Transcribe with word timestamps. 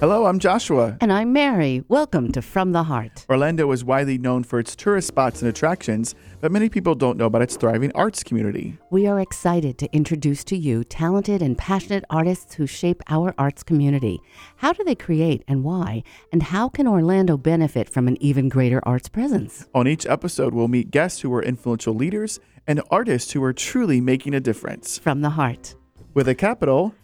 Hello, 0.00 0.26
I'm 0.26 0.38
Joshua. 0.38 0.96
And 1.00 1.12
I'm 1.12 1.32
Mary. 1.32 1.82
Welcome 1.88 2.30
to 2.30 2.40
From 2.40 2.70
the 2.70 2.84
Heart. 2.84 3.26
Orlando 3.28 3.72
is 3.72 3.82
widely 3.82 4.16
known 4.16 4.44
for 4.44 4.60
its 4.60 4.76
tourist 4.76 5.08
spots 5.08 5.42
and 5.42 5.48
attractions, 5.48 6.14
but 6.40 6.52
many 6.52 6.68
people 6.68 6.94
don't 6.94 7.18
know 7.18 7.26
about 7.26 7.42
its 7.42 7.56
thriving 7.56 7.90
arts 7.96 8.22
community. 8.22 8.78
We 8.92 9.08
are 9.08 9.18
excited 9.18 9.76
to 9.78 9.92
introduce 9.92 10.44
to 10.44 10.56
you 10.56 10.84
talented 10.84 11.42
and 11.42 11.58
passionate 11.58 12.04
artists 12.10 12.54
who 12.54 12.64
shape 12.64 13.02
our 13.08 13.34
arts 13.38 13.64
community. 13.64 14.20
How 14.58 14.72
do 14.72 14.84
they 14.84 14.94
create 14.94 15.42
and 15.48 15.64
why? 15.64 16.04
And 16.32 16.44
how 16.44 16.68
can 16.68 16.86
Orlando 16.86 17.36
benefit 17.36 17.88
from 17.88 18.06
an 18.06 18.22
even 18.22 18.48
greater 18.48 18.80
arts 18.84 19.08
presence? 19.08 19.66
On 19.74 19.88
each 19.88 20.06
episode, 20.06 20.54
we'll 20.54 20.68
meet 20.68 20.92
guests 20.92 21.22
who 21.22 21.34
are 21.34 21.42
influential 21.42 21.92
leaders 21.92 22.38
and 22.68 22.80
artists 22.88 23.32
who 23.32 23.42
are 23.42 23.52
truly 23.52 24.00
making 24.00 24.32
a 24.32 24.38
difference. 24.38 24.96
From 24.96 25.22
the 25.22 25.30
Heart. 25.30 25.74
With 26.14 26.28
a 26.28 26.36
capital 26.36 26.94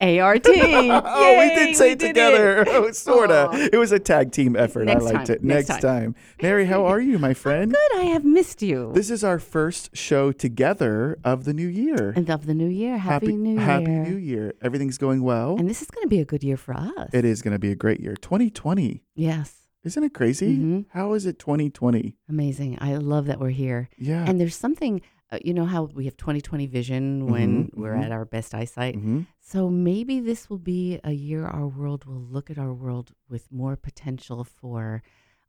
ART. 0.00 0.46
oh, 0.46 1.36
we 1.38 1.54
did 1.54 1.76
say 1.76 1.92
it 1.92 2.00
together. 2.00 2.62
It. 2.62 2.68
Oh, 2.74 2.90
sorta. 2.92 3.48
It 3.72 3.76
was 3.76 3.92
a 3.92 3.98
tag 3.98 4.32
team 4.32 4.56
effort. 4.56 4.84
Next 4.86 5.04
I 5.06 5.10
liked 5.10 5.26
time. 5.28 5.36
it. 5.36 5.44
Next 5.44 5.68
Next 5.68 5.82
time. 5.82 6.02
time. 6.12 6.14
Mary, 6.42 6.66
how 6.66 6.84
are 6.86 7.00
you, 7.00 7.18
my 7.18 7.32
friend? 7.44 7.72
Good. 7.72 8.00
I 8.00 8.04
have 8.06 8.24
missed 8.24 8.62
you. 8.62 8.90
This 8.94 9.10
is 9.10 9.22
our 9.24 9.38
first 9.38 9.96
show 9.96 10.32
together 10.32 11.18
of 11.24 11.44
the 11.44 11.54
new 11.54 11.68
year. 11.68 12.12
and 12.16 12.28
of 12.30 12.46
the 12.46 12.54
new 12.54 12.66
year. 12.68 12.98
Happy, 12.98 13.34
New 13.36 13.56
Happy 13.58 13.84
Year. 13.84 13.98
Happy 14.00 14.10
New 14.10 14.16
Year. 14.18 14.54
Everything's 14.62 14.98
going 14.98 15.22
well. 15.22 15.56
And 15.58 15.68
this 15.70 15.80
is 15.82 15.90
going 15.90 16.02
to 16.04 16.08
be 16.08 16.20
a 16.20 16.24
good 16.24 16.42
year 16.44 16.56
for 16.56 16.74
us. 16.74 17.10
it 17.12 17.24
is 17.24 17.40
going 17.42 17.52
to 17.52 17.58
be 17.58 17.70
a 17.70 17.76
great 17.76 18.00
year. 18.00 18.14
2020. 18.16 19.02
Yes. 19.14 19.60
Isn't 19.84 20.02
it 20.02 20.14
crazy? 20.14 20.56
Mhm. 20.56 20.86
How 20.90 21.12
is 21.12 21.26
it 21.26 21.38
2020? 21.38 22.16
Amazing. 22.28 22.78
I 22.80 22.96
love 22.96 23.26
that 23.26 23.38
we're 23.38 23.50
here. 23.50 23.90
Yeah. 23.98 24.24
And 24.26 24.40
there's 24.40 24.56
something, 24.56 25.02
uh, 25.34 25.38
you 25.44 25.52
know, 25.54 25.64
how 25.64 25.84
we 25.94 26.04
have 26.04 26.16
2020 26.16 26.66
vision 26.66 27.26
when 27.26 27.64
Mhm, 27.66 27.70
we're 27.80 27.94
mhm. 27.94 28.04
at 28.04 28.12
our 28.12 28.24
best 28.24 28.54
eyesight. 28.54 28.94
hmm 28.94 29.20
So 29.40 29.68
maybe 29.68 30.20
this 30.20 30.48
will 30.48 30.58
be 30.76 30.98
a 31.04 31.12
year 31.12 31.46
our 31.46 31.66
world 31.68 32.04
will 32.04 32.24
look 32.34 32.50
at 32.50 32.58
our 32.58 32.72
world 32.72 33.12
with 33.28 33.50
more 33.50 33.76
potential 33.76 34.44
for 34.44 35.02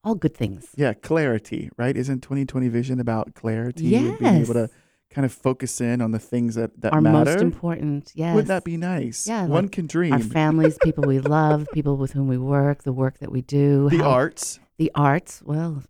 all 0.03 0.15
good 0.15 0.35
things. 0.35 0.67
Yeah, 0.75 0.93
clarity, 0.93 1.69
right? 1.77 1.95
Isn't 1.97 2.21
2020 2.21 2.67
vision 2.69 2.99
about 2.99 3.33
clarity 3.35 3.95
and 3.95 4.17
being 4.19 4.35
able 4.43 4.53
to 4.53 4.69
kind 5.09 5.25
of 5.25 5.31
focus 5.33 5.79
in 5.81 6.01
on 6.01 6.11
the 6.11 6.19
things 6.19 6.55
that, 6.55 6.71
that 6.81 6.93
Our 6.93 7.01
matter? 7.01 7.31
most 7.31 7.41
important, 7.41 8.11
yes. 8.15 8.33
Wouldn't 8.35 8.49
that 8.49 8.63
be 8.63 8.77
nice? 8.77 9.27
Yeah, 9.27 9.45
One 9.45 9.63
like 9.65 9.71
can 9.71 9.87
dream. 9.87 10.13
Our 10.13 10.19
families, 10.19 10.77
people 10.87 11.05
we 11.05 11.19
love, 11.19 11.67
people 11.73 11.95
with 11.97 12.11
whom 12.13 12.27
we 12.27 12.37
work, 12.37 12.83
the 12.83 12.93
work 12.93 13.17
that 13.19 13.31
we 13.31 13.41
do, 13.41 13.89
the 13.89 13.97
how- 13.99 14.11
arts, 14.11 14.59
the 14.77 14.91
arts. 14.93 15.41
Well, 15.43 15.83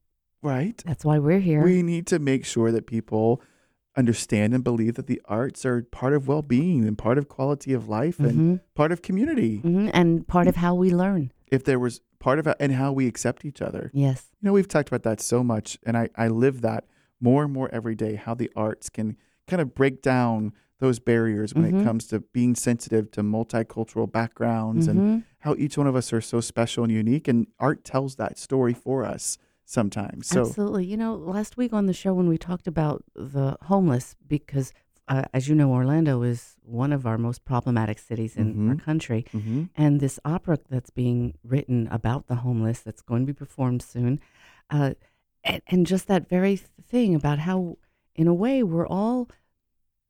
right? 0.43 0.77
that's 0.85 1.03
why 1.03 1.17
we're 1.19 1.39
here. 1.39 1.61
We 1.63 1.81
need 1.81 2.05
to 2.07 2.19
make 2.19 2.45
sure 2.45 2.71
that 2.71 2.85
people 2.87 3.41
understand 4.05 4.53
and 4.53 4.63
believe 4.63 4.95
that 4.95 5.07
the 5.07 5.21
arts 5.25 5.65
are 5.65 5.83
part 5.83 6.13
of 6.13 6.27
well-being 6.27 6.85
and 6.85 6.97
part 6.97 7.17
of 7.17 7.27
quality 7.27 7.73
of 7.73 7.87
life 7.87 8.19
and 8.19 8.57
Mhm, 8.57 8.59
part 8.75 8.91
of 8.91 9.01
community. 9.01 9.61
mhm, 9.63 9.89
And 9.93 10.27
part 10.27 10.47
of 10.47 10.57
how 10.57 10.75
we 10.75 10.91
learn. 10.91 11.31
If 11.47 11.63
there 11.63 11.79
was 11.79 12.01
part 12.19 12.39
of 12.39 12.47
it 12.47 12.57
and 12.59 12.73
how 12.73 12.91
we 12.91 13.07
accept 13.07 13.45
each 13.45 13.61
other. 13.61 13.91
Yes. 13.93 14.31
You 14.41 14.47
know, 14.47 14.53
we've 14.53 14.67
talked 14.67 14.89
about 14.89 15.03
that 15.03 15.21
so 15.21 15.43
much, 15.43 15.77
and 15.85 15.95
I, 15.97 16.09
I 16.15 16.27
live 16.27 16.61
that 16.61 16.85
more 17.21 17.43
and 17.43 17.53
more 17.53 17.69
every 17.71 17.95
day 17.95 18.15
how 18.15 18.33
the 18.33 18.51
arts 18.55 18.89
can 18.89 19.15
kind 19.47 19.61
of 19.61 19.73
break 19.75 20.01
down 20.01 20.53
those 20.79 20.99
barriers 20.99 21.53
when 21.53 21.63
Mhm. 21.63 21.79
it 21.81 21.83
comes 21.83 22.07
to 22.07 22.19
being 22.19 22.53
sensitive 22.55 23.09
to 23.11 23.21
multicultural 23.21 24.11
backgrounds 24.11 24.87
and 24.87 24.99
Mhm. 24.99 25.23
how 25.39 25.55
each 25.57 25.77
one 25.77 25.87
of 25.87 25.95
us 25.95 26.11
are 26.11 26.19
so 26.19 26.41
special 26.41 26.83
and 26.83 26.91
unique. 26.91 27.27
And 27.29 27.47
art 27.59 27.83
tells 27.85 28.15
that 28.15 28.37
story 28.37 28.73
for 28.73 29.05
us 29.05 29.37
sometimes. 29.65 30.27
So, 30.27 30.41
Absolutely. 30.41 30.85
You 30.85 30.97
know, 30.97 31.15
last 31.15 31.57
week 31.57 31.73
on 31.73 31.85
the 31.87 31.93
show 31.93 32.13
when 32.13 32.27
we 32.29 32.37
talked 32.37 32.67
about 32.67 33.03
the 33.15 33.57
homeless, 33.63 34.15
because 34.27 34.71
uh, 35.07 35.21
as 35.35 35.47
you 35.47 35.53
know, 35.53 35.71
Orlando 35.71 36.23
is 36.23 36.55
one 36.63 36.91
of 36.91 37.05
our 37.05 37.19
most 37.19 37.45
problematic 37.45 37.99
cities 37.99 38.35
in 38.35 38.67
our 38.69 38.73
Mhm. 38.75 38.79
country. 38.81 39.23
Mhm. 39.33 39.69
And 39.75 39.99
this 39.99 40.19
opera 40.25 40.57
that's 40.67 40.89
being 40.89 41.35
written 41.43 41.87
about 41.91 42.25
the 42.25 42.37
homeless 42.37 42.79
that's 42.79 43.03
going 43.03 43.21
to 43.21 43.27
be 43.27 43.37
performed 43.37 43.83
soon, 43.83 44.19
uh, 44.71 44.95
and, 45.43 45.61
and 45.67 45.85
just 45.85 46.07
that 46.07 46.27
very 46.27 46.55
thing 46.55 47.13
about 47.13 47.37
how, 47.37 47.77
in 48.15 48.27
a 48.27 48.33
way, 48.33 48.63
we're 48.63 48.87
all 48.87 49.29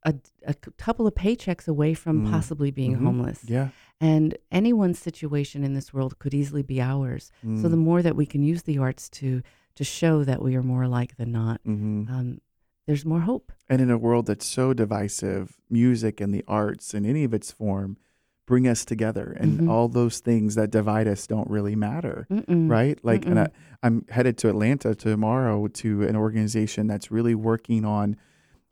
a, 0.04 0.14
a 0.48 0.54
couple 0.54 1.08
of 1.08 1.14
paychecks 1.16 1.68
away 1.68 1.94
from 1.94 2.22
Mm. 2.28 2.32
possibly 2.32 2.72
being 2.72 2.96
Mhm. 2.96 3.04
homeless. 3.04 3.44
yeah. 3.50 3.70
And 4.02 4.38
anyone's 4.52 5.00
situation 5.00 5.64
in 5.64 5.74
this 5.74 5.94
world 5.94 6.20
could 6.20 6.34
easily 6.34 6.64
be 6.64 6.82
ours. 6.82 7.32
So 7.42 7.70
the 7.70 7.78
Mm. 7.78 7.80
more 7.80 8.02
that 8.02 8.16
we 8.16 8.26
can 8.26 8.44
use 8.44 8.64
the 8.64 8.78
arts 8.78 9.10
to 9.12 9.42
to 9.76 9.84
show 9.84 10.24
that 10.24 10.42
we 10.42 10.56
are 10.56 10.64
more 10.64 10.84
alike 10.84 11.18
than 11.18 11.34
not, 11.34 11.60
Mhm. 11.66 12.10
um, 12.10 12.40
there's 12.88 13.04
more 13.06 13.20
hope. 13.20 13.52
And 13.68 13.82
in 13.82 13.92
a 13.92 13.98
world 13.98 14.26
that's 14.26 14.46
so 14.46 14.72
divisive, 14.74 15.58
music 15.70 16.22
and 16.22 16.34
the 16.34 16.46
arts 16.48 16.94
in 16.94 17.06
any 17.06 17.26
of 17.26 17.34
its 17.34 17.52
form 17.52 17.98
bring 18.46 18.70
us 18.70 18.86
together. 18.86 19.36
And 19.38 19.60
Mhm. 19.60 19.70
all 19.70 19.90
those 19.90 20.20
things 20.22 20.56
that 20.56 20.72
divide 20.72 21.10
us 21.10 21.28
don't 21.28 21.50
really 21.50 21.76
matter. 21.76 22.26
Mm-mm. 22.32 22.70
right? 22.70 22.98
Like, 23.04 23.26
and 23.26 23.36
Mm-mm. 23.36 23.48
I, 23.84 23.86
I'm 23.88 24.06
headed 24.10 24.38
to 24.40 24.50
Atlanta 24.50 24.96
tomorrow 24.96 25.68
to 25.68 26.04
an 26.04 26.16
organization 26.16 26.88
that's 26.88 27.12
really 27.12 27.36
working 27.36 27.84
on 27.84 28.16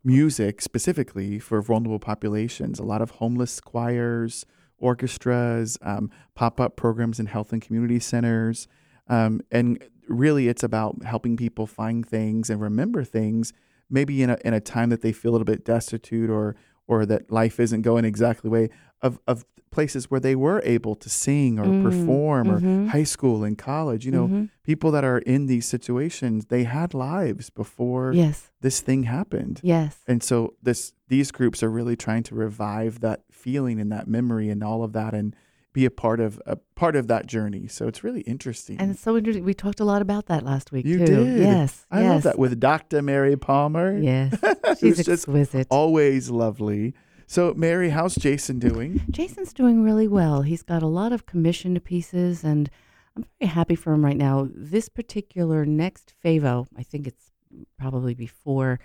music 0.05 0.61
specifically 0.61 1.37
for 1.37 1.61
vulnerable 1.61 1.99
populations. 1.99 2.79
A 2.79 2.83
lot 2.83 3.01
of 3.01 3.11
homeless 3.11 3.59
choirs, 3.59 4.45
orchestras, 4.83 5.77
um, 5.81 6.09
pop 6.35 6.59
up 6.59 6.75
programs 6.75 7.19
in 7.19 7.25
health 7.27 7.51
and 7.53 7.61
community 7.61 7.99
centers. 7.99 8.67
Um, 9.07 9.41
and 9.51 9.83
really, 10.07 10.47
it's 10.47 10.63
about 10.63 11.03
helping 11.03 11.35
people 11.37 11.67
find 11.67 12.05
things 12.07 12.49
and 12.49 12.61
remember 12.61 13.03
things, 13.03 13.53
maybe 13.89 14.21
in 14.23 14.29
a, 14.29 14.37
in 14.45 14.53
a 14.53 14.59
time 14.61 14.89
that 14.89 15.01
they 15.01 15.11
feel 15.11 15.31
a 15.31 15.33
little 15.33 15.45
bit 15.45 15.65
destitute 15.65 16.29
or 16.29 16.55
or 16.85 17.05
that 17.05 17.31
life 17.31 17.61
isn't 17.61 17.81
going 17.81 18.03
exactly 18.03 18.49
the 18.49 18.51
way 18.51 18.69
of, 19.01 19.17
of 19.25 19.45
places 19.71 20.11
where 20.11 20.19
they 20.19 20.35
were 20.35 20.61
able 20.65 20.95
to 20.95 21.09
sing 21.09 21.57
or 21.57 21.67
Mm, 21.67 21.81
perform 21.81 22.51
or 22.51 22.59
mhm. 22.59 22.89
high 22.89 23.05
school 23.05 23.45
and 23.45 23.57
college. 23.57 24.05
You 24.05 24.11
know, 24.11 24.27
Mhm. 24.27 24.49
people 24.63 24.91
that 24.91 25.05
are 25.05 25.19
in 25.19 25.45
these 25.47 25.65
situations, 25.65 26.47
they 26.47 26.65
had 26.65 26.93
lives 26.93 27.49
before 27.49 28.11
Yes. 28.13 28.51
this 28.59 28.81
thing 28.81 29.03
happened. 29.03 29.61
Yes. 29.63 29.97
And 30.07 30.21
so 30.21 30.55
this 30.61 30.91
these 31.07 31.31
groups 31.31 31.63
are 31.63 31.69
really 31.69 31.95
trying 31.95 32.23
to 32.23 32.35
revive 32.35 32.99
that 32.99 33.21
feeling 33.43 33.79
and 33.79 33.91
that 33.91 34.07
memory 34.07 34.49
and 34.49 34.63
all 34.63 34.83
of 34.83 34.93
that 34.93 35.13
and 35.13 35.35
be 35.73 35.85
a 35.85 35.91
part 35.91 36.19
of 36.19 36.39
a 36.45 36.55
part 36.75 36.95
of 36.95 37.07
that 37.07 37.25
journey. 37.25 37.67
So 37.67 37.87
it's 37.87 38.03
really 38.03 38.21
interesting. 38.21 38.79
And 38.79 38.91
it's 38.91 39.01
so 39.01 39.17
interesting. 39.17 39.43
We 39.43 39.53
talked 39.53 39.79
a 39.79 39.85
lot 39.85 40.01
about 40.01 40.27
that 40.27 40.43
last 40.43 40.71
week 40.71 40.85
you 40.85 40.99
too. 40.99 41.05
did. 41.05 41.39
Yes. 41.39 41.85
I 41.91 42.01
yes. 42.01 42.09
love 42.09 42.23
that 42.23 42.39
with 42.39 42.59
Dr. 42.59 43.01
Mary 43.01 43.35
Palmer. 43.35 43.97
Yes. 43.97 44.37
She's 44.79 44.97
just 44.97 45.09
exquisite. 45.09 45.67
always 45.69 46.29
lovely. 46.29 46.93
So 47.25 47.53
Mary, 47.55 47.89
how's 47.89 48.15
Jason 48.15 48.59
doing? 48.59 49.01
Jason's 49.09 49.53
doing 49.53 49.83
really 49.83 50.07
well. 50.07 50.43
He's 50.43 50.61
got 50.61 50.83
a 50.83 50.87
lot 50.87 51.11
of 51.11 51.25
commissioned 51.25 51.83
pieces, 51.83 52.43
and 52.43 52.69
I'm 53.15 53.25
very 53.39 53.49
happy 53.49 53.75
for 53.75 53.93
him 53.93 54.05
right 54.05 54.17
now. 54.17 54.47
This 54.53 54.89
particular 54.89 55.65
next 55.65 56.13
Favo, 56.23 56.67
I 56.77 56.83
think 56.83 57.07
it's 57.07 57.31
probably 57.79 58.13
before 58.13 58.79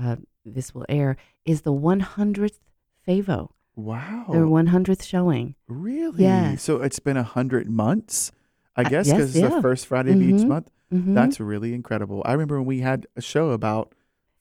uh, 0.00 0.16
this 0.44 0.74
will 0.74 0.86
air, 0.88 1.16
is 1.44 1.62
the 1.62 1.72
100th 1.72 2.58
Favo, 3.06 3.50
Wow. 3.78 4.26
their 4.32 4.46
100th 4.46 5.04
showing. 5.04 5.54
Really? 5.68 6.24
Yes. 6.24 6.62
So 6.64 6.82
it's 6.82 6.98
been 6.98 7.16
a 7.16 7.22
hundred 7.22 7.70
months, 7.70 8.32
I 8.76 8.82
Uh, 8.82 8.88
guess, 8.88 9.06
yes, 9.06 9.16
because 9.16 9.36
it's 9.36 9.42
yeah. 9.42 9.48
the 9.56 9.62
first 9.62 9.86
Friday 9.86 10.12
of 10.12 10.20
each 10.20 10.42
Mhm. 10.42 10.48
month. 10.48 10.70
Mhm. 10.92 11.14
That's 11.14 11.38
really 11.38 11.72
incredible. 11.74 12.22
I 12.24 12.32
remember 12.32 12.58
when 12.58 12.66
we 12.66 12.80
had 12.80 13.06
a 13.16 13.20
show 13.20 13.50
about 13.50 13.92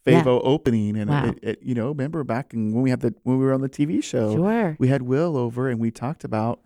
Yeah. 0.07 0.23
Opening, 0.25 0.95
and 0.97 1.09
Wow. 1.09 1.25
it, 1.25 1.39
it, 1.43 1.59
you 1.61 1.75
know, 1.75 1.89
remember 1.89 2.23
back 2.23 2.53
when 2.53 2.71
we 2.81 2.89
had 2.89 3.01
the 3.01 3.13
when 3.23 3.37
we 3.39 3.43
were 3.45 3.51
on 3.53 3.59
the 3.61 3.67
TV 3.69 4.01
show, 4.01 4.35
sure. 4.37 4.75
we 4.79 4.87
had 4.87 5.01
Will 5.01 5.35
over, 5.35 5.69
and 5.69 5.79
we 5.81 5.91
talked 5.91 6.23
about 6.23 6.61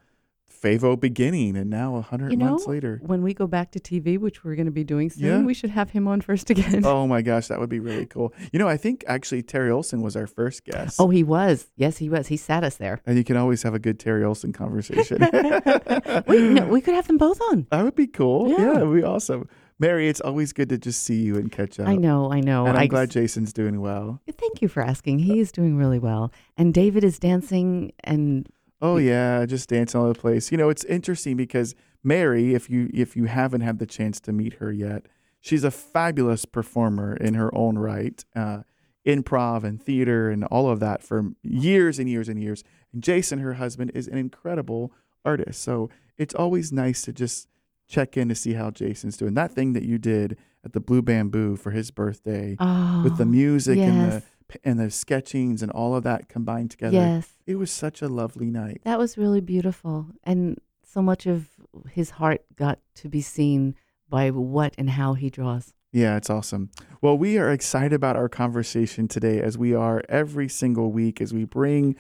Favo 0.62 1.00
beginning, 1.00 1.58
and 1.58 1.70
now 1.70 1.96
a 1.96 2.02
hundred 2.02 2.32
You 2.32 2.38
know, 2.38 2.52
months 2.52 2.68
later. 2.68 3.00
when 3.04 3.24
we 3.24 3.34
go 3.34 3.48
back 3.48 3.72
to 3.72 3.80
TV, 3.80 4.18
which 4.20 4.44
we're 4.44 4.56
going 4.56 4.68
to 4.68 4.72
be 4.72 4.84
doing 4.84 5.10
soon, 5.10 5.26
Yeah. 5.26 5.42
we 5.42 5.54
should 5.54 5.72
have 5.72 5.90
him 5.90 6.08
on 6.08 6.22
first 6.22 6.50
again. 6.50 6.86
Oh 6.86 7.08
my 7.08 7.22
gosh, 7.22 7.48
that 7.48 7.60
would 7.60 7.70
be 7.70 7.80
really 7.80 8.06
cool. 8.06 8.34
You 8.52 8.60
know, 8.60 8.68
I 8.68 8.78
think 8.78 9.04
actually 9.08 9.42
Terry 9.44 9.72
Olson 9.72 10.02
was 10.02 10.16
our 10.16 10.28
first 10.28 10.64
guest. 10.66 10.98
Oh, 11.00 11.10
he 11.10 11.24
was. 11.24 11.68
Yes, 11.76 11.98
he 11.98 12.10
was. 12.10 12.28
He 12.28 12.38
sat 12.38 12.64
us 12.64 12.76
there. 12.76 13.02
and 13.06 13.18
you 13.18 13.24
can 13.24 13.38
always 13.38 13.64
have 13.64 13.74
a 13.74 13.80
good 13.80 14.00
Terry 14.00 14.24
Olson 14.24 14.54
conversation. 14.54 15.18
we, 16.28 16.50
no, 16.50 16.68
we 16.68 16.82
could 16.82 16.94
have 16.96 17.08
them 17.08 17.18
both 17.18 17.40
on. 17.52 17.68
That 17.72 17.84
would 17.84 17.96
be 17.96 18.08
cool. 18.08 18.50
Yeah. 18.50 18.58
Yeah, 18.74 18.80
it 18.82 18.86
would 18.88 18.96
be 18.98 19.04
awesome. 19.04 19.48
Mary, 19.80 20.08
it's 20.08 20.22
always 20.22 20.54
good 20.54 20.70
to 20.70 20.78
just 20.78 21.02
see 21.02 21.22
you 21.24 21.38
and 21.38 21.52
catch 21.52 21.80
up. 21.80 21.88
I 21.88 21.96
know, 21.96 22.32
I 22.32 22.40
know. 22.40 22.68
And 22.68 22.78
I'm 22.78 22.84
I 22.84 22.88
glad 22.88 23.10
Jason's 23.10 23.52
doing 23.52 23.82
well. 23.82 24.22
Thank 24.38 24.62
you 24.62 24.68
for 24.68 24.84
asking. 24.84 25.20
He 25.20 25.40
is 25.40 25.52
doing 25.52 25.76
really 25.76 25.98
well. 25.98 26.32
And 26.56 26.72
David 26.72 27.04
is 27.04 27.18
dancing 27.18 27.92
and 28.04 28.48
Oh 28.82 28.98
yeah, 28.98 29.46
just 29.46 29.70
dancing 29.70 30.00
all 30.00 30.06
over 30.06 30.14
the 30.14 30.20
place. 30.20 30.52
You 30.52 30.58
know, 30.58 30.70
it's 30.70 30.84
interesting 30.86 31.38
because 31.38 31.76
Mary, 32.04 32.56
if 32.56 32.70
you 32.70 32.90
if 32.94 33.16
you 33.16 33.26
haven't 33.26 33.62
had 33.62 33.80
the 33.80 33.86
chance 33.86 34.20
to 34.22 34.32
meet 34.32 34.54
her 34.56 34.72
yet, 34.72 35.08
she's 35.40 35.64
a 35.64 35.72
fabulous 35.72 36.46
performer 36.46 37.16
in 37.16 37.36
her 37.36 37.54
own 37.56 37.78
right. 37.78 38.24
Uh, 38.36 38.64
improv 39.06 39.64
and 39.64 39.82
theater 39.82 40.30
and 40.30 40.44
all 40.46 40.70
of 40.70 40.80
that 40.80 41.02
for 41.02 41.32
years 41.42 42.00
and 42.00 42.10
years 42.10 42.30
and 42.30 42.42
years. 42.42 42.64
And 42.94 43.02
Jason, 43.02 43.40
her 43.40 43.56
husband, 43.56 43.92
is 43.94 44.08
an 44.08 44.18
incredible 44.18 44.92
artist. 45.26 45.62
So 45.62 45.90
it's 46.18 46.36
always 46.36 46.72
nice 46.72 47.02
to 47.04 47.14
just 47.14 47.48
check 47.88 48.16
in 48.16 48.30
to 48.30 48.36
see 48.36 48.54
how 48.54 48.72
Jason's 48.72 49.18
doing. 49.18 49.34
That 49.34 49.52
thing 49.52 49.74
that 49.74 49.84
you 49.84 49.98
did 49.98 50.38
at 50.64 50.74
the 50.74 50.80
Blue 50.80 51.02
Bamboo 51.02 51.56
for 51.56 51.72
his 51.72 51.92
birthday 51.92 52.56
oh, 52.60 53.02
with 53.04 53.18
the 53.18 53.26
music 53.26 53.78
and 53.80 54.12
the 54.12 54.24
and 54.64 54.80
the 54.80 54.92
sketchings 54.92 55.62
and 55.62 55.72
all 55.72 55.96
of 55.96 56.04
that 56.04 56.30
combined 56.30 56.72
together. 56.72 56.98
Yes. 56.98 57.30
It 57.46 57.56
was 57.56 57.72
such 57.72 58.02
a 58.02 58.08
lovely 58.08 58.50
night. 58.50 58.82
That 58.84 59.00
was 59.00 59.18
really 59.18 59.42
beautiful. 59.42 60.08
And 60.24 60.60
so 60.84 61.02
much 61.02 61.26
of 61.26 61.50
his 61.90 62.12
heart 62.12 62.44
got 62.56 62.80
to 62.96 63.10
be 63.10 63.22
seen 63.22 63.76
by 64.10 64.30
what 64.30 64.74
and 64.78 64.90
how 64.90 65.14
he 65.14 65.30
draws. 65.30 65.74
Yeah, 65.94 66.16
it's 66.16 66.30
awesome. 66.30 66.70
Well, 67.02 67.18
we 67.18 67.38
are 67.38 67.52
excited 67.52 67.94
about 67.94 68.16
our 68.16 68.30
conversation 68.30 69.08
today, 69.08 69.42
as 69.42 69.58
we 69.58 69.74
are 69.74 70.04
every 70.08 70.48
single 70.48 70.92
week, 70.92 71.20
as 71.22 71.34
we 71.34 71.44
bring 71.46 71.96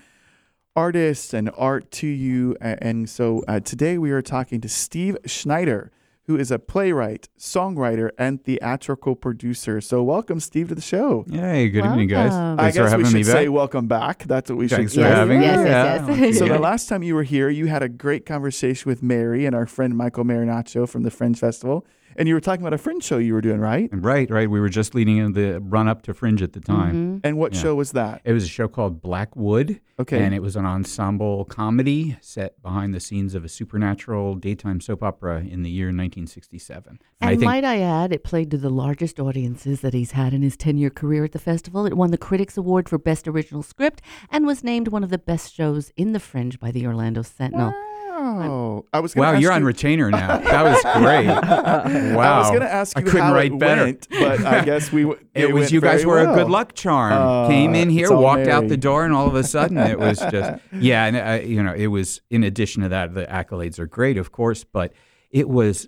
artists 0.75 1.33
and 1.33 1.49
art 1.57 1.91
to 1.91 2.07
you. 2.07 2.55
And 2.61 3.09
so 3.09 3.43
uh, 3.47 3.59
today 3.59 3.97
we 3.97 4.11
are 4.11 4.21
talking 4.21 4.61
to 4.61 4.69
Steve 4.69 5.17
Schneider, 5.25 5.91
who 6.27 6.37
is 6.37 6.51
a 6.51 6.59
playwright, 6.59 7.27
songwriter, 7.37 8.11
and 8.17 8.43
theatrical 8.43 9.15
producer. 9.15 9.81
So, 9.81 10.03
welcome, 10.03 10.39
Steve, 10.39 10.69
to 10.69 10.75
the 10.75 10.81
show. 10.81 11.25
Hey, 11.29 11.69
good 11.69 11.83
evening, 11.85 12.07
guys. 12.07 12.31
Welcome. 12.31 12.59
I 12.59 12.63
Thanks 12.63 12.77
for 12.77 12.83
guess 12.83 12.87
we 12.87 12.91
having 12.91 13.05
should 13.07 13.15
me 13.15 13.23
say 13.23 13.45
back. 13.45 13.53
welcome 13.53 13.87
back. 13.87 14.23
That's 14.25 14.49
what 14.49 14.57
we 14.59 14.67
Thanks 14.67 14.93
should 14.93 15.01
for 15.01 15.07
say. 15.09 15.15
having 15.15 15.39
me. 15.39 15.45
Yes, 15.45 15.57
yes, 15.65 16.07
Yeah. 16.09 16.15
yes. 16.27 16.37
So 16.37 16.47
the 16.47 16.59
last 16.59 16.87
time 16.89 17.03
you 17.03 17.15
were 17.15 17.23
here, 17.23 17.49
you 17.49 17.65
had 17.67 17.81
a 17.83 17.89
great 17.89 18.25
conversation 18.25 18.89
with 18.89 19.01
Mary 19.01 19.45
and 19.45 19.55
our 19.55 19.65
friend 19.65 19.97
Michael 19.97 20.23
Marinaccio 20.23 20.87
from 20.87 21.03
the 21.03 21.11
Fringe 21.11 21.37
Festival, 21.37 21.85
and 22.15 22.27
you 22.27 22.33
were 22.33 22.39
talking 22.41 22.61
about 22.61 22.73
a 22.73 22.77
Fringe 22.77 23.03
show 23.03 23.17
you 23.17 23.33
were 23.33 23.41
doing, 23.41 23.59
right? 23.59 23.89
Right, 23.91 24.29
right. 24.29 24.49
We 24.49 24.59
were 24.59 24.69
just 24.69 24.93
leading 24.95 25.17
in 25.17 25.33
the 25.33 25.59
run 25.61 25.87
up 25.87 26.01
to 26.03 26.13
Fringe 26.13 26.41
at 26.41 26.53
the 26.53 26.59
time. 26.59 27.19
Mhm. 27.19 27.21
And 27.23 27.37
what 27.37 27.53
Yeah. 27.53 27.61
show 27.61 27.75
was 27.75 27.91
that? 27.93 28.21
It 28.23 28.33
was 28.33 28.43
a 28.43 28.47
show 28.47 28.67
called 28.67 29.01
Blackwood, 29.01 29.79
Okay. 29.99 30.23
and 30.23 30.33
it 30.33 30.41
was 30.41 30.55
an 30.55 30.65
ensemble 30.65 31.45
comedy 31.45 32.17
set 32.21 32.61
behind 32.61 32.93
the 32.93 32.99
scenes 32.99 33.35
of 33.35 33.43
a 33.45 33.49
supernatural 33.49 34.35
daytime 34.35 34.81
soap 34.81 35.03
opera 35.03 35.41
in 35.41 35.63
the 35.63 35.69
year 35.69 35.91
1967. 35.91 36.99
And 37.21 37.29
I 37.29 37.33
think 37.35 37.43
might 37.43 37.63
I 37.63 37.79
add, 37.79 38.11
it 38.11 38.23
played 38.23 38.51
to 38.51 38.57
the 38.57 38.69
largest 38.69 39.19
audiences 39.19 39.81
that 39.81 39.93
he's 39.93 40.11
had 40.11 40.33
in 40.33 40.41
his 40.41 40.57
10 40.57 40.77
year 40.77 40.89
career 40.89 41.23
at 41.25 41.31
the 41.31 41.39
festival. 41.39 41.85
It 41.85 41.95
won 41.95 42.11
the 42.11 42.17
Critics 42.17 42.57
Award 42.57 42.89
for 42.89 42.97
Best 42.97 43.27
Original 43.27 43.63
Script 43.63 44.01
and 44.29 44.45
was 44.45 44.63
named 44.63 44.87
one 44.89 45.03
of 45.03 45.09
the 45.09 45.17
best 45.17 45.53
shows 45.53 45.91
in 45.95 46.13
the 46.13 46.19
Fringe 46.19 46.59
by 46.59 46.71
the 46.71 46.85
Orlando 46.87 47.21
Sentinel. 47.21 47.73
Wow. 48.21 48.85
I 48.93 48.99
was 48.99 49.15
wow, 49.15 49.31
you're 49.31 49.41
you, 49.41 49.49
on 49.51 49.63
retainer 49.63 50.11
now. 50.11 50.37
That 50.37 50.63
was 50.63 50.81
great. 51.01 51.27
wow. 51.27 52.35
I 52.35 52.39
was 52.39 52.49
going 52.49 52.61
to 52.61 52.71
ask 52.71 52.97
you 52.97 53.01
I 53.01 53.05
you 53.05 53.11
couldn't 53.11 53.27
how 53.27 53.33
write 53.33 53.53
it 53.53 53.59
better. 53.59 53.83
went, 53.85 54.07
but 54.09 54.45
I 54.45 54.63
guess 54.65 54.91
we 54.91 55.03
w- 55.03 55.19
It 55.33 55.47
was 55.53 55.61
went 55.63 55.71
you 55.71 55.81
guys 55.81 56.03
very 56.03 56.25
were 56.25 56.31
a 56.31 56.35
good 56.35 56.49
luck 56.49 56.73
charm. 56.73 57.13
Uh, 57.13 57.47
Came 57.47 57.75
in 57.75 57.89
here, 57.89 58.11
all 58.11 58.21
walked 58.21 58.47
out 58.47 58.67
the 58.67 58.77
door, 58.77 59.05
and 59.05 59.13
all 59.13 59.27
of 59.27 59.35
a 59.35 59.43
sudden 59.43 59.77
it 59.77 59.99
was 59.99 60.19
just 60.19 60.61
yeah. 60.73 61.05
And 61.05 61.15
uh, 61.17 61.45
you 61.45 61.61
know, 61.63 61.73
it 61.73 61.87
was 61.87 62.21
in 62.29 62.43
addition 62.43 62.83
to 62.83 62.89
that, 62.89 63.13
the 63.13 63.25
accolades 63.25 63.79
are 63.79 63.87
great, 63.87 64.17
of 64.17 64.31
course, 64.31 64.63
but 64.63 64.93
it 65.29 65.47
was 65.49 65.87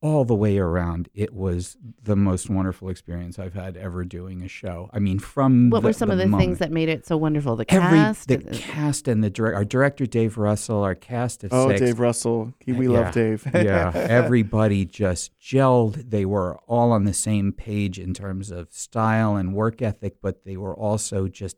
all 0.00 0.24
the 0.24 0.34
way 0.34 0.58
around. 0.58 1.08
It 1.12 1.34
was 1.34 1.76
the 2.02 2.14
most 2.14 2.48
wonderful 2.48 2.88
experience 2.88 3.36
I've 3.38 3.54
had 3.54 3.76
ever 3.76 4.04
doing 4.04 4.42
a 4.42 4.48
show. 4.48 4.88
I 4.92 5.00
mean, 5.00 5.18
from 5.18 5.70
What 5.70 5.80
the, 5.82 5.88
were 5.88 5.92
some 5.92 6.10
of 6.10 6.18
the 6.18 6.26
moment. 6.26 6.40
things 6.48 6.58
that 6.60 6.70
made 6.70 6.88
it 6.88 7.04
so 7.04 7.16
wonderful? 7.16 7.56
The 7.56 7.64
Every 7.68 7.98
cast? 7.98 8.28
the 8.28 8.38
cast 8.38 9.08
and 9.08 9.24
the 9.24 9.30
director. 9.30 9.56
our 9.56 9.64
director 9.64 10.06
Dave 10.06 10.38
Russell, 10.38 10.82
our 10.84 10.94
cast 10.94 11.42
of 11.42 11.52
Oh, 11.52 11.68
six, 11.68 11.80
Dave 11.80 11.98
Russell. 11.98 12.54
He, 12.60 12.72
we 12.72 12.86
Yeah. 12.86 13.00
love 13.00 13.12
Dave. 13.14 13.44
yeah, 13.52 13.90
everybody 13.94 14.84
just 14.84 15.32
gelled. 15.40 16.10
They 16.10 16.24
were 16.24 16.58
all 16.68 16.92
on 16.92 17.04
the 17.04 17.12
same 17.14 17.52
page 17.52 17.98
in 17.98 18.14
terms 18.14 18.50
of 18.52 18.72
style 18.72 19.34
and 19.36 19.52
work 19.52 19.82
ethic, 19.82 20.16
but 20.22 20.44
they 20.44 20.56
were 20.56 20.76
also 20.76 21.26
just, 21.26 21.56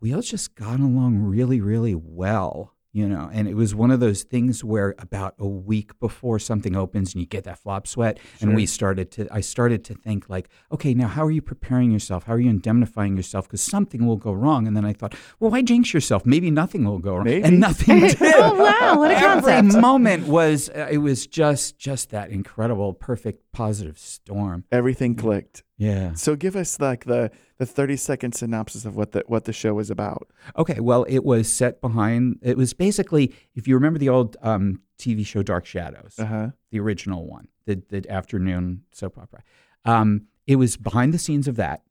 we 0.00 0.12
all 0.14 0.20
just 0.22 0.54
got 0.54 0.80
along 0.80 1.18
really, 1.18 1.60
really 1.62 1.94
well, 1.94 2.74
you 2.92 3.08
know. 3.08 3.30
And 3.32 3.48
it 3.48 3.54
was 3.54 3.74
one 3.74 3.90
of 3.90 4.00
those 4.00 4.22
things 4.24 4.64
where 4.64 4.94
about 4.98 5.34
a 5.38 5.46
week 5.46 5.98
before 6.00 6.38
something 6.38 6.76
opens 6.76 7.14
and 7.14 7.20
you 7.20 7.26
get 7.26 7.44
that 7.44 7.58
flop 7.58 7.86
sweat, 7.86 8.18
and 8.40 8.54
we 8.54 8.66
started 8.66 9.10
to, 9.12 9.28
I 9.30 9.40
started 9.40 9.84
to 9.84 9.94
think 9.94 10.28
like, 10.28 10.48
okay, 10.72 10.94
now 10.94 11.08
how 11.08 11.24
are 11.24 11.30
you 11.30 11.42
preparing 11.42 11.90
yourself? 11.90 12.24
How 12.24 12.34
are 12.34 12.40
you 12.40 12.50
indemnifying 12.50 13.16
yourself? 13.16 13.46
Because 13.46 13.60
something 13.62 14.06
will 14.06 14.16
go 14.16 14.32
wrong. 14.32 14.66
And 14.66 14.76
then 14.76 14.84
I 14.84 14.92
thought, 14.92 15.14
well, 15.38 15.50
why 15.50 15.62
jinx 15.62 15.92
yourself? 15.94 16.26
Maybe 16.26 16.50
nothing 16.50 16.84
will 16.84 16.98
go 16.98 17.14
wrong. 17.16 17.24
Maybe. 17.24 17.44
And 17.44 17.60
nothing 17.60 18.00
did 18.06 18.16
oh, 18.20 18.54
wow. 18.54 18.98
What 18.98 19.10
a 19.10 19.14
concept 19.14 19.48
every 19.48 19.80
moment 19.80 20.26
was 20.26 20.68
uh, 20.70 20.88
it 20.90 20.98
was 20.98 21.26
just 21.26 21.78
just 21.78 22.10
that 22.10 22.30
incredible 22.30 22.92
perfect 22.92 23.42
positive 23.52 23.98
storm 23.98 24.64
Everything 24.72 25.14
clicked. 25.14 25.62
yeah 25.78 26.14
So 26.14 26.36
give 26.36 26.56
us 26.56 26.80
like 26.80 27.04
the 27.04 27.30
the 27.60 27.66
30 27.66 27.96
second 27.96 28.32
synopsis 28.34 28.84
of 28.86 28.96
what 28.96 29.12
the 29.12 29.22
what 29.26 29.44
the 29.44 29.52
show 29.52 29.74
was 29.74 29.90
about. 29.90 30.26
okay 30.56 30.80
well 30.80 31.04
it 31.04 31.20
was 31.24 31.50
set 31.52 31.80
behind 31.82 32.38
it 32.42 32.56
was 32.56 32.72
basically 32.72 33.34
if 33.54 33.68
you 33.68 33.74
remember 33.74 33.98
the 33.98 34.08
old 34.08 34.36
um, 34.42 34.80
tv 34.98 35.24
show 35.26 35.42
dark 35.42 35.66
shadows 35.66 36.14
Uh-huh. 36.18 36.48
the 36.70 36.80
original 36.80 37.26
one 37.26 37.48
the, 37.66 37.82
the 37.90 38.00
afternoon 38.10 38.82
soap 38.92 39.18
opera 39.18 39.42
um, 39.84 40.22
it 40.46 40.56
was 40.56 40.76
behind 40.78 41.12
the 41.14 41.18
scenes 41.18 41.46
of 41.46 41.56
that 41.56 41.82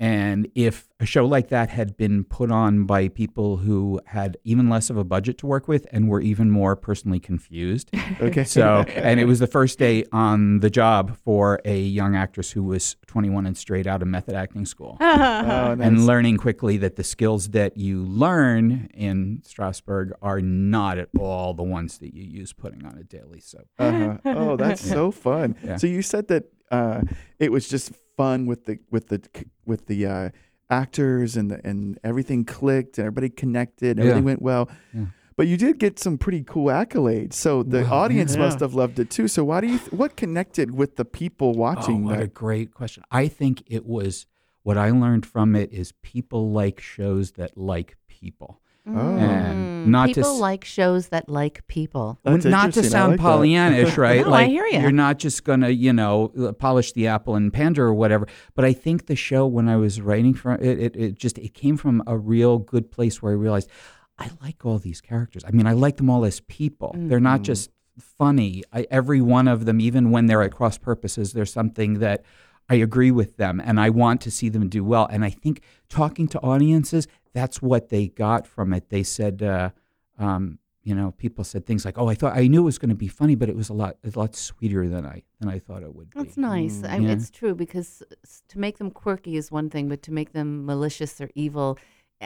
and 0.00 0.48
if 0.54 0.88
a 1.00 1.06
show 1.06 1.24
like 1.24 1.48
that 1.48 1.70
had 1.70 1.96
been 1.96 2.24
put 2.24 2.50
on 2.50 2.84
by 2.84 3.08
people 3.08 3.58
who 3.58 4.00
had 4.06 4.36
even 4.44 4.68
less 4.68 4.90
of 4.90 4.96
a 4.96 5.04
budget 5.04 5.38
to 5.38 5.46
work 5.46 5.68
with 5.68 5.86
and 5.92 6.08
were 6.08 6.20
even 6.20 6.50
more 6.50 6.76
personally 6.76 7.20
confused 7.20 7.90
Okay. 8.20 8.44
So, 8.44 8.84
and 8.88 9.20
it 9.20 9.24
was 9.24 9.38
the 9.38 9.46
first 9.46 9.78
day 9.78 10.04
on 10.12 10.60
the 10.60 10.70
job 10.70 11.16
for 11.18 11.60
a 11.64 11.78
young 11.78 12.16
actress 12.16 12.50
who 12.50 12.62
was 12.62 12.96
21 13.06 13.46
and 13.46 13.56
straight 13.56 13.86
out 13.86 14.02
of 14.02 14.08
method 14.08 14.34
acting 14.34 14.66
school. 14.66 14.96
oh, 15.00 15.06
nice. 15.06 15.78
And 15.80 16.06
learning 16.06 16.36
quickly 16.38 16.76
that 16.78 16.96
the 16.96 17.04
skills 17.04 17.50
that 17.50 17.76
you 17.76 18.02
learn 18.02 18.90
in 18.94 19.42
Strasberg 19.46 20.12
are 20.22 20.40
not 20.40 20.98
at 20.98 21.08
all 21.18 21.54
the 21.54 21.62
ones 21.62 21.98
that 21.98 22.14
you 22.14 22.24
use 22.24 22.52
putting 22.52 22.84
on 22.84 22.96
a 22.98 23.04
daily 23.04 23.40
soap. 23.40 23.68
Uh-huh. 23.78 24.18
Oh, 24.24 24.56
that's 24.56 24.80
so 24.88 25.10
fun. 25.10 25.56
Yeah. 25.64 25.76
So 25.76 25.86
you 25.86 26.02
said 26.02 26.28
that 26.28 26.44
uh, 26.70 27.02
it 27.38 27.52
was 27.52 27.68
just 27.68 27.92
fun 28.16 28.46
with 28.46 28.64
the 28.66 28.78
with 28.90 29.08
the 29.08 29.20
with 29.66 29.86
the 29.86 30.06
uh, 30.06 30.28
actors 30.70 31.36
and 31.36 31.50
the, 31.50 31.60
and 31.66 31.98
everything 32.02 32.44
clicked 32.44 32.98
and 32.98 33.06
everybody 33.06 33.28
connected. 33.28 33.90
And 33.98 34.00
everything 34.00 34.22
Yeah. 34.22 34.26
went 34.26 34.42
well. 34.42 34.70
Yeah. 34.92 35.06
But 35.36 35.48
you 35.48 35.56
did 35.56 35.78
get 35.78 35.98
some 35.98 36.16
pretty 36.16 36.44
cool 36.44 36.66
accolades. 36.66 37.32
So 37.34 37.62
the 37.64 37.82
Well, 37.82 37.92
audience 37.94 38.34
yeah. 38.34 38.42
must 38.42 38.60
have 38.60 38.74
loved 38.74 38.98
it 39.00 39.10
too. 39.10 39.26
So 39.26 39.42
why 39.44 39.60
do 39.60 39.66
you 39.66 39.78
th- 39.78 39.92
what 39.92 40.16
connected 40.16 40.70
with 40.70 40.96
the 40.96 41.04
people 41.04 41.48
Oh, 41.56 41.58
watching 41.58 42.04
what 42.04 42.20
a 42.20 42.28
great 42.28 42.72
question. 42.72 43.02
I 43.10 43.26
think 43.28 43.62
it 43.66 43.84
was 43.84 44.26
what 44.62 44.78
I 44.78 44.90
learned 44.90 45.26
from 45.26 45.54
it 45.56 45.72
is 45.72 45.92
people 46.02 46.52
like 46.52 46.80
shows 46.80 47.32
that 47.32 47.58
like 47.58 47.96
people. 48.08 48.60
Oh. 48.86 49.16
And 49.16 49.86
not 49.86 50.08
to 50.10 50.14
people 50.14 50.34
s- 50.34 50.40
like 50.40 50.64
shows 50.64 51.08
that 51.08 51.28
like 51.28 51.66
people. 51.68 52.18
That's 52.22 52.44
not 52.44 52.60
to 52.60 52.80
interesting. 52.80 52.84
I 52.86 52.88
sound 53.00 53.10
like 53.12 53.20
that. 53.20 53.26
Pollyannish, 53.26 53.96
right? 54.06 54.20
No, 54.20 54.26
I 54.28 54.30
like 54.30 54.50
hear 54.50 54.66
ya. 54.66 54.80
you're 54.80 54.92
not 54.92 55.18
just 55.18 55.42
gonna, 55.44 55.70
you 55.70 55.92
know, 55.92 56.32
uh, 56.38 56.52
polish 56.52 56.92
the 56.92 57.06
apple 57.06 57.34
and 57.34 57.52
pander 57.52 57.86
or 57.86 57.94
whatever. 57.94 58.26
But 58.54 58.64
I 58.66 58.72
think 58.72 59.06
the 59.06 59.16
show, 59.16 59.46
when 59.46 59.68
I 59.68 59.76
was 59.76 60.00
writing 60.00 60.34
for 60.34 60.52
it, 60.54 60.78
it, 60.78 60.96
it 60.96 61.14
just 61.18 61.38
it 61.38 61.54
came 61.54 61.76
from 61.76 62.02
a 62.06 62.16
real 62.18 62.58
good 62.58 62.90
place 62.90 63.22
where 63.22 63.32
I 63.32 63.36
realized 63.36 63.70
I 64.18 64.30
like 64.42 64.64
all 64.64 64.78
these 64.78 65.00
characters. 65.00 65.42
I 65.46 65.50
mean, 65.50 65.66
I 65.66 65.72
like 65.72 65.96
them 65.96 66.08
all 66.10 66.24
as 66.24 66.40
people. 66.40 66.94
They're 66.96 67.20
not 67.20 67.40
Mm. 67.40 67.44
just 67.44 67.70
funny. 68.18 68.64
I, 68.72 68.86
every 68.90 69.20
one 69.20 69.48
of 69.48 69.64
them, 69.66 69.80
even 69.80 70.10
when 70.10 70.26
they're 70.26 70.42
at 70.42 70.52
cross 70.52 70.78
purposes, 70.78 71.32
there's 71.32 71.52
something 71.52 72.00
that 72.00 72.24
I 72.68 72.76
agree 72.76 73.10
with 73.10 73.36
them 73.36 73.60
and 73.64 73.78
I 73.78 73.90
want 73.90 74.20
to 74.22 74.30
see 74.30 74.48
them 74.48 74.68
do 74.68 74.82
well. 74.84 75.06
And 75.10 75.24
I 75.24 75.30
think 75.30 75.62
talking 75.88 76.26
to 76.28 76.40
audiences, 76.40 77.06
that's 77.32 77.60
what 77.60 77.90
they 77.90 78.08
got 78.08 78.46
from 78.46 78.72
it. 78.72 78.88
They 78.88 79.02
said, 79.02 79.42
uh, 79.42 79.70
um, 80.18 80.58
you 80.82 80.94
know, 80.94 81.12
people 81.12 81.44
said 81.44 81.64
things 81.64 81.84
like, 81.84 81.96
"Oh, 81.98 82.08
I 82.08 82.14
thought 82.14 82.36
I 82.36 82.46
knew 82.46 82.60
it 82.60 82.64
was 82.64 82.78
going 82.78 82.90
to 82.90 82.94
be 82.94 83.08
funny, 83.08 83.34
but 83.34 83.48
it 83.48 83.56
was 83.56 83.70
a 83.70 83.72
lot, 83.72 83.96
a 84.04 84.18
lot 84.18 84.36
sweeter 84.36 84.86
than 84.88 85.06
I 85.06 85.22
than 85.40 85.48
I 85.48 85.58
thought 85.58 85.82
it 85.82 85.94
would 85.94 86.10
be." 86.10 86.18
That's 86.22 86.36
nice. 86.36 86.78
Mm. 86.78 86.90
I 86.90 86.98
mean, 86.98 87.08
Yeah. 87.08 87.14
It's 87.14 87.30
true 87.30 87.54
because 87.54 88.02
to 88.48 88.58
make 88.58 88.76
them 88.78 88.90
quirky 88.90 89.36
is 89.36 89.50
one 89.50 89.70
thing, 89.70 89.88
but 89.88 90.02
to 90.02 90.12
make 90.12 90.32
them 90.32 90.66
malicious 90.66 91.20
or 91.22 91.30
evil 91.34 91.78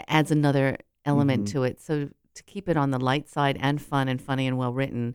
adds 0.09 0.31
another 0.33 0.77
element 1.05 1.45
Mhm. 1.45 1.51
to 1.53 1.63
it. 1.63 1.81
So 1.81 2.11
to 2.35 2.43
keep 2.45 2.69
it 2.69 2.77
on 2.77 2.91
the 2.91 2.99
light 2.99 3.29
side 3.29 3.59
and 3.61 3.81
fun 3.81 4.09
and 4.09 4.21
funny 4.21 4.47
and 4.49 4.59
well 4.59 4.73
written, 4.73 5.15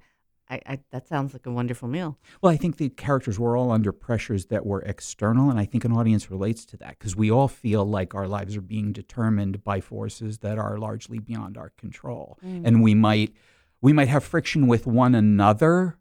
I, 0.54 0.74
I, 0.74 0.80
that 0.92 1.08
sounds 1.08 1.34
like 1.34 1.46
a 1.46 1.52
wonderful 1.52 1.88
meal. 1.88 2.18
Well, 2.42 2.52
I 2.52 2.58
think 2.58 2.78
the 2.78 2.90
characters 2.90 3.40
were 3.40 3.58
all 3.58 3.72
under 3.72 3.92
pressures 3.92 4.46
that 4.48 4.66
were 4.66 4.82
external, 4.82 5.50
and 5.50 5.60
I 5.60 5.66
think 5.66 5.84
an 5.84 5.92
audience 5.92 6.30
relates 6.30 6.64
to 6.66 6.78
that 6.78 7.00
because 7.00 7.16
we 7.16 7.32
all 7.32 7.48
feel 7.48 7.86
like 7.86 8.14
our 8.14 8.28
lives 8.28 8.56
are 8.56 8.62
being 8.62 8.94
determined 8.94 9.64
by 9.64 9.82
forces 9.82 10.40
that 10.40 10.60
are 10.60 10.78
largely 10.78 11.20
beyond 11.20 11.58
our 11.58 11.70
control, 11.78 12.38
mm. 12.46 12.62
and 12.66 12.84
we 12.84 12.94
might 12.94 13.34
we 13.82 13.94
might 13.94 14.08
have 14.08 14.24
friction 14.24 14.68
with 14.68 14.86
one 14.88 15.16
another, 15.16 15.98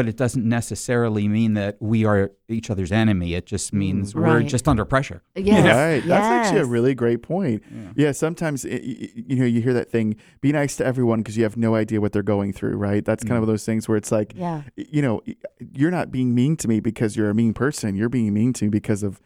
but 0.00 0.08
it 0.08 0.16
doesn't 0.16 0.48
necessarily 0.48 1.28
mean 1.28 1.52
that 1.52 1.76
we 1.78 2.06
are 2.06 2.30
each 2.48 2.70
other's 2.70 2.90
enemy. 2.90 3.34
It 3.34 3.44
just 3.44 3.70
mm. 3.70 3.80
means 3.80 4.14
we're 4.14 4.42
just 4.42 4.66
under 4.66 4.86
pressure. 4.86 5.22
Yes, 5.34 5.62
Right. 5.62 6.02
That's 6.08 6.24
actually 6.24 6.60
a 6.60 6.64
really 6.64 6.94
great 6.94 7.22
point. 7.22 7.62
Yeah. 7.70 7.92
Yeah, 7.96 8.12
sometimes 8.12 8.64
it, 8.64 8.82
y- 8.82 8.96
y- 8.98 9.24
you 9.28 9.36
know 9.36 9.44
you 9.44 9.60
hear 9.60 9.74
that 9.74 9.90
thing, 9.90 10.16
be 10.40 10.52
nice 10.52 10.74
to 10.76 10.86
everyone 10.86 11.18
because 11.18 11.36
you 11.36 11.42
have 11.42 11.58
no 11.58 11.74
idea 11.74 12.00
what 12.00 12.12
they're 12.12 12.22
going 12.22 12.54
through, 12.54 12.76
right? 12.76 13.04
That's 13.04 13.24
kind 13.24 13.36
of 13.36 13.44
mm. 13.44 13.48
those 13.48 13.66
things 13.66 13.88
where 13.88 13.98
it's 13.98 14.10
like, 14.10 14.32
Yeah. 14.34 14.62
you 14.74 15.02
know, 15.02 15.20
you're 15.58 15.90
not 15.90 16.10
being 16.10 16.34
mean 16.34 16.56
to 16.56 16.68
me 16.68 16.80
because 16.80 17.14
you're 17.14 17.28
a 17.28 17.34
mean 17.34 17.52
person. 17.52 17.94
You're 17.94 18.08
being 18.08 18.32
mean 18.32 18.54
to 18.54 18.64
me 18.64 18.70
because 18.70 19.02
of 19.02 19.20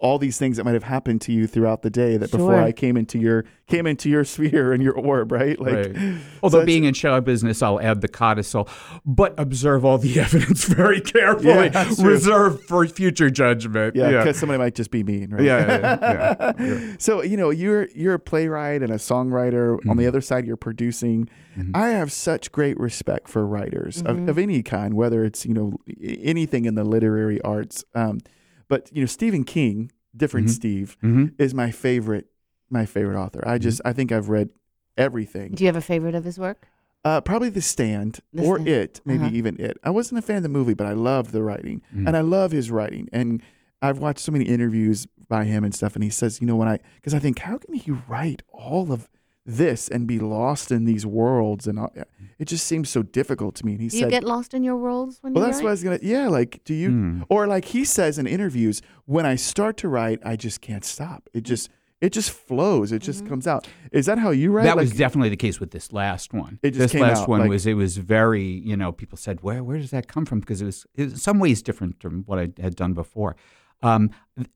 all 0.00 0.18
these 0.18 0.38
things 0.38 0.56
that 0.56 0.64
might 0.64 0.74
have 0.74 0.82
happened 0.84 1.20
to 1.22 1.32
you 1.32 1.46
throughout 1.46 1.82
the 1.82 1.90
day 1.90 2.16
that 2.16 2.30
before 2.30 2.54
I 2.60 2.72
came 2.72 2.96
into 2.96 3.18
your 3.18 3.44
came 3.66 3.86
into 3.86 4.08
your 4.10 4.24
sphere 4.24 4.72
and 4.72 4.82
your 4.82 4.94
orb, 4.94 5.30
right? 5.30 5.58
Like, 5.60 5.70
Right. 5.74 5.96
Although 6.42 6.58
that's- 6.58 6.66
being 6.66 6.84
in 6.84 6.94
show 6.94 7.20
business, 7.20 7.62
I'll 7.62 7.80
add 7.80 8.00
the 8.00 8.08
codicil, 8.08 8.68
but 9.06 9.32
observe 9.38 9.84
all 9.84 9.98
the 9.98 10.18
evidence 10.26 10.64
very 10.64 11.00
carefully. 11.00 11.70
Yeah. 11.72 11.88
Reserve 12.00 12.60
for 12.64 12.86
future 12.88 13.30
judgment. 13.30 13.94
yeah, 13.94 14.10
yeah, 14.10 14.18
because 14.18 14.38
somebody 14.38 14.58
might 14.58 14.74
just 14.74 14.90
be 14.90 15.04
mean, 15.04 15.30
right? 15.30 15.42
yeah, 15.44 15.66
yeah, 15.66 15.98
yeah, 16.00 16.52
yeah. 16.66 16.96
So 16.98 17.22
you 17.22 17.36
know 17.36 17.50
you're 17.50 17.88
you're 17.94 18.14
a 18.14 18.18
playwright 18.18 18.82
and 18.82 18.90
a 18.92 18.96
songwriter. 18.96 19.74
On 19.74 19.78
Mm-hmm. 19.80 19.98
the 19.98 20.06
other 20.06 20.20
side, 20.20 20.46
you're 20.46 20.56
producing. 20.56 21.28
I 21.74 21.88
have 21.90 22.10
such 22.10 22.52
great 22.52 22.78
respect 22.80 23.28
for 23.28 23.46
writers 23.46 24.00
of, 24.02 24.28
of 24.28 24.38
any 24.38 24.62
kind, 24.62 24.94
whether 24.94 25.24
it's 25.24 25.44
you 25.44 25.52
know 25.54 25.74
anything 26.02 26.64
in 26.64 26.74
the 26.74 26.84
literary 26.84 27.40
arts. 27.42 27.84
Um, 27.94 28.20
but 28.70 28.88
you 28.94 29.02
know 29.02 29.06
Stephen 29.06 29.44
King, 29.44 29.92
different 30.16 30.46
Mhm. 30.46 30.50
Steve, 30.60 30.96
Mhm. 31.02 31.34
is 31.38 31.52
my 31.52 31.70
favorite 31.70 32.26
my 32.70 32.86
favorite 32.86 33.18
author. 33.20 33.42
I 33.46 33.58
just 33.58 33.80
I 33.84 33.92
think 33.92 34.10
I've 34.12 34.28
read 34.30 34.48
everything. 34.96 35.52
Do 35.52 35.64
you 35.64 35.68
have 35.68 35.76
a 35.76 35.80
favorite 35.82 36.14
of 36.14 36.24
his 36.24 36.38
work? 36.38 36.66
Uh, 37.04 37.20
probably 37.20 37.48
The 37.48 37.62
Stand 37.62 38.20
The 38.32 38.44
or 38.44 38.56
Stand. 38.56 38.68
It, 38.68 39.00
maybe 39.04 39.24
Uh-huh. 39.24 39.34
even 39.34 39.60
It. 39.60 39.78
I 39.82 39.90
wasn't 39.90 40.18
a 40.18 40.22
fan 40.22 40.36
of 40.38 40.42
the 40.42 40.48
movie, 40.50 40.74
but 40.74 40.86
I 40.86 40.92
loved 40.92 41.32
the 41.32 41.42
writing 41.42 41.80
Mm. 41.96 42.06
and 42.08 42.16
I 42.16 42.20
love 42.20 42.52
his 42.52 42.70
writing. 42.70 43.08
And 43.12 43.42
I've 43.82 43.98
watched 43.98 44.20
so 44.20 44.32
many 44.32 44.44
interviews 44.44 45.06
by 45.28 45.44
him 45.44 45.64
and 45.64 45.74
stuff, 45.74 45.94
and 45.94 46.04
he 46.04 46.10
says, 46.10 46.40
you 46.40 46.46
know, 46.46 46.56
when 46.56 46.68
I 46.68 46.78
because 46.96 47.14
I 47.14 47.18
think 47.18 47.38
how 47.40 47.56
can 47.58 47.74
he 47.74 47.90
write 47.90 48.42
all 48.52 48.92
of 48.92 49.08
this 49.46 49.88
and 49.88 50.06
be 50.06 50.18
lost 50.18 50.70
in 50.70 50.84
these 50.84 51.04
worlds 51.06 51.66
and 51.66 51.78
all, 51.78 51.92
it 52.38 52.44
just 52.46 52.66
seems 52.66 52.88
so 52.90 53.02
difficult 53.02 53.54
to 53.56 53.66
me. 53.66 53.72
And 53.72 53.80
he 53.82 53.88
Do 53.88 53.98
you 53.98 54.08
get 54.10 54.22
lost 54.24 54.54
in 54.54 54.62
your 54.62 54.76
worlds 54.76 55.18
when 55.22 55.32
well, 55.32 55.44
you 55.44 55.46
that's 55.46 55.58
write? 55.58 55.64
what 55.64 55.68
I 55.70 55.72
was 55.72 55.84
gonna. 55.84 55.98
Yeah, 56.02 56.28
like, 56.28 56.60
do 56.64 56.74
you 56.74 56.90
Mm. 56.90 57.24
or 57.28 57.46
like 57.46 57.64
he 57.66 57.84
says 57.84 58.18
in 58.18 58.26
interviews, 58.26 58.82
when 59.06 59.26
I 59.26 59.36
start 59.36 59.76
to 59.78 59.88
write, 59.88 60.20
I 60.24 60.36
just 60.36 60.60
can't 60.60 60.84
stop. 60.84 61.28
It 61.32 61.42
just 61.42 61.70
it 62.00 62.14
just 62.14 62.30
flows. 62.30 62.92
It 62.92 62.96
Mm-hmm. 63.02 63.04
just 63.04 63.26
comes 63.26 63.46
out. 63.46 63.68
Is 63.92 64.06
that 64.06 64.18
how 64.18 64.30
you 64.30 64.52
write? 64.52 64.64
That 64.64 64.76
Like, 64.76 64.84
was 64.88 64.92
definitely 64.92 65.28
the 65.28 65.36
case 65.36 65.60
with 65.60 65.70
this 65.70 65.92
last 65.92 66.32
one. 66.32 66.58
It 66.62 66.70
just 66.70 66.78
this 66.78 66.92
came 66.92 67.02
last 67.02 67.22
out, 67.22 67.28
one 67.28 67.40
like- 67.40 67.50
was 67.50 67.66
it 67.66 67.74
was 67.74 67.96
very 67.98 68.42
you 68.44 68.76
know 68.76 68.90
people 68.92 69.18
said 69.18 69.42
where 69.42 69.62
where 69.64 69.76
does 69.78 69.90
that 69.90 70.06
come 70.08 70.24
from 70.24 70.40
because 70.40 70.62
it 70.62 70.66
was, 70.66 70.86
it 70.94 71.04
was 71.04 71.12
in 71.14 71.18
some 71.18 71.38
ways 71.38 71.62
different 71.62 72.00
from 72.00 72.22
what 72.24 72.38
I 72.38 72.48
had 72.60 72.74
done 72.76 72.92
before. 72.94 73.36
Um, 73.82 74.10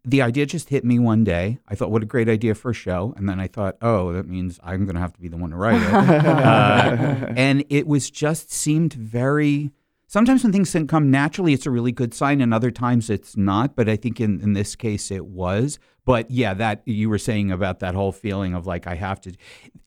the 0.04 0.23
idea 0.23 0.47
just 0.47 0.69
hit 0.69 0.85
me 0.85 0.99
one 0.99 1.25
day. 1.25 1.59
I 1.69 1.75
thought, 1.75 1.90
what 1.90 2.02
a 2.02 2.07
great 2.07 2.28
idea 2.28 2.54
for 2.54 2.71
a 2.71 2.75
show, 2.75 3.14
and 3.16 3.28
then 3.28 3.40
I 3.40 3.47
thought, 3.47 3.76
oh, 3.83 4.12
that 4.12 4.26
means 4.26 4.59
I'm 4.62 4.85
going 4.85 4.95
to 4.95 5.00
have 5.00 5.12
to 5.14 5.21
be 5.21 5.28
the 5.28 5.37
one 5.37 5.50
to 5.50 5.57
write 5.57 5.83
it. 5.83 5.93
uh, 6.26 7.33
and 7.37 7.64
it 7.69 7.87
was 7.87 8.11
just 8.11 8.50
seemed 8.50 8.93
very. 8.95 9.71
Sometimes 10.07 10.45
when 10.45 10.52
things 10.52 10.76
come 10.87 11.11
naturally, 11.11 11.54
it's 11.54 11.66
a 11.66 11.71
really 11.71 11.93
good 11.93 12.14
sign, 12.14 12.40
and 12.40 12.54
other 12.54 12.71
times 12.71 13.11
it's 13.11 13.37
not. 13.37 13.75
But 13.75 13.88
I 13.88 13.97
think 13.97 14.21
in, 14.21 14.40
in 14.40 14.52
this 14.52 14.76
case, 14.76 15.11
it 15.11 15.26
was. 15.26 15.78
But 16.04 16.31
yeah, 16.31 16.54
that 16.54 16.83
you 16.85 17.09
were 17.09 17.19
saying 17.19 17.50
about 17.50 17.81
that 17.81 17.95
whole 17.95 18.12
feeling 18.12 18.54
of 18.54 18.66
like 18.66 18.87
I 18.87 18.95
have 18.95 19.21
to. 19.23 19.35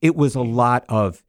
It 0.01 0.15
was 0.15 0.35
a 0.35 0.41
lot 0.41 0.83
of 0.89 1.23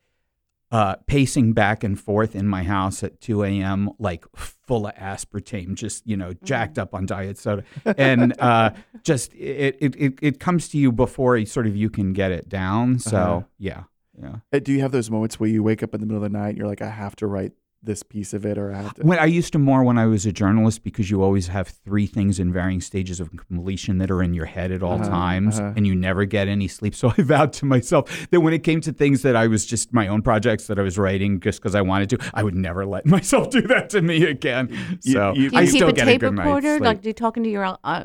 uh, 0.70 0.96
pacing 1.06 1.52
back 1.54 1.82
and 1.82 1.98
forth 1.98 2.36
in 2.36 2.46
my 2.46 2.62
house 2.62 3.02
at 3.02 3.20
2 3.20 3.42
a.m., 3.44 3.90
like 3.98 4.24
full 4.36 4.86
of 4.86 4.94
aspartame, 4.96 5.74
just 5.74 6.06
you 6.06 6.16
know, 6.16 6.34
jacked 6.44 6.78
up 6.78 6.94
on 6.94 7.06
diet 7.06 7.38
soda, 7.38 7.64
and 7.96 8.38
uh, 8.40 8.70
just 9.02 9.32
it, 9.34 9.76
it 9.80 9.96
it 9.96 10.18
it 10.20 10.40
comes 10.40 10.68
to 10.68 10.78
you 10.78 10.92
before 10.92 11.36
you 11.36 11.46
sort 11.46 11.66
of 11.66 11.74
you 11.76 11.88
can 11.88 12.12
get 12.12 12.32
it 12.32 12.48
down. 12.48 12.98
So 12.98 13.16
Uh-huh. 13.16 13.42
yeah, 13.58 13.82
yeah. 14.20 14.36
Uh, 14.52 14.58
Do 14.58 14.72
you 14.72 14.80
have 14.80 14.92
those 14.92 15.10
moments 15.10 15.40
where 15.40 15.48
you 15.48 15.62
wake 15.62 15.82
up 15.82 15.94
in 15.94 16.00
the 16.00 16.06
middle 16.06 16.22
of 16.22 16.30
the 16.30 16.38
night 16.38 16.50
and 16.50 16.58
you're 16.58 16.66
like, 16.66 16.82
I 16.82 16.90
have 16.90 17.16
to 17.16 17.26
write 17.26 17.52
this 17.82 18.02
piece 18.02 18.34
of 18.34 18.44
it, 18.44 18.58
or 18.58 18.72
I 18.74 18.82
have 18.82 18.94
to? 18.94 19.02
When 19.02 19.18
I 19.20 19.26
used 19.26 19.52
to 19.52 19.58
more 19.58 19.84
when 19.84 19.98
I 19.98 20.06
was 20.06 20.26
a 20.26 20.32
journalist 20.32 20.82
because 20.82 21.10
you 21.10 21.22
always 21.22 21.46
have 21.46 21.68
three 21.68 22.06
things 22.06 22.40
in 22.40 22.52
varying 22.52 22.80
stages 22.80 23.20
of 23.20 23.30
completion 23.36 23.98
that 23.98 24.10
are 24.10 24.22
in 24.22 24.34
your 24.34 24.46
head 24.46 24.72
at 24.72 24.82
all 24.82 24.94
Uh-huh, 25.00 25.08
times 25.08 25.60
uh-huh. 25.60 25.74
and 25.76 25.86
you 25.86 25.94
never 25.94 26.24
get 26.24 26.48
any 26.48 26.66
sleep. 26.66 26.94
So 26.94 27.12
I 27.18 27.22
vowed 27.22 27.52
to 27.54 27.66
myself 27.66 28.28
that 28.30 28.40
when 28.40 28.52
it 28.52 28.64
came 28.64 28.80
to 28.80 28.92
things 28.92 29.22
that 29.22 29.36
I 29.36 29.46
was 29.46 29.64
just 29.64 29.92
my 29.92 30.08
own 30.08 30.22
projects 30.22 30.66
that 30.66 30.78
I 30.78 30.82
was 30.82 30.98
writing 30.98 31.38
just 31.40 31.60
because 31.60 31.74
I 31.76 31.82
wanted 31.82 32.10
to, 32.10 32.18
I 32.34 32.42
would 32.42 32.56
never 32.56 32.84
let 32.84 33.06
myself 33.16 33.50
do 33.50 33.62
that 33.62 33.90
to 33.90 34.02
me 34.02 34.24
again. 34.24 34.68
You- 35.02 35.12
So 35.12 35.32
you- 35.34 35.50
Do 35.50 35.56
you 35.56 35.62
I 35.62 35.66
keep 35.66 35.74
still 35.76 35.88
a 35.88 35.92
get 35.92 36.04
tape 36.06 36.22
a 36.22 36.30
good 36.30 36.38
recorder? 36.38 36.78
Like, 36.80 37.02
do 37.02 37.08
you 37.10 37.12
talking 37.12 37.44
to 37.44 37.50
your 37.50 37.78
uh, 37.84 38.04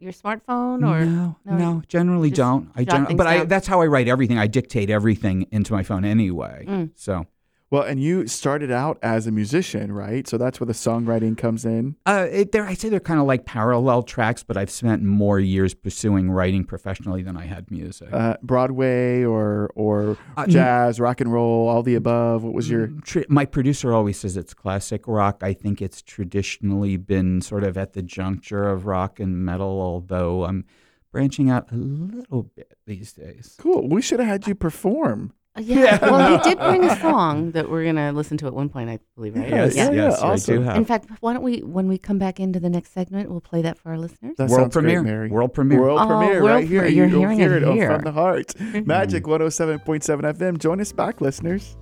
your 0.00 0.12
smartphone 0.12 0.82
or 0.90 1.04
no, 1.04 1.36
no, 1.44 1.56
no, 1.56 1.82
generally 1.86 2.30
don't. 2.30 2.70
I 2.74 2.84
jot 2.84 3.08
gen- 3.08 3.16
but 3.16 3.26
I 3.26 3.44
that's 3.44 3.66
how 3.68 3.82
I 3.82 3.86
write 3.86 4.08
everything. 4.08 4.36
I 4.38 4.46
dictate 4.48 4.90
everything 4.90 5.46
into 5.52 5.72
my 5.74 5.82
phone 5.84 6.04
anyway. 6.04 6.64
Mm. 6.66 6.90
So 6.96 7.26
well, 7.72 7.82
and 7.82 8.00
you 8.00 8.26
started 8.28 8.70
out 8.70 8.98
as 9.02 9.26
a 9.26 9.32
musician, 9.32 9.90
right? 9.92 10.28
So 10.28 10.36
that's 10.36 10.60
where 10.60 10.66
the 10.66 10.74
songwriting 10.74 11.38
comes 11.38 11.64
in. 11.64 11.96
Uh, 12.04 12.28
it, 12.30 12.52
they're, 12.52 12.66
I 12.66 12.74
say 12.74 12.90
they're 12.90 13.00
kind 13.00 13.18
of 13.18 13.26
like 13.26 13.46
parallel 13.46 14.02
tracks, 14.02 14.42
but 14.42 14.58
I've 14.58 14.70
spent 14.70 15.02
more 15.02 15.40
years 15.40 15.72
pursuing 15.72 16.30
writing 16.30 16.64
professionally 16.64 17.22
than 17.22 17.36
I 17.36 17.46
had 17.46 17.70
music. 17.70 18.10
Uh, 18.12 18.36
Broadway 18.42 19.24
or 19.24 19.70
or 19.74 20.18
Uh, 20.36 20.46
jazz, 20.46 21.00
rock 21.00 21.20
and 21.22 21.32
roll, 21.32 21.66
all 21.68 21.82
the 21.82 21.94
above. 21.94 22.44
What 22.44 22.52
was 22.52 22.68
your? 22.68 22.88
Tr- 23.04 23.20
my 23.28 23.46
producer 23.46 23.92
always 23.94 24.18
says 24.20 24.36
it's 24.36 24.52
classic 24.54 25.08
rock. 25.08 25.42
I 25.42 25.54
think 25.54 25.80
it's 25.80 26.02
traditionally 26.02 26.98
been 26.98 27.40
sort 27.40 27.64
of 27.64 27.78
at 27.78 27.94
the 27.94 28.02
juncture 28.02 28.68
of 28.68 28.84
rock 28.84 29.18
and 29.18 29.44
metal, 29.44 29.80
although 29.80 30.44
I'm 30.44 30.66
branching 31.10 31.48
out 31.48 31.72
a 31.72 31.76
little 31.76 32.42
bit 32.42 32.76
these 32.86 33.12
days. 33.14 33.56
Cool. 33.58 33.88
We 33.88 34.02
should 34.02 34.20
have 34.20 34.28
had 34.28 34.46
you 34.46 34.54
perform. 34.54 35.32
Uh, 35.54 35.60
yeah. 35.64 35.98
well, 36.00 36.38
he 36.38 36.42
did 36.48 36.58
bring 36.58 36.82
a 36.84 36.96
song 37.00 37.50
that 37.52 37.68
we're 37.70 37.84
gonna 37.84 38.10
listen 38.12 38.38
to 38.38 38.46
at 38.46 38.54
one 38.54 38.68
point, 38.70 38.88
I 38.88 38.98
believe, 39.16 39.36
right? 39.36 39.48
Yes, 39.48 39.76
Yes, 39.76 39.90
yeah, 39.94 40.08
yes, 40.08 40.18
I 40.20 40.28
awesome. 40.32 40.56
do 40.56 40.62
have. 40.62 40.76
In 40.76 40.84
fact, 40.86 41.06
why 41.20 41.34
don't 41.34 41.42
we, 41.42 41.58
when 41.62 41.88
we 41.88 41.98
come 41.98 42.18
back 42.18 42.40
into 42.40 42.58
the 42.58 42.70
next 42.70 42.92
segment, 42.94 43.30
we'll 43.30 43.40
play 43.42 43.60
that 43.62 43.76
for 43.78 43.90
our 43.90 43.98
listeners. 43.98 44.34
That 44.38 44.48
world 44.48 44.72
sounds 44.72 44.74
great, 44.74 44.82
premiere. 44.94 45.02
Mary. 45.02 45.28
World 45.30 45.52
premiere. 45.52 45.80
World 45.82 46.00
Oh, 46.00 46.06
premiere 46.06 46.42
world 46.42 46.50
right 46.50 46.66
here. 46.66 46.86
you're 46.86 47.06
You'll 47.06 47.20
hearing 47.20 47.38
hear 47.38 47.54
it 47.54 47.62
it 47.64 47.68
on 47.68 47.74
here. 47.76 47.92
from 47.92 48.02
the 48.02 48.12
heart. 48.12 48.58
Magic 48.86 49.24
107.7 49.24 49.82
FM. 50.38 50.58
Join 50.58 50.80
us 50.80 50.92
back, 50.92 51.20
listeners. 51.20 51.76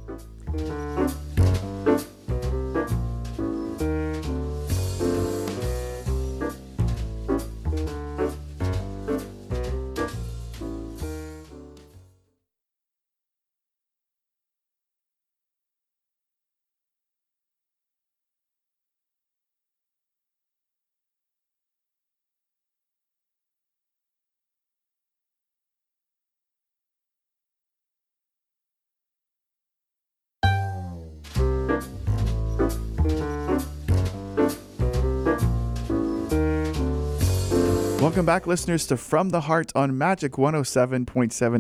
Welcome 38.21 38.35
back, 38.35 38.47
listeners, 38.47 38.87
to 38.89 38.99
From 38.99 39.31
the 39.31 39.41
Heart 39.41 39.73
on 39.75 39.97
Magic 39.97 40.33
107.7 40.33 41.07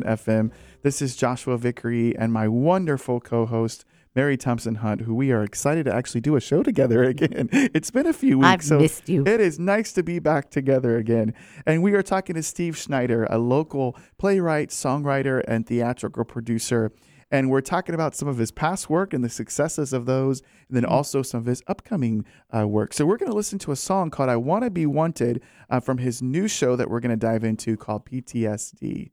FM. 0.04 0.50
This 0.82 1.00
is 1.00 1.16
Joshua 1.16 1.56
Vickery 1.56 2.14
and 2.18 2.34
my 2.34 2.48
wonderful 2.48 3.18
co 3.18 3.46
host, 3.46 3.86
Mary 4.14 4.36
Thompson 4.36 4.74
Hunt, 4.74 5.00
who 5.00 5.14
we 5.14 5.32
are 5.32 5.42
excited 5.42 5.86
to 5.86 5.94
actually 5.94 6.20
do 6.20 6.36
a 6.36 6.40
show 6.40 6.62
together 6.62 7.02
again. 7.04 7.48
It's 7.50 7.90
been 7.90 8.06
a 8.06 8.12
few 8.12 8.40
weeks. 8.40 8.46
I've 8.46 8.62
so 8.62 8.78
missed 8.78 9.08
you. 9.08 9.24
It 9.26 9.40
is 9.40 9.58
nice 9.58 9.94
to 9.94 10.02
be 10.02 10.18
back 10.18 10.50
together 10.50 10.98
again. 10.98 11.32
And 11.64 11.82
we 11.82 11.94
are 11.94 12.02
talking 12.02 12.34
to 12.34 12.42
Steve 12.42 12.76
Schneider, 12.76 13.24
a 13.30 13.38
local 13.38 13.96
playwright, 14.18 14.68
songwriter, 14.68 15.42
and 15.48 15.66
theatrical 15.66 16.26
producer. 16.26 16.92
And 17.30 17.48
we're 17.48 17.60
talking 17.60 17.94
about 17.94 18.14
some 18.16 18.28
of 18.28 18.38
his 18.38 18.50
past 18.50 18.90
work 18.90 19.14
and 19.14 19.22
the 19.22 19.28
successes 19.28 19.92
of 19.92 20.06
those, 20.06 20.40
and 20.68 20.76
then 20.76 20.84
also 20.84 21.22
some 21.22 21.40
of 21.40 21.46
his 21.46 21.62
upcoming 21.68 22.24
uh, 22.56 22.66
work. 22.66 22.92
So 22.92 23.06
we're 23.06 23.18
going 23.18 23.30
to 23.30 23.36
listen 23.36 23.58
to 23.60 23.72
a 23.72 23.76
song 23.76 24.10
called 24.10 24.28
I 24.28 24.36
Want 24.36 24.64
to 24.64 24.70
Be 24.70 24.86
Wanted 24.86 25.40
uh, 25.68 25.80
from 25.80 25.98
his 25.98 26.20
new 26.20 26.48
show 26.48 26.74
that 26.76 26.90
we're 26.90 27.00
going 27.00 27.10
to 27.10 27.16
dive 27.16 27.44
into 27.44 27.76
called 27.76 28.04
PTSD. 28.04 29.10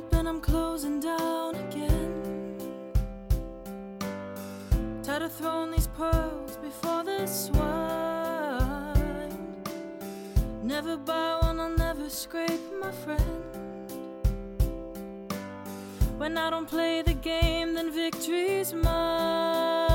Up 0.00 0.12
and 0.14 0.28
I'm 0.28 0.40
closing 0.40 0.98
down 1.00 1.54
again. 1.54 2.56
Tired 5.02 5.22
of 5.22 5.32
throwing 5.32 5.70
these 5.72 5.88
pearls 5.88 6.56
before 6.56 7.04
the 7.04 7.26
swine. 7.26 8.62
Never 10.62 10.96
buy 10.96 11.38
one, 11.42 11.60
I'll 11.60 11.76
never 11.76 12.08
scrape 12.08 12.64
my 12.80 12.92
friend. 13.02 13.42
When 16.18 16.38
I 16.38 16.48
don't 16.50 16.68
play 16.68 17.02
the 17.02 17.14
game, 17.14 17.74
then 17.74 17.90
victory's 17.92 18.72
mine. 18.72 19.89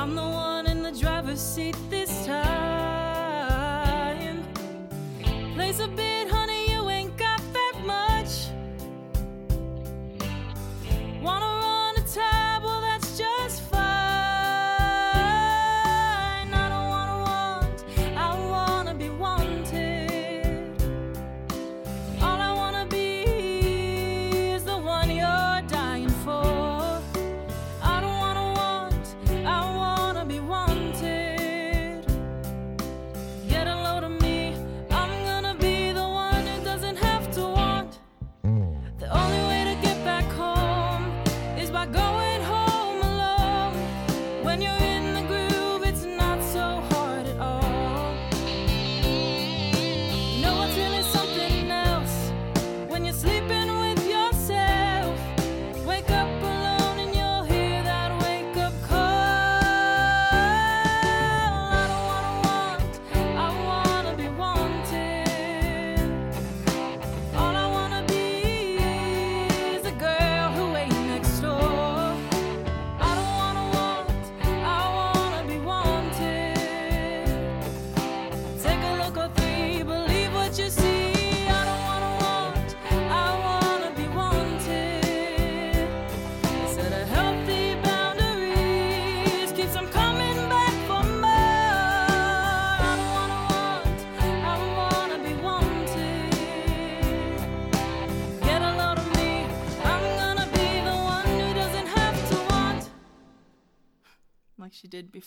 I'm 0.00 0.14
the 0.14 0.22
one 0.22 0.66
in 0.66 0.82
the 0.82 0.92
driver's 0.92 1.42
seat 1.42 1.76
this 1.90 2.24
time. 2.24 2.99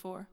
Before. 0.04 0.28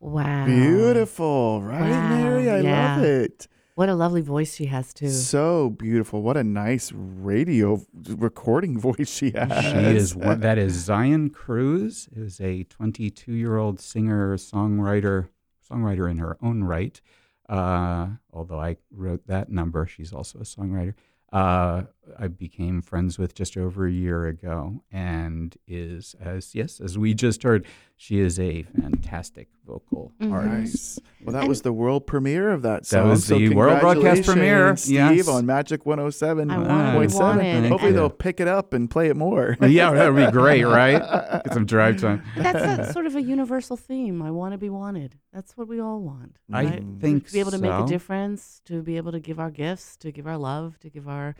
Wow. 0.00 0.46
Beautiful, 0.46 1.62
right, 1.62 1.90
Wow, 1.90 2.08
Mary? 2.08 2.50
I 2.50 2.60
yeah. 2.60 2.96
love 2.96 3.04
it. 3.04 3.48
What 3.74 3.88
a 3.88 3.94
lovely 3.94 4.20
voice 4.22 4.54
she 4.54 4.66
has 4.66 4.94
too. 4.94 5.10
So 5.10 5.70
beautiful. 5.70 6.22
What 6.22 6.36
a 6.36 6.44
nice 6.44 6.92
radio 6.94 7.84
recording 8.08 8.78
voice 8.88 9.10
she 9.10 9.32
has. 9.32 9.64
She 9.64 9.96
is 9.96 10.14
one, 10.14 10.40
that 10.40 10.56
is 10.58 10.72
Zion 10.72 11.30
Cruz, 11.30 12.08
is 12.12 12.40
a 12.40 12.64
22 12.64 13.32
year 13.32 13.58
old 13.58 13.80
singer 13.80 14.36
songwriter 14.36 15.28
songwriter 15.70 16.10
in 16.10 16.18
her 16.18 16.38
own 16.40 16.64
right. 16.64 17.00
Uh, 17.48 18.08
although 18.32 18.60
I 18.60 18.76
wrote 18.90 19.26
that 19.26 19.50
number, 19.50 19.86
she's 19.86 20.12
also 20.12 20.38
a 20.38 20.44
songwriter. 20.44 20.94
Uh, 21.34 21.82
I 22.18 22.28
became 22.28 22.82
friends 22.82 23.18
with 23.18 23.34
just 23.34 23.56
over 23.56 23.86
a 23.86 23.92
year 23.92 24.26
ago, 24.26 24.82
and 24.92 25.56
is 25.66 26.14
as 26.20 26.54
yes 26.54 26.80
as 26.80 26.98
we 26.98 27.14
just 27.14 27.42
heard, 27.42 27.66
she 27.96 28.18
is 28.18 28.38
a 28.38 28.62
fantastic 28.62 29.48
vocal 29.66 30.12
Mhm. 30.20 30.32
artist. 30.32 31.00
Nice. 31.00 31.00
Well, 31.24 31.32
that 31.34 31.48
was 31.48 31.62
the 31.62 31.72
world 31.72 32.06
premiere 32.06 32.50
of 32.50 32.62
that 32.62 32.84
song. 32.84 32.98
That 32.98 33.02
song. 33.04 33.10
was 33.10 33.24
so 33.24 33.38
the 33.38 33.54
world 33.54 33.80
broadcast 33.80 34.24
premiere, 34.24 34.74
congratulations, 34.74 34.82
Steve, 34.82 35.16
yes. 35.16 35.28
on 35.28 35.46
Magic 35.46 35.86
107. 35.86 36.50
I 36.50 36.58
wanted, 36.58 36.68
wanted, 36.68 36.94
Point 36.94 37.14
wanted. 37.14 37.68
Hopefully 37.70 37.92
they'll 37.92 38.10
pick 38.10 38.40
it 38.40 38.48
up 38.48 38.74
and 38.74 38.90
play 38.90 39.08
it 39.08 39.16
more. 39.16 39.56
yeah, 39.66 39.90
that 39.92 40.12
would 40.12 40.26
be 40.26 40.32
great, 40.32 40.64
right? 40.64 41.00
Get 41.44 41.54
some 41.54 41.64
drive 41.64 41.96
time. 41.98 42.22
That's 42.36 42.90
a, 42.90 42.92
sort 42.92 43.06
of 43.06 43.16
a 43.16 43.22
universal 43.22 43.76
theme. 43.76 44.20
I 44.20 44.30
want 44.30 44.52
to 44.52 44.58
be 44.58 44.68
wanted. 44.68 45.16
That's 45.32 45.56
what 45.56 45.68
we 45.68 45.80
all 45.80 46.00
want. 46.00 46.36
I 46.52 46.64
right? 46.64 46.84
think 47.00 47.26
to 47.28 47.32
be 47.32 47.40
able 47.40 47.52
to 47.52 47.58
make 47.58 47.72
a 47.72 47.86
difference, 47.86 48.60
to 48.66 48.82
be 48.82 48.96
able 48.98 49.12
to 49.12 49.20
give 49.20 49.40
our 49.40 49.50
gifts, 49.50 49.96
to 49.98 50.12
give 50.12 50.26
our 50.26 50.38
love, 50.38 50.78
to 50.80 50.90
give 50.90 51.08
our 51.08 51.34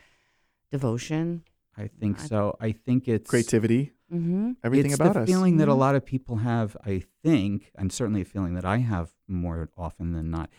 devotion. 0.71 1.43
I 1.77 1.87
think 1.87 2.19
I- 2.19 2.27
so. 2.27 2.55
I 2.59 2.71
think 2.71 3.07
it's 3.07 3.29
Creativity, 3.29 3.91
Mm-hmm. 4.13 4.51
everything 4.63 4.91
it's 4.91 4.99
about 4.99 5.13
the 5.15 5.21
us. 5.21 5.27
feeling 5.27 5.57
that 5.57 5.67
a 5.67 5.71
Mhm. 5.73 5.77
lot 5.79 5.95
of 5.95 6.05
people 6.05 6.37
have. 6.37 6.77
I 6.85 7.03
think, 7.23 7.71
and 7.75 7.91
certainly 7.91 8.21
a 8.21 8.25
feeling 8.25 8.53
that 8.55 8.65
I 8.65 8.77
have 8.77 9.13
more 9.27 9.69
often 9.77 10.11
than 10.13 10.29
not. 10.29 10.49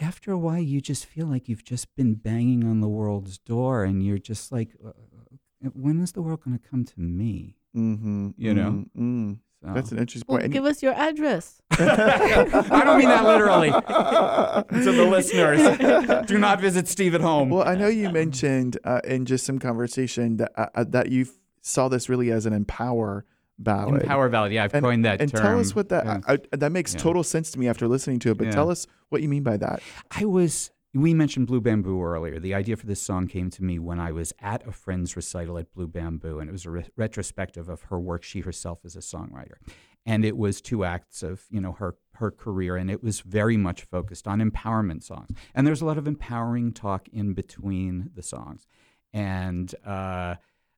After 0.00 0.30
a 0.32 0.38
while, 0.38 0.60
you 0.60 0.80
just 0.80 1.06
feel 1.06 1.26
like 1.26 1.48
you've 1.48 1.64
just 1.64 1.94
been 1.96 2.14
banging 2.14 2.64
on 2.64 2.80
the 2.80 2.88
world's 2.88 3.38
door, 3.38 3.84
and 3.84 4.02
you're 4.04 4.18
just 4.18 4.52
like, 4.52 4.70
uh, 4.84 4.88
uh, 4.90 5.70
when 5.74 6.00
is 6.00 6.12
the 6.12 6.22
world 6.22 6.42
going 6.44 6.58
to 6.58 6.68
come 6.68 6.84
to 6.84 7.00
me? 7.00 7.56
mm-hmm, 7.74 8.30
You 8.36 8.54
know? 8.54 8.84
mm 8.96 9.38
So. 9.64 9.72
That's 9.74 9.90
an 9.90 9.98
interesting 9.98 10.24
Well, 10.28 10.36
point. 10.38 10.44
And- 10.44 10.52
give 10.52 10.64
us 10.64 10.82
your 10.82 10.92
address. 10.94 11.60
I 11.72 12.82
don't 12.84 12.98
mean 12.98 13.08
that 13.08 13.24
literally. 13.24 13.70
to 14.84 14.92
the 14.92 15.04
listeners, 15.04 16.26
do 16.28 16.38
not 16.38 16.60
visit 16.60 16.86
Steve 16.88 17.14
at 17.14 17.20
home. 17.20 17.50
Well, 17.50 17.66
I 17.66 17.74
know 17.74 17.88
you 17.88 18.10
mentioned 18.10 18.78
uh, 18.84 19.00
in 19.04 19.24
just 19.26 19.44
some 19.44 19.58
conversation 19.58 20.36
that 20.38 20.52
uh, 20.56 20.66
uh, 20.76 20.84
that 20.90 21.10
you 21.10 21.26
saw 21.62 21.88
this 21.88 22.08
really 22.08 22.30
as 22.30 22.46
an 22.46 22.52
empower 22.52 23.24
ballad. 23.58 24.02
Empower 24.02 24.28
Valley. 24.28 24.54
Yeah, 24.54 24.64
I've 24.64 24.74
and, 24.74 24.84
coined 24.84 25.04
that 25.04 25.20
and 25.20 25.30
term. 25.30 25.42
tell 25.42 25.58
us 25.58 25.74
what 25.74 25.88
that 25.88 26.04
Yeah. 26.04 26.20
I, 26.28 26.32
I- 26.34 26.56
that 26.56 26.70
makes 26.70 26.94
Yeah. 26.94 27.00
total 27.00 27.24
sense 27.24 27.50
to 27.50 27.58
me 27.58 27.66
after 27.68 27.88
listening 27.88 28.20
to 28.20 28.30
it. 28.30 28.38
But 28.38 28.46
Yeah. 28.46 28.52
tell 28.52 28.70
us 28.70 28.86
what 29.08 29.22
you 29.22 29.28
mean 29.28 29.42
by 29.42 29.56
that. 29.56 29.80
I 30.10 30.24
was. 30.24 30.70
We 30.98 31.14
mentioned 31.14 31.46
Blue 31.46 31.60
Bamboo 31.60 32.02
earlier. 32.02 32.40
The 32.40 32.54
idea 32.54 32.76
for 32.76 32.86
this 32.86 33.00
song 33.00 33.28
came 33.28 33.50
to 33.50 33.62
me 33.62 33.78
when 33.78 34.00
I 34.00 34.10
was 34.10 34.32
at 34.40 34.66
a 34.66 34.72
friend's 34.72 35.14
recital 35.14 35.56
at 35.56 35.72
Blue 35.72 35.86
Bamboo, 35.86 36.40
and 36.40 36.48
it 36.48 36.52
was 36.52 36.66
a 36.66 36.70
re- 36.70 36.88
retrospective 36.96 37.68
of 37.68 37.82
her 37.82 38.00
work, 38.00 38.24
she 38.24 38.40
herself 38.40 38.84
is 38.84 38.96
a 38.96 38.98
songwriter, 38.98 39.58
and 40.04 40.24
it 40.24 40.36
was 40.36 40.60
two 40.60 40.82
acts 40.82 41.22
of 41.22 41.44
you 41.50 41.60
know 41.60 41.70
her 41.70 41.94
her 42.14 42.32
career, 42.32 42.74
and 42.74 42.90
it 42.90 43.00
was 43.00 43.20
very 43.20 43.56
much 43.56 43.84
focused 43.84 44.26
on 44.26 44.40
empowerment 44.40 45.04
songs. 45.04 45.30
And 45.54 45.64
there's 45.64 45.80
a 45.80 45.86
lot 45.86 45.98
of 45.98 46.08
empowering 46.08 46.72
talk 46.72 47.06
in 47.12 47.32
between 47.32 48.10
the 48.14 48.22
songs, 48.22 48.66
and. 49.12 49.72
Uh, 49.86 50.34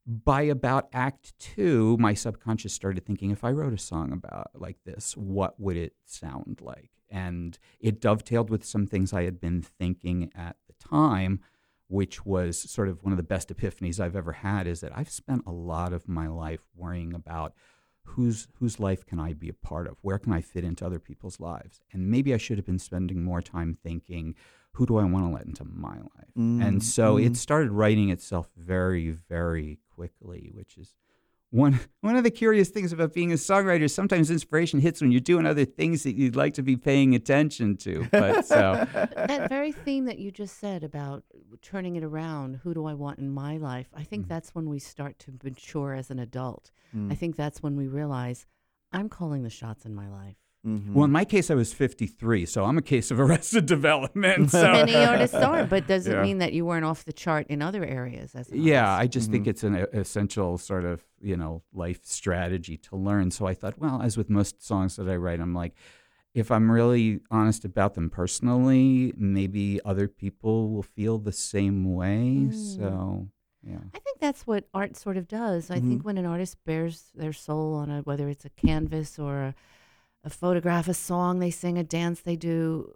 by 0.06 0.42
about 0.42 0.88
act 0.92 1.38
two, 1.38 1.96
my 1.98 2.14
subconscious 2.14 2.72
started 2.72 3.04
thinking 3.04 3.30
if 3.30 3.44
I 3.44 3.52
wrote 3.52 3.74
a 3.74 3.78
song 3.78 4.12
about 4.12 4.50
like 4.54 4.78
this, 4.85 5.16
what 5.16 5.61
would 5.61 5.76
it 5.76 5.92
sound 6.04 6.61
like? 6.62 6.90
And 7.11 7.59
it 7.81 8.01
dovetailed 8.01 8.51
with 8.51 8.64
some 8.64 8.87
things 8.87 9.12
I 9.12 9.25
had 9.25 9.40
been 9.40 9.62
thinking 9.62 10.31
at 10.35 10.57
the 10.66 10.75
time, 10.88 11.40
which 11.88 12.25
was 12.25 12.59
sort 12.70 12.88
of 12.88 13.03
one 13.03 13.12
of 13.12 13.16
the 13.16 13.23
best 13.23 13.49
epiphanies 13.49 13.99
I've 13.99 14.16
ever 14.16 14.33
had 14.33 14.66
is 14.66 14.81
that 14.81 14.96
I've 14.96 15.11
spent 15.11 15.42
a 15.46 15.53
lot 15.53 15.92
of 15.92 16.09
my 16.09 16.29
life 16.29 16.61
worrying 16.77 17.14
about 17.14 17.53
whose 18.05 18.49
whose 18.59 18.81
life 18.81 19.05
can 19.07 19.18
I 19.18 19.33
be 19.33 19.49
a 19.49 19.55
part 19.55 19.87
of? 19.87 19.96
Where 20.03 20.18
can 20.18 20.33
I 20.33 20.40
fit 20.40 20.64
into 20.64 20.87
other 20.87 20.99
people's 20.99 21.40
lives? 21.40 21.81
And 21.92 22.11
maybe 22.11 22.35
I 22.35 22.38
should 22.38 22.59
have 22.59 22.66
been 22.66 22.79
spending 22.79 23.23
more 23.23 23.42
time 23.42 23.75
thinking, 23.75 24.35
who 24.73 24.87
do 24.87 24.99
I 24.99 25.05
want 25.05 25.27
to 25.27 25.33
let 25.33 25.46
into 25.46 25.64
my 25.64 25.96
life? 25.96 26.33
Mm, 26.38 26.64
and 26.64 26.83
so 26.83 27.16
mm. 27.16 27.27
it 27.27 27.37
started 27.37 27.70
writing 27.73 28.11
itself 28.11 28.49
very, 28.57 29.11
very 29.11 29.79
quickly, 29.94 30.51
which 30.53 30.79
is 30.79 30.94
one 31.50 31.80
one 32.00 32.16
of 32.16 32.24
the 32.24 32.30
curious 32.30 32.68
things 32.68 32.92
about 32.92 33.12
being 33.12 33.32
a 33.32 33.36
songwriter 33.36 33.82
is 33.82 33.94
sometimes 33.94 34.30
inspiration 34.30 34.80
hits 34.80 35.00
when 35.00 35.10
you're 35.10 35.20
doing 35.20 35.46
other 35.46 35.64
things 35.64 36.04
that 36.04 36.14
you'd 36.14 36.36
like 36.36 36.54
to 36.54 36.62
be 36.62 36.76
paying 36.76 37.14
attention 37.14 37.76
to. 37.78 38.06
But 38.10 38.46
so 38.46 38.86
that 38.92 39.48
very 39.48 39.72
theme 39.72 40.04
that 40.04 40.18
you 40.18 40.30
just 40.30 40.58
said 40.58 40.84
about 40.84 41.24
turning 41.60 41.96
it 41.96 42.04
around, 42.04 42.60
who 42.62 42.72
do 42.72 42.86
I 42.86 42.94
want 42.94 43.18
in 43.18 43.30
my 43.30 43.56
life? 43.56 43.88
I 43.94 44.04
think 44.04 44.26
mm. 44.26 44.28
that's 44.28 44.54
when 44.54 44.68
we 44.68 44.78
start 44.78 45.18
to 45.20 45.32
mature 45.42 45.94
as 45.94 46.10
an 46.10 46.20
adult. 46.20 46.70
I 46.94 46.96
mm. 46.96 47.16
think 47.16 47.36
that's 47.36 47.62
when 47.62 47.76
we 47.76 47.88
realize 47.88 48.46
I'm 48.92 49.08
calling 49.08 49.42
the 49.42 49.50
shots 49.50 49.84
in 49.84 49.94
my 49.94 50.08
life. 50.08 50.36
Mhm. 50.66 50.92
well, 50.92 51.07
in 51.07 51.11
my 51.11 51.25
case, 51.25 51.51
I 51.51 51.55
was 51.55 51.73
53, 51.73 52.44
so 52.44 52.64
I'm 52.66 52.77
a 52.77 52.83
case 52.83 53.11
of 53.11 53.18
arrested 53.25 53.64
development. 53.66 54.51
So 54.61 54.70
Many 54.73 54.94
artists 54.94 55.35
are, 55.37 55.64
but 55.64 55.87
does 55.87 56.07
it 56.07 56.12
Yeah. 56.12 56.23
mean 56.23 56.38
that 56.38 56.53
you 56.53 56.66
weren't 56.66 56.85
off 56.85 57.05
the 57.05 57.14
chart 57.14 57.46
in 57.49 57.62
other 57.62 57.83
areas 57.85 58.35
as 58.35 58.51
Yeah, 58.53 58.87
artist? 58.92 59.03
I 59.03 59.07
just 59.07 59.31
think 59.31 59.46
it's 59.46 59.64
an 59.64 59.75
essential 59.92 60.59
sort 60.59 60.85
of, 60.85 61.03
you 61.20 61.37
know, 61.37 61.62
life 61.73 62.01
strategy 62.05 62.77
to 62.77 62.96
learn. 62.96 63.31
So 63.31 63.46
I 63.46 63.55
thought, 63.55 63.79
well, 63.79 64.03
as 64.03 64.18
with 64.18 64.29
most 64.29 64.62
songs 64.62 64.96
that 64.96 65.09
I 65.09 65.16
write, 65.16 65.40
I'm 65.40 65.55
like, 65.55 65.75
if 66.35 66.51
I'm 66.51 66.70
really 66.70 67.20
honest 67.31 67.64
about 67.64 67.94
them 67.94 68.11
personally, 68.11 69.14
maybe 69.16 69.81
other 69.85 70.09
people 70.09 70.68
will 70.70 70.83
feel 70.83 71.18
the 71.18 71.33
same 71.33 71.94
way. 71.94 72.49
Mm. 72.51 72.77
So, 72.77 73.29
yeah. 73.66 73.79
I 73.94 73.99
think 73.99 74.20
that's 74.20 74.46
what 74.46 74.64
art 74.75 74.94
sort 74.96 75.16
of 75.16 75.27
does. 75.27 75.70
I 75.70 75.77
Mm-hmm. 75.79 75.88
think 75.88 76.05
when 76.05 76.18
an 76.18 76.27
artist 76.27 76.59
bears 76.66 77.11
their 77.14 77.33
soul 77.33 77.75
on 77.75 77.90
a 77.90 78.03
whether 78.03 78.29
it's 78.29 78.44
a 78.44 78.51
canvas 78.51 79.18
or 79.18 79.40
a, 79.42 79.55
a 80.24 80.30
photograph, 80.30 80.88
a 80.88 80.94
song 80.94 81.38
they 81.38 81.50
sing, 81.50 81.78
a 81.78 81.85
dance 81.85 82.20
they 82.20 82.37
do, 82.37 82.92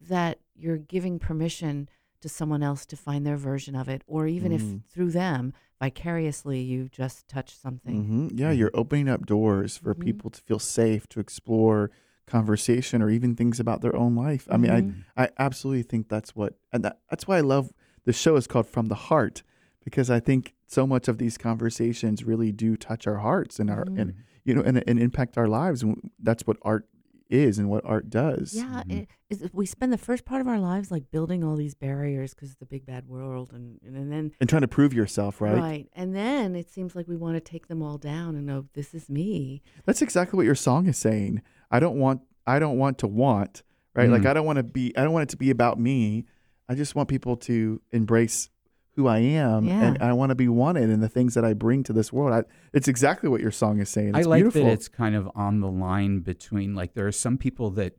that 0.00 0.38
you're 0.54 0.76
giving 0.78 1.18
permission 1.18 1.88
to 2.20 2.28
someone 2.28 2.62
else 2.62 2.84
to 2.86 2.96
find 2.96 3.26
their 3.26 3.36
version 3.36 3.74
of 3.74 3.88
it, 3.88 4.02
or 4.06 4.26
even 4.26 4.52
Mm. 4.52 4.54
if 4.54 4.90
through 4.90 5.10
them 5.10 5.52
vicariously 5.80 6.60
you've 6.60 6.90
just 6.90 7.28
touched 7.28 7.60
something. 7.60 8.04
hmm 8.04 8.28
Yeah, 8.38 8.50
you're 8.50 8.70
opening 8.74 9.08
up 9.08 9.26
doors 9.26 9.76
for 9.76 9.94
Mhm. 9.94 10.00
people 10.00 10.30
to 10.30 10.40
feel 10.40 10.58
safe 10.58 11.06
to 11.08 11.20
explore 11.20 11.90
conversation 12.26 13.00
or 13.02 13.10
even 13.10 13.36
things 13.36 13.60
about 13.60 13.82
their 13.82 13.94
own 13.94 14.14
life. 14.16 14.48
I 14.50 14.56
mean, 14.56 14.70
Mhm. 14.70 15.04
I 15.16 15.24
I 15.24 15.30
absolutely 15.38 15.82
think 15.82 16.08
that's 16.08 16.34
what, 16.34 16.58
and 16.72 16.82
that, 16.84 17.00
that's 17.10 17.26
why 17.28 17.36
I 17.38 17.42
love 17.42 17.72
the 18.04 18.12
show 18.12 18.36
is 18.36 18.46
called 18.46 18.66
From 18.66 18.88
the 18.88 18.94
Heart 18.94 19.42
because 19.84 20.10
I 20.10 20.18
think 20.20 20.54
so 20.66 20.86
much 20.86 21.06
of 21.08 21.18
these 21.18 21.38
conversations 21.38 22.24
really 22.24 22.50
do 22.52 22.76
touch 22.76 23.06
our 23.06 23.18
hearts 23.18 23.60
and 23.60 23.70
our 23.70 23.86
and 23.96 24.14
you 24.46 24.54
know 24.54 24.62
and, 24.62 24.82
and 24.86 24.98
impact 24.98 25.36
our 25.36 25.48
lives. 25.48 25.82
And 25.82 26.10
that's 26.22 26.46
what 26.46 26.56
art 26.62 26.88
is 27.28 27.58
and 27.58 27.68
what 27.68 27.84
art 27.84 28.08
does. 28.08 28.54
Yeah, 28.54 28.84
Mhm. 28.86 29.00
it, 29.02 29.08
is, 29.28 29.50
we 29.52 29.66
spend 29.66 29.92
the 29.92 29.98
first 29.98 30.24
part 30.24 30.40
of 30.40 30.46
our 30.46 30.60
lives 30.60 30.92
like 30.92 31.10
building 31.10 31.42
all 31.42 31.56
these 31.56 31.74
barriers 31.74 32.32
because 32.34 32.54
the 32.54 32.66
big 32.66 32.86
bad 32.86 33.08
world, 33.08 33.50
and 33.52 33.80
and 33.84 34.12
then 34.12 34.30
And 34.40 34.48
trying 34.48 34.62
to 34.62 34.68
prove 34.68 34.94
yourself, 34.94 35.40
right? 35.40 35.56
Right, 35.58 35.88
and 35.94 36.14
then 36.14 36.54
it 36.54 36.70
seems 36.70 36.94
like 36.94 37.08
we 37.08 37.16
want 37.16 37.34
to 37.34 37.40
take 37.40 37.66
them 37.66 37.82
all 37.82 37.98
down 37.98 38.36
and 38.36 38.46
know 38.46 38.66
this 38.74 38.94
is 38.94 39.10
me. 39.10 39.62
That's 39.84 40.02
exactly 40.02 40.36
what 40.36 40.46
your 40.46 40.54
song 40.54 40.86
is 40.86 40.96
saying. 40.96 41.42
I 41.70 41.80
don't 41.80 41.98
want 41.98 42.20
I 42.46 42.60
don't 42.60 42.78
want 42.78 42.98
to 42.98 43.08
want, 43.08 43.64
right? 43.96 44.08
Like 44.08 44.22
Mm. 44.22 44.26
I 44.30 44.32
don't 44.34 44.46
want 44.46 44.58
to 44.58 44.62
be 44.62 44.96
I 44.96 45.02
don't 45.02 45.12
want 45.12 45.24
it 45.24 45.30
to 45.30 45.36
be 45.36 45.50
about 45.50 45.80
me. 45.80 46.26
I 46.68 46.74
just 46.76 46.94
want 46.94 47.08
people 47.08 47.36
to 47.38 47.80
embrace 47.90 48.50
who 48.96 49.06
I 49.06 49.18
am 49.18 49.68
and 49.68 49.98
I 50.02 50.12
want 50.14 50.30
to 50.30 50.34
be 50.34 50.48
wanted 50.48 50.88
in 50.90 51.00
the 51.00 51.08
things 51.08 51.34
that 51.34 51.44
I 51.44 51.52
bring 51.52 51.82
to 51.84 51.92
this 51.92 52.12
world. 52.12 52.32
I, 52.32 52.44
it's 52.72 52.88
exactly 52.88 53.28
what 53.28 53.40
your 53.42 53.50
song 53.52 53.78
is 53.78 53.88
saying. 53.90 54.14
I 54.14 54.20
It's 54.20 54.26
like 54.26 54.42
beautiful. 54.42 54.64
that 54.64 54.72
it's 54.72 54.88
kind 54.88 55.14
of 55.14 55.30
on 55.34 55.60
the 55.60 55.68
line 55.70 56.20
between 56.20 56.74
like 56.74 56.94
there 56.94 57.06
are 57.06 57.12
some 57.12 57.36
people 57.38 57.70
that 57.72 57.96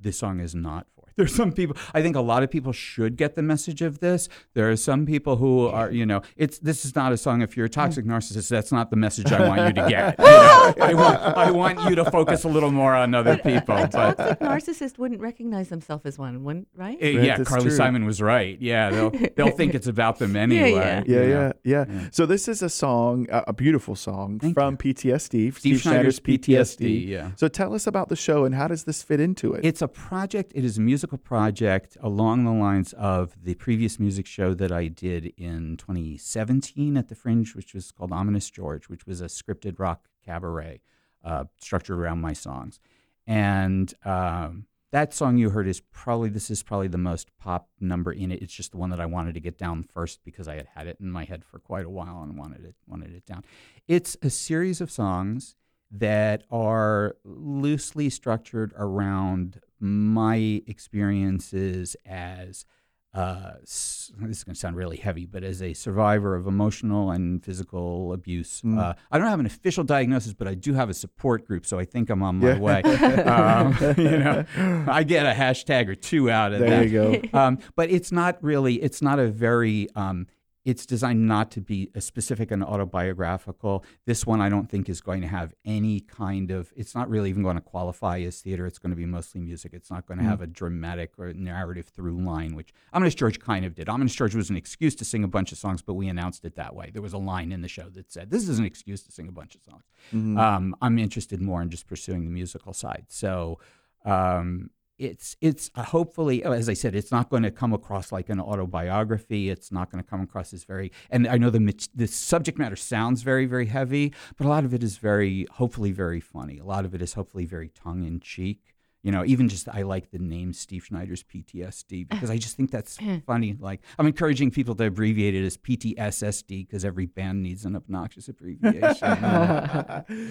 this 0.00 0.18
song 0.18 0.40
is 0.40 0.54
not 0.54 0.86
for. 0.93 0.93
There's 1.16 1.34
some 1.34 1.52
people 1.52 1.76
I 1.92 2.02
think 2.02 2.16
a 2.16 2.20
lot 2.20 2.42
of 2.42 2.50
people 2.50 2.72
should 2.72 3.16
get 3.16 3.34
the 3.36 3.42
message 3.42 3.82
of 3.82 4.00
this. 4.00 4.28
There 4.54 4.70
are 4.70 4.76
some 4.76 5.06
people 5.06 5.36
who 5.36 5.66
are, 5.68 5.90
you 5.90 6.04
know, 6.06 6.22
it's 6.36 6.58
this 6.58 6.84
is 6.84 6.94
not 6.96 7.12
a 7.12 7.16
song 7.16 7.42
if 7.42 7.56
you're 7.56 7.66
a 7.66 7.70
toxic 7.70 8.04
narcissist, 8.04 8.48
that's 8.48 8.72
not 8.72 8.90
the 8.90 8.96
message 8.96 9.30
I 9.32 9.48
want 9.48 9.76
you 9.76 9.82
to 9.82 9.88
get. 9.88 10.18
You 10.24 10.30
know, 10.30 10.74
I 10.80 10.94
want 10.94 11.20
I 11.20 11.50
want 11.50 11.90
you 11.90 11.94
to 11.96 12.10
focus 12.10 12.44
a 12.44 12.48
little 12.48 12.70
more 12.70 12.94
on 12.94 13.14
other 13.14 13.36
people. 13.36 13.76
A 13.76 13.86
But 13.86 14.16
toxic 14.16 14.38
narcissist 14.40 14.98
wouldn't 14.98 15.20
recognize 15.20 15.68
themselves 15.68 16.06
as 16.06 16.18
one, 16.18 16.42
wouldn't 16.44 16.68
right? 16.74 16.96
uh, 16.96 17.04
Right, 17.04 17.14
yeah, 17.22 17.44
Carly 17.44 17.64
true. 17.64 17.76
Simon 17.76 18.04
was 18.04 18.20
right. 18.22 18.60
Yeah, 18.60 18.90
they'll 18.90 19.10
they'll 19.36 19.50
think 19.50 19.74
it's 19.74 19.86
about 19.86 20.18
them 20.18 20.36
anyway. 20.44 20.70
yeah. 20.70 21.02
yeah, 21.06 21.22
you 21.22 21.28
know. 21.28 21.52
yeah, 21.62 21.84
yeah, 21.88 21.94
Yeah. 21.94 22.08
So 22.10 22.26
this 22.26 22.48
is 22.48 22.62
a 22.62 22.68
song, 22.68 23.26
a, 23.30 23.44
a 23.48 23.52
beautiful 23.52 23.94
song 23.94 24.38
Thank 24.38 24.54
from 24.54 24.76
PTSD, 24.76 25.54
Steve 25.54 25.80
Schneider's 25.80 26.20
PTSD. 26.20 27.06
Yeah. 27.06 27.30
So 27.36 27.48
tell 27.48 27.74
us 27.74 27.86
about 27.86 28.08
the 28.08 28.16
show 28.16 28.44
and 28.44 28.54
how 28.54 28.68
does 28.68 28.84
this 28.84 29.02
fit 29.02 29.20
into 29.20 29.52
it? 29.54 29.64
It's 29.64 29.82
a 29.82 29.88
project, 29.88 30.52
it 30.54 30.64
is 30.64 30.78
a 30.78 30.80
musical 31.04 31.18
project 31.18 31.98
along 32.00 32.44
the 32.44 32.50
lines 32.50 32.94
of 32.94 33.36
the 33.44 33.54
previous 33.56 34.00
music 34.00 34.26
show 34.26 34.54
that 34.54 34.72
I 34.72 34.88
did 34.88 35.34
in 35.36 35.76
2017 35.76 36.96
at 36.96 37.10
the 37.10 37.14
Fringe, 37.14 37.54
which 37.54 37.74
was 37.74 37.92
called 37.92 38.10
Ominous 38.10 38.48
George, 38.48 38.88
which 38.88 39.06
was 39.06 39.20
a 39.20 39.26
scripted 39.26 39.78
rock 39.78 40.08
cabaret 40.24 40.80
uh, 41.22 41.44
structured 41.60 41.98
around 41.98 42.22
my 42.22 42.32
songs. 42.32 42.80
And 43.26 43.92
um, 44.06 44.64
that 44.92 45.12
song 45.12 45.36
you 45.36 45.50
heard 45.50 45.68
is 45.68 45.82
probably, 45.92 46.30
this 46.30 46.50
is 46.50 46.62
probably 46.62 46.88
the 46.88 46.96
most 46.96 47.28
pop 47.36 47.68
number 47.78 48.10
in 48.10 48.32
it. 48.32 48.40
It's 48.40 48.54
just 48.54 48.70
the 48.70 48.78
one 48.78 48.88
that 48.88 49.00
I 49.00 49.04
wanted 49.04 49.34
to 49.34 49.40
get 49.40 49.58
down 49.58 49.82
first 49.82 50.24
because 50.24 50.48
I 50.48 50.54
had 50.54 50.68
had 50.74 50.86
it 50.86 50.96
in 51.00 51.10
my 51.10 51.24
head 51.24 51.44
for 51.44 51.58
quite 51.58 51.84
a 51.84 51.90
while 51.90 52.22
and 52.22 52.38
wanted 52.38 52.64
it, 52.64 52.76
wanted 52.86 53.14
it 53.14 53.26
down. 53.26 53.44
It's 53.86 54.16
a 54.22 54.30
series 54.30 54.80
of 54.80 54.90
songs 54.90 55.54
that 55.98 56.42
are 56.50 57.16
loosely 57.24 58.10
structured 58.10 58.72
around 58.76 59.60
my 59.80 60.62
experiences 60.66 61.96
as 62.06 62.64
uh, 63.12 63.52
this 63.60 64.10
is 64.28 64.42
going 64.42 64.54
to 64.54 64.58
sound 64.58 64.74
really 64.74 64.96
heavy, 64.96 65.24
but 65.24 65.44
as 65.44 65.62
a 65.62 65.72
survivor 65.72 66.34
of 66.34 66.48
emotional 66.48 67.12
and 67.12 67.44
physical 67.44 68.12
abuse, 68.12 68.60
Mm. 68.62 68.76
uh, 68.76 68.94
I 69.12 69.18
don't 69.18 69.28
have 69.28 69.38
an 69.38 69.46
official 69.46 69.84
diagnosis, 69.84 70.32
but 70.34 70.48
I 70.48 70.54
do 70.54 70.74
have 70.74 70.90
a 70.90 70.94
support 70.94 71.46
group, 71.46 71.64
so 71.64 71.78
I 71.78 71.84
think 71.84 72.10
I'm 72.10 72.24
on 72.24 72.40
my 72.40 72.54
Yeah. 72.54 72.58
way. 72.58 72.82
um, 73.22 73.76
you 73.96 74.18
know, 74.18 74.44
I 74.88 75.04
get 75.04 75.26
a 75.26 75.30
hashtag 75.32 75.88
or 75.88 75.94
two 75.94 76.28
out 76.28 76.54
of 76.54 76.58
there 76.58 76.70
that 76.70 76.90
There 76.90 77.12
you 77.14 77.22
go. 77.30 77.38
um, 77.38 77.58
but 77.76 77.88
it's 77.88 78.10
not 78.10 78.42
really 78.42 78.82
it's 78.82 79.00
not 79.00 79.20
a 79.20 79.28
very 79.28 79.86
um, 79.94 80.26
it's 80.64 80.86
designed 80.86 81.26
not 81.26 81.50
to 81.50 81.60
be 81.60 81.90
a 81.94 82.00
specific 82.00 82.50
and 82.50 82.62
autobiographical 82.64 83.84
this 84.06 84.26
one 84.26 84.40
i 84.40 84.48
don't 84.48 84.68
think 84.70 84.88
is 84.88 85.00
going 85.00 85.20
to 85.20 85.26
have 85.28 85.52
any 85.64 86.00
kind 86.00 86.50
of 86.50 86.72
it's 86.76 86.94
not 86.94 87.08
really 87.08 87.28
even 87.30 87.42
going 87.42 87.56
to 87.56 87.60
qualify 87.62 88.18
as 88.20 88.40
theater 88.40 88.66
it's 88.66 88.78
going 88.78 88.90
to 88.90 88.96
be 88.96 89.06
mostly 89.06 89.40
music 89.40 89.72
it's 89.74 89.90
not 89.90 90.06
going 90.06 90.18
to 90.18 90.24
Mm. 90.24 90.28
have 90.28 90.40
a 90.40 90.46
dramatic 90.46 91.12
or 91.18 91.32
narrative 91.34 91.86
through 91.88 92.16
line 92.24 92.54
which 92.54 92.72
ominous 92.92 93.14
george 93.14 93.38
kind 93.40 93.64
of 93.64 93.74
did 93.74 93.88
ominous 93.88 94.14
george 94.14 94.34
was 94.34 94.48
an 94.50 94.56
excuse 94.56 94.94
to 94.96 95.04
sing 95.04 95.22
a 95.24 95.28
bunch 95.28 95.52
of 95.52 95.58
songs 95.58 95.82
but 95.82 95.94
we 95.94 96.08
announced 96.08 96.44
it 96.44 96.54
that 96.56 96.74
way 96.74 96.90
there 96.92 97.02
was 97.02 97.12
a 97.12 97.18
line 97.18 97.52
in 97.52 97.60
the 97.60 97.68
show 97.68 97.88
that 97.90 98.10
said 98.10 98.30
this 98.30 98.48
is 98.48 98.58
an 98.58 98.64
excuse 98.64 99.02
to 99.02 99.12
sing 99.12 99.28
a 99.28 99.32
bunch 99.32 99.54
of 99.54 99.62
songs 99.62 99.84
Mhm. 100.12 100.38
um, 100.38 100.74
I'm 100.82 100.98
interested 100.98 101.40
more 101.42 101.60
in 101.62 101.68
just 101.70 101.86
pursuing 101.86 102.24
the 102.24 102.30
musical 102.30 102.72
side. 102.74 103.06
So 103.08 103.58
um, 104.04 104.70
it's 104.98 105.36
it's 105.40 105.70
uh, 105.74 105.82
hopefully, 105.82 106.44
oh, 106.44 106.52
as 106.52 106.68
I 106.68 106.74
said, 106.74 106.94
it's 106.94 107.10
not 107.10 107.28
going 107.28 107.42
to 107.42 107.50
come 107.50 107.72
across 107.72 108.12
like 108.12 108.28
an 108.28 108.40
autobiography. 108.40 109.50
It's 109.50 109.72
not 109.72 109.90
going 109.90 110.02
to 110.02 110.08
come 110.08 110.20
across 110.20 110.52
as 110.52 110.64
very. 110.64 110.92
And 111.10 111.26
I 111.26 111.36
know 111.36 111.50
the 111.50 111.88
the 111.94 112.06
subject 112.06 112.58
matter 112.58 112.76
sounds 112.76 113.22
very 113.22 113.46
very 113.46 113.66
heavy, 113.66 114.12
but 114.36 114.46
a 114.46 114.48
lot 114.48 114.64
of 114.64 114.72
it 114.72 114.82
is 114.82 114.98
very 114.98 115.46
hopefully 115.52 115.92
very 115.92 116.20
funny. 116.20 116.58
A 116.58 116.64
lot 116.64 116.84
of 116.84 116.94
it 116.94 117.02
is 117.02 117.14
hopefully 117.14 117.44
very 117.44 117.68
tongue 117.68 118.04
in 118.04 118.20
cheek. 118.20 118.74
You 119.02 119.12
know, 119.12 119.22
even 119.26 119.50
just 119.50 119.68
I 119.68 119.82
like 119.82 120.12
the 120.12 120.18
name 120.18 120.54
Steve 120.54 120.86
Schneider's 120.86 121.22
PTSD 121.24 122.08
because 122.10 122.30
I 122.30 122.38
just 122.38 122.56
think 122.56 122.70
that's 122.70 122.96
funny. 123.26 123.56
Like 123.58 123.80
I'm 123.98 124.06
encouraging 124.06 124.52
people 124.52 124.76
to 124.76 124.84
abbreviate 124.84 125.34
it 125.34 125.44
as 125.44 125.56
PTSSD 125.56 126.68
because 126.68 126.84
every 126.84 127.06
band 127.06 127.42
needs 127.42 127.64
an 127.64 127.74
obnoxious 127.74 128.28
abbreviation. 128.28 128.84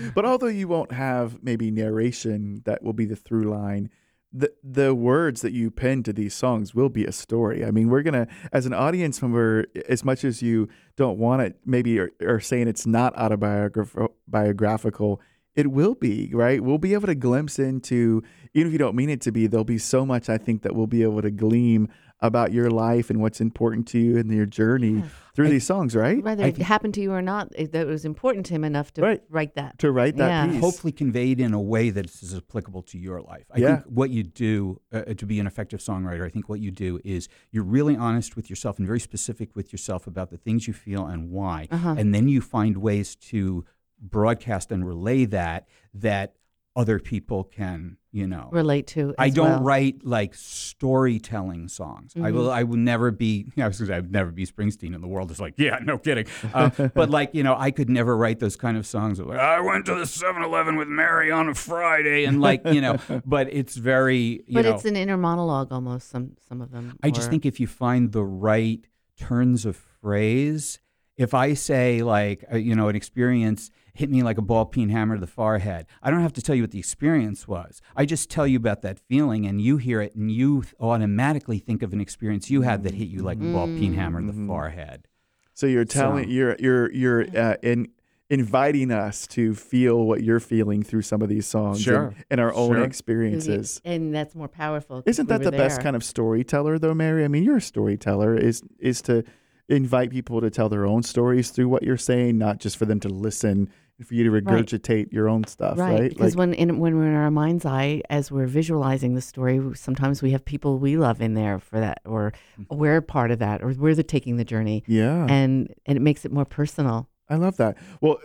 but 0.15 0.25
although 0.25 0.47
you 0.47 0.69
won't 0.69 0.93
have 0.93 1.43
maybe 1.43 1.69
narration 1.69 2.61
that 2.63 2.81
will 2.81 2.93
be 2.93 3.05
the 3.05 3.17
through 3.17 3.43
line, 3.43 3.89
the 4.33 4.51
the 4.63 4.95
words 4.95 5.41
that 5.41 5.53
you 5.53 5.69
pen 5.69 6.01
to 6.03 6.11
these 6.11 6.33
songs 6.33 6.73
will 6.73 6.89
be 6.89 7.05
a 7.05 7.11
story. 7.11 7.63
I 7.63 7.71
mean, 7.71 7.89
we're 7.89 8.01
gonna 8.01 8.27
as 8.51 8.65
an 8.65 8.73
audience 8.73 9.21
member, 9.21 9.65
as 9.87 10.03
much 10.03 10.23
as 10.23 10.41
you 10.41 10.67
don't 10.97 11.19
want 11.19 11.43
it, 11.43 11.57
maybe 11.65 11.99
are, 11.99 12.09
or 12.21 12.39
saying 12.39 12.67
it's 12.67 12.87
not 12.87 13.15
autobiographical, 13.15 15.21
it 15.55 15.71
will 15.71 15.93
be 15.93 16.31
right. 16.33 16.63
We'll 16.63 16.79
be 16.79 16.93
able 16.93 17.07
to 17.07 17.15
glimpse 17.15 17.59
into, 17.59 18.23
even 18.53 18.67
if 18.67 18.73
you 18.73 18.79
don't 18.79 18.95
mean 18.95 19.09
it 19.09 19.21
to 19.21 19.31
be, 19.31 19.47
there'll 19.47 19.63
be 19.63 19.77
so 19.77 20.05
much 20.05 20.29
I 20.29 20.37
think 20.37 20.63
that 20.63 20.75
we'll 20.75 20.87
be 20.87 21.03
able 21.03 21.21
to 21.21 21.31
glean 21.31 21.89
about 22.23 22.53
your 22.53 22.71
life 22.71 23.09
and 23.09 23.19
what's 23.21 23.41
important 23.41 23.85
to 23.89 23.99
you 23.99 24.17
and 24.17 24.31
your 24.33 24.45
journey 24.45 24.93
Yeah. 24.93 25.03
through 25.35 25.47
I- 25.47 25.49
these 25.51 25.65
songs, 25.65 25.93
right? 25.93 26.23
Whether 26.23 26.45
I 26.45 26.47
it 26.47 26.57
happened 26.59 26.93
to 26.93 27.01
you 27.01 27.11
or 27.11 27.21
not, 27.21 27.51
it, 27.53 27.73
that 27.73 27.81
it 27.81 27.89
was 27.89 28.05
important 28.05 28.45
to 28.47 28.53
him 28.53 28.63
enough 28.63 28.93
to 28.93 29.01
Right. 29.01 29.21
write 29.29 29.55
that. 29.55 29.77
To 29.79 29.91
write 29.91 30.15
that 30.15 30.29
Yeah. 30.29 30.51
piece. 30.53 30.61
hopefully 30.61 30.93
conveyed 30.93 31.41
in 31.41 31.53
a 31.53 31.59
way 31.61 31.89
that 31.89 32.05
is 32.05 32.33
applicable 32.33 32.81
to 32.83 32.97
your 32.97 33.21
life. 33.21 33.45
I 33.51 33.59
Yeah. 33.59 33.75
think 33.81 33.87
what 33.87 34.09
you 34.09 34.23
do 34.23 34.79
uh, 34.93 35.01
to 35.01 35.25
be 35.25 35.39
an 35.41 35.47
effective 35.47 35.81
songwriter, 35.81 36.25
I 36.25 36.29
think 36.29 36.47
what 36.47 36.61
you 36.61 36.71
do 36.71 36.97
is 37.03 37.27
you're 37.51 37.65
really 37.65 37.97
honest 37.97 38.37
with 38.37 38.49
yourself 38.49 38.77
and 38.79 38.87
very 38.87 39.01
specific 39.01 39.53
with 39.53 39.73
yourself 39.73 40.07
about 40.07 40.29
the 40.29 40.37
things 40.37 40.65
you 40.65 40.73
feel 40.73 41.05
and 41.05 41.29
why. 41.29 41.67
Uh-huh. 41.71 41.95
And 41.97 42.15
then 42.15 42.29
you 42.29 42.39
find 42.39 42.77
ways 42.77 43.15
to 43.17 43.65
broadcast 44.01 44.71
and 44.71 44.85
relay 44.87 45.25
that 45.25 45.67
that 45.93 46.35
other 46.75 46.97
people 46.97 47.43
can, 47.43 47.97
you 48.11 48.25
know, 48.25 48.49
relate 48.51 48.87
to. 48.87 49.13
I 49.19 49.29
don't 49.29 49.47
well. 49.47 49.61
write 49.61 50.03
like 50.03 50.33
storytelling 50.33 51.67
songs. 51.67 52.13
I 52.21 52.31
will. 52.31 52.51
I 52.51 52.63
will 52.63 52.77
never 52.77 53.11
be. 53.11 53.51
I 53.57 53.67
was 53.67 53.77
gonna 53.77 53.87
say 53.89 53.97
I'd 53.97 54.11
never 54.11 54.31
be 54.31 54.45
Springsteen, 54.45 54.95
and 54.95 55.03
the 55.03 55.07
world 55.07 55.29
is 55.31 55.39
like, 55.39 55.53
yeah, 55.57 55.79
no 55.83 55.97
kidding. 55.97 56.25
Uh, 56.53 56.69
but 56.95 57.09
like 57.09 57.33
you 57.33 57.43
know, 57.43 57.55
I 57.57 57.71
could 57.71 57.89
never 57.89 58.17
write 58.17 58.39
those 58.39 58.55
kind 58.55 58.77
of 58.77 58.87
songs. 58.87 59.19
Of 59.19 59.27
like, 59.27 59.39
I 59.39 59.61
went 59.61 59.85
to 59.85 59.95
the 59.95 60.05
7-Eleven 60.05 60.75
with 60.75 60.87
Mary 60.87 61.31
on 61.31 61.47
a 61.49 61.53
Friday, 61.53 62.25
and 62.25 62.41
like 62.41 62.65
you 62.65 62.81
know. 62.81 62.97
But 63.25 63.53
it's 63.53 63.75
very. 63.75 64.43
You 64.47 64.55
But 64.55 64.65
know, 64.65 64.75
it's 64.75 64.85
an 64.85 64.95
inner 64.95 65.17
monologue 65.17 65.71
almost. 65.71 66.09
Some 66.09 66.35
some 66.47 66.61
of 66.61 66.71
them. 66.71 66.97
I 67.03 67.11
just 67.11 67.29
think 67.29 67.45
if 67.45 67.59
you 67.59 67.67
find 67.67 68.11
the 68.11 68.23
right 68.23 68.85
turns 69.17 69.65
of 69.65 69.75
phrase, 70.01 70.79
if 71.17 71.33
I 71.33 71.53
say 71.53 72.01
like 72.01 72.43
uh, 72.51 72.57
you 72.57 72.75
know 72.75 72.87
an 72.87 72.95
experience 72.95 73.69
hit 73.93 74.09
me 74.09 74.23
like 74.23 74.37
a 74.37 74.41
ball 74.41 74.65
peen 74.65 74.89
hammer 74.89 75.15
to 75.15 75.21
the 75.21 75.27
forehead, 75.27 75.85
I 76.01 76.09
don't 76.11 76.21
have 76.21 76.33
to 76.33 76.41
tell 76.41 76.55
you 76.55 76.63
what 76.63 76.71
the 76.71 76.79
experience 76.79 77.47
was. 77.47 77.81
I 77.95 78.05
just 78.05 78.29
tell 78.29 78.47
you 78.47 78.57
about 78.57 78.81
that 78.81 78.99
feeling, 78.99 79.45
and 79.45 79.61
you 79.61 79.77
hear 79.77 80.01
it, 80.01 80.15
and 80.15 80.31
you 80.31 80.63
automatically 80.79 81.59
think 81.59 81.83
of 81.83 81.93
an 81.93 82.01
experience 82.01 82.49
you 82.49 82.61
had 82.63 82.83
that 82.83 82.93
hit 82.95 83.07
you 83.07 83.21
like 83.21 83.37
a 83.37 83.51
ball 83.53 83.67
peen 83.67 83.93
hammer 83.93 84.19
to 84.21 84.31
the 84.31 84.47
forehead. 84.47 85.07
So 85.53 85.67
you're 85.67 85.85
telling 85.85 86.25
So- 86.25 86.29
you're 86.31 86.55
you're 86.59 86.91
you're 86.91 87.37
uh, 87.37 87.55
in 87.61 87.89
inviting 88.29 88.89
us 88.89 89.27
to 89.27 89.53
feel 89.53 90.05
what 90.05 90.23
you're 90.23 90.39
feeling 90.39 90.81
through 90.81 91.03
some 91.03 91.21
of 91.21 91.29
these 91.29 91.45
songs 91.45 91.81
Sure. 91.81 92.05
and, 92.07 92.15
and 92.31 92.39
our 92.39 92.51
own 92.53 92.71
Sure. 92.75 92.83
experiences. 92.83 93.79
and 93.85 94.15
that's 94.15 94.33
more 94.33 94.47
powerful. 94.47 95.03
Isn't 95.05 95.27
that 95.29 95.39
were 95.41 95.51
the 95.51 95.57
best 95.57 95.81
kind 95.81 95.95
of 95.95 96.03
storyteller 96.03 96.79
though, 96.79 96.95
Mary? 96.95 97.23
I 97.25 97.27
mean, 97.27 97.43
you're 97.43 97.57
a 97.57 97.61
storyteller 97.61 98.35
is 98.35 98.63
is 98.79 99.01
to 99.03 99.23
invite 99.69 100.09
people 100.09 100.41
to 100.41 100.49
tell 100.49 100.67
their 100.67 100.85
own 100.85 101.03
stories 101.03 101.51
through 101.51 101.69
what 101.69 101.83
you're 101.83 101.95
saying, 101.97 102.37
not 102.37 102.57
just 102.59 102.75
for 102.77 102.85
them 102.85 102.99
to 103.01 103.09
listen 103.09 103.51
and 103.51 103.69
for 104.03 104.13
you 104.13 104.23
to 104.25 104.29
regurgitate 104.31 105.11
your 105.11 105.27
own 105.29 105.43
stuff, 105.45 105.77
right? 105.77 105.99
Right, 105.99 106.09
because 106.09 106.35
when 106.35 106.53
in, 106.53 106.79
when 106.79 106.97
we're 106.97 107.07
in 107.07 107.15
our 107.15 107.31
mind's 107.31 107.65
eye, 107.65 108.01
as 108.09 108.31
we're 108.31 108.47
visualizing 108.47 109.15
the 109.15 109.21
story, 109.21 109.59
sometimes 109.75 110.21
we 110.21 110.31
have 110.31 110.43
people 110.45 110.77
we 110.79 110.97
love 110.97 111.21
in 111.21 111.33
there 111.33 111.59
for 111.59 111.79
that, 111.79 112.01
or 112.05 112.33
Mm-hmm. 112.59 112.77
we're 112.77 113.01
part 113.01 113.31
of 113.31 113.39
that, 113.39 113.63
or 113.63 113.73
we're 113.77 113.95
the 113.95 114.03
taking 114.03 114.37
the 114.37 114.45
journey, 114.45 114.83
yeah. 114.87 115.25
and 115.29 115.73
and 115.87 115.97
it 115.97 116.01
makes 116.01 116.23
it 116.25 116.31
more 116.31 116.45
personal. 116.45 117.09
I 117.29 117.35
love 117.35 117.55
that. 117.57 117.77
Well, 118.01 118.17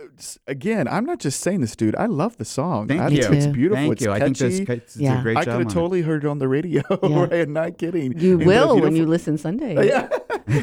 again, 0.45 0.87
I'm 0.87 1.05
not 1.05 1.19
just 1.19 1.39
saying 1.39 1.61
this, 1.61 1.75
dude. 1.75 1.95
I 1.95 2.05
love 2.05 2.37
the 2.37 2.45
song. 2.45 2.87
Thank 2.89 3.01
I 3.01 3.07
you. 3.07 3.23
think 3.23 3.35
it's 3.35 3.47
beautiful. 3.47 3.77
Thank 3.77 3.93
it's 3.93 4.01
you. 4.03 4.11
I 4.11 4.19
think 4.19 4.37
catchy. 4.37 4.65
this 4.65 4.77
it's 4.77 4.97
Yeah. 4.97 5.19
a 5.19 5.23
great 5.23 5.37
I 5.37 5.41
could 5.45 5.47
have 5.53 5.61
on 5.61 5.67
it. 5.67 5.73
totally 5.73 6.01
heard 6.01 6.25
it 6.25 6.27
on 6.27 6.37
the 6.39 6.47
radio. 6.47 6.81
Yeah. 7.09 7.25
right? 7.31 7.47
Not 7.49 7.77
kidding. 7.77 8.19
You 8.19 8.37
And 8.39 8.45
will 8.45 8.79
when 8.79 8.95
you 8.95 9.05
listen 9.05 9.37
Sunday. 9.37 9.87
Yeah. 9.87 10.09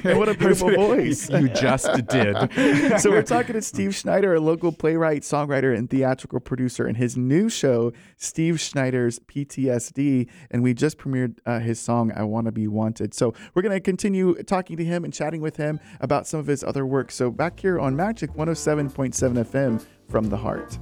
and 0.05 0.19
what 0.19 0.29
a 0.29 0.35
beautiful 0.39 0.71
voice. 0.71 1.31
you 1.31 1.49
just 1.49 1.89
did. 2.09 2.37
so 3.01 3.11
we're 3.11 3.23
talking 3.23 3.55
to 3.55 3.63
Steve 3.63 3.95
Schneider, 3.95 4.35
a 4.35 4.41
local 4.41 4.71
playwright, 4.71 5.23
songwriter, 5.23 5.77
and 5.77 5.89
theatrical 5.89 6.41
producer, 6.41 6.87
and 6.87 6.97
his 6.97 7.17
new 7.17 7.49
show, 7.49 7.93
Steve 8.17 8.61
Schneider's 8.61 9.19
PTSD. 9.21 10.29
And 10.51 10.63
we 10.63 10.75
just 10.75 10.99
premiered 10.99 11.39
uh, 11.47 11.61
his 11.61 11.81
song, 11.81 12.13
"I 12.15 12.23
Want 12.25 12.47
to 12.47 12.53
Be 12.53 12.69
Wanted." 12.69 13.15
So 13.15 13.33
we're 13.55 13.63
gonna 13.63 13.81
continue 13.81 14.35
talking 14.43 14.77
to 14.77 14.85
him 14.85 15.05
and 15.05 15.13
chatting 15.13 15.41
with 15.41 15.57
him 15.57 15.81
about 16.01 16.27
some 16.27 16.41
of 16.41 16.47
his 16.47 16.63
other 16.63 16.85
work. 16.87 17.11
So 17.11 17.31
back 17.31 17.61
here 17.61 17.79
on 17.79 17.97
Magic 17.97 18.26
107.7 18.35 19.45
FM 19.45 19.85
from 20.09 20.29
the 20.29 20.37
heart. 20.37 20.79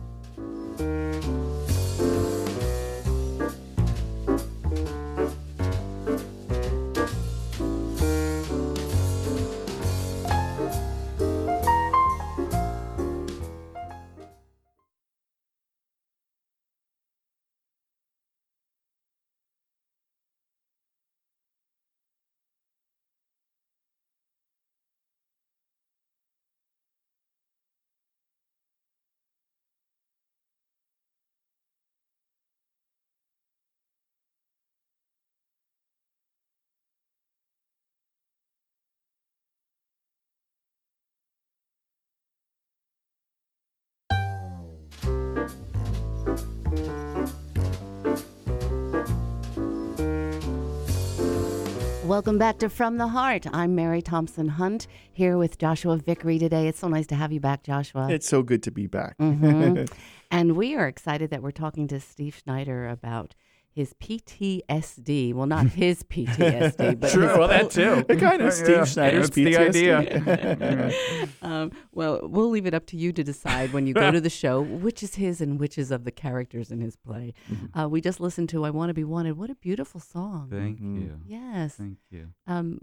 Welcome 52.04 52.38
back 52.38 52.58
to 52.58 52.68
From 52.68 52.98
the 52.98 53.08
Heart. 53.08 53.46
I'm 53.52 53.74
Mary 53.74 54.00
Thompson 54.02 54.46
Hunt 54.48 54.86
here 55.12 55.36
with 55.36 55.58
Joshua 55.58 55.96
Vickery 55.96 56.38
today. 56.38 56.68
It's 56.68 56.78
so 56.78 56.88
nice 56.88 57.06
to 57.08 57.14
have 57.14 57.32
you 57.32 57.40
back, 57.40 57.62
Joshua. 57.62 58.08
It's 58.10 58.28
so 58.28 58.42
good 58.42 58.62
to 58.64 58.70
be 58.70 58.86
back. 58.86 59.16
Mhm. 59.18 59.90
and 60.30 60.56
we 60.56 60.74
are 60.76 60.86
excited 60.86 61.30
that 61.30 61.42
we're 61.42 61.50
talking 61.50 61.88
to 61.88 61.98
Steve 62.00 62.36
Schneider 62.42 62.88
about 62.88 63.34
his 63.74 63.92
PTSD. 63.94 65.34
Well, 65.34 65.46
not 65.46 65.66
his 65.66 66.02
PTSD, 66.12 67.00
but 67.00 67.10
True, 67.10 67.28
his 67.28 67.36
well, 67.38 67.48
that 67.48 67.70
too. 67.70 68.04
It 68.08 68.18
kind 68.20 68.40
of 68.40 68.52
Steve 68.52 68.68
Yeah, 68.68 68.84
Schneider's 68.84 69.30
that's 69.30 69.34
the 69.34 69.46
PTSD. 69.46 69.96
idea. 69.96 71.28
um, 71.42 71.72
well, 71.92 72.20
we'll 72.22 72.50
leave 72.50 72.66
it 72.66 72.74
up 72.74 72.86
to 72.86 72.96
you 72.96 73.12
to 73.12 73.24
decide 73.24 73.72
when 73.72 73.86
you 73.86 73.94
go 73.94 74.10
to 74.10 74.20
the 74.20 74.30
show 74.30 74.60
which 74.62 75.02
is 75.02 75.16
his 75.16 75.40
and 75.40 75.58
which 75.58 75.76
is 75.76 75.90
of 75.90 76.04
the 76.04 76.12
characters 76.12 76.70
in 76.70 76.80
his 76.80 76.96
play. 76.96 77.34
Mm-hmm. 77.50 77.78
Uh, 77.78 77.88
we 77.88 78.00
just 78.00 78.20
listened 78.20 78.48
to 78.50 78.64
"I 78.64 78.70
Want 78.70 78.90
to 78.90 78.94
Be 78.94 79.04
Wanted." 79.04 79.36
What 79.36 79.50
a 79.50 79.54
beautiful 79.56 80.00
song! 80.00 80.48
Thank 80.50 80.80
Mhm. 80.80 81.00
you. 81.00 81.20
Yes. 81.26 81.74
Thank 81.74 81.98
you. 82.10 82.28
Um, 82.46 82.80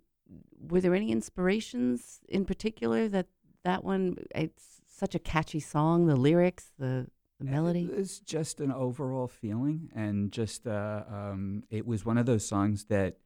were 0.60 0.82
there 0.82 0.93
any 0.95 1.12
inspirations 1.12 2.19
in 2.27 2.45
particular 2.45 3.08
that 3.08 3.27
that 3.63 3.84
one? 3.84 4.17
It's 4.36 4.82
such 4.88 5.15
a 5.15 5.19
catchy 5.19 5.60
song. 5.62 6.08
The 6.08 6.15
lyrics, 6.15 6.67
the 6.77 7.08
the 7.45 7.51
melody. 7.51 7.84
It 7.91 7.97
was 7.97 8.19
just 8.19 8.60
an 8.60 8.71
overall 8.71 9.27
feeling, 9.27 9.89
and 9.95 10.32
just 10.32 10.67
uh, 10.67 11.04
um, 11.10 11.63
it 11.69 11.86
was 11.86 12.06
one 12.06 12.17
of 12.17 12.25
those 12.25 12.45
songs 12.45 12.86
that 12.86 13.17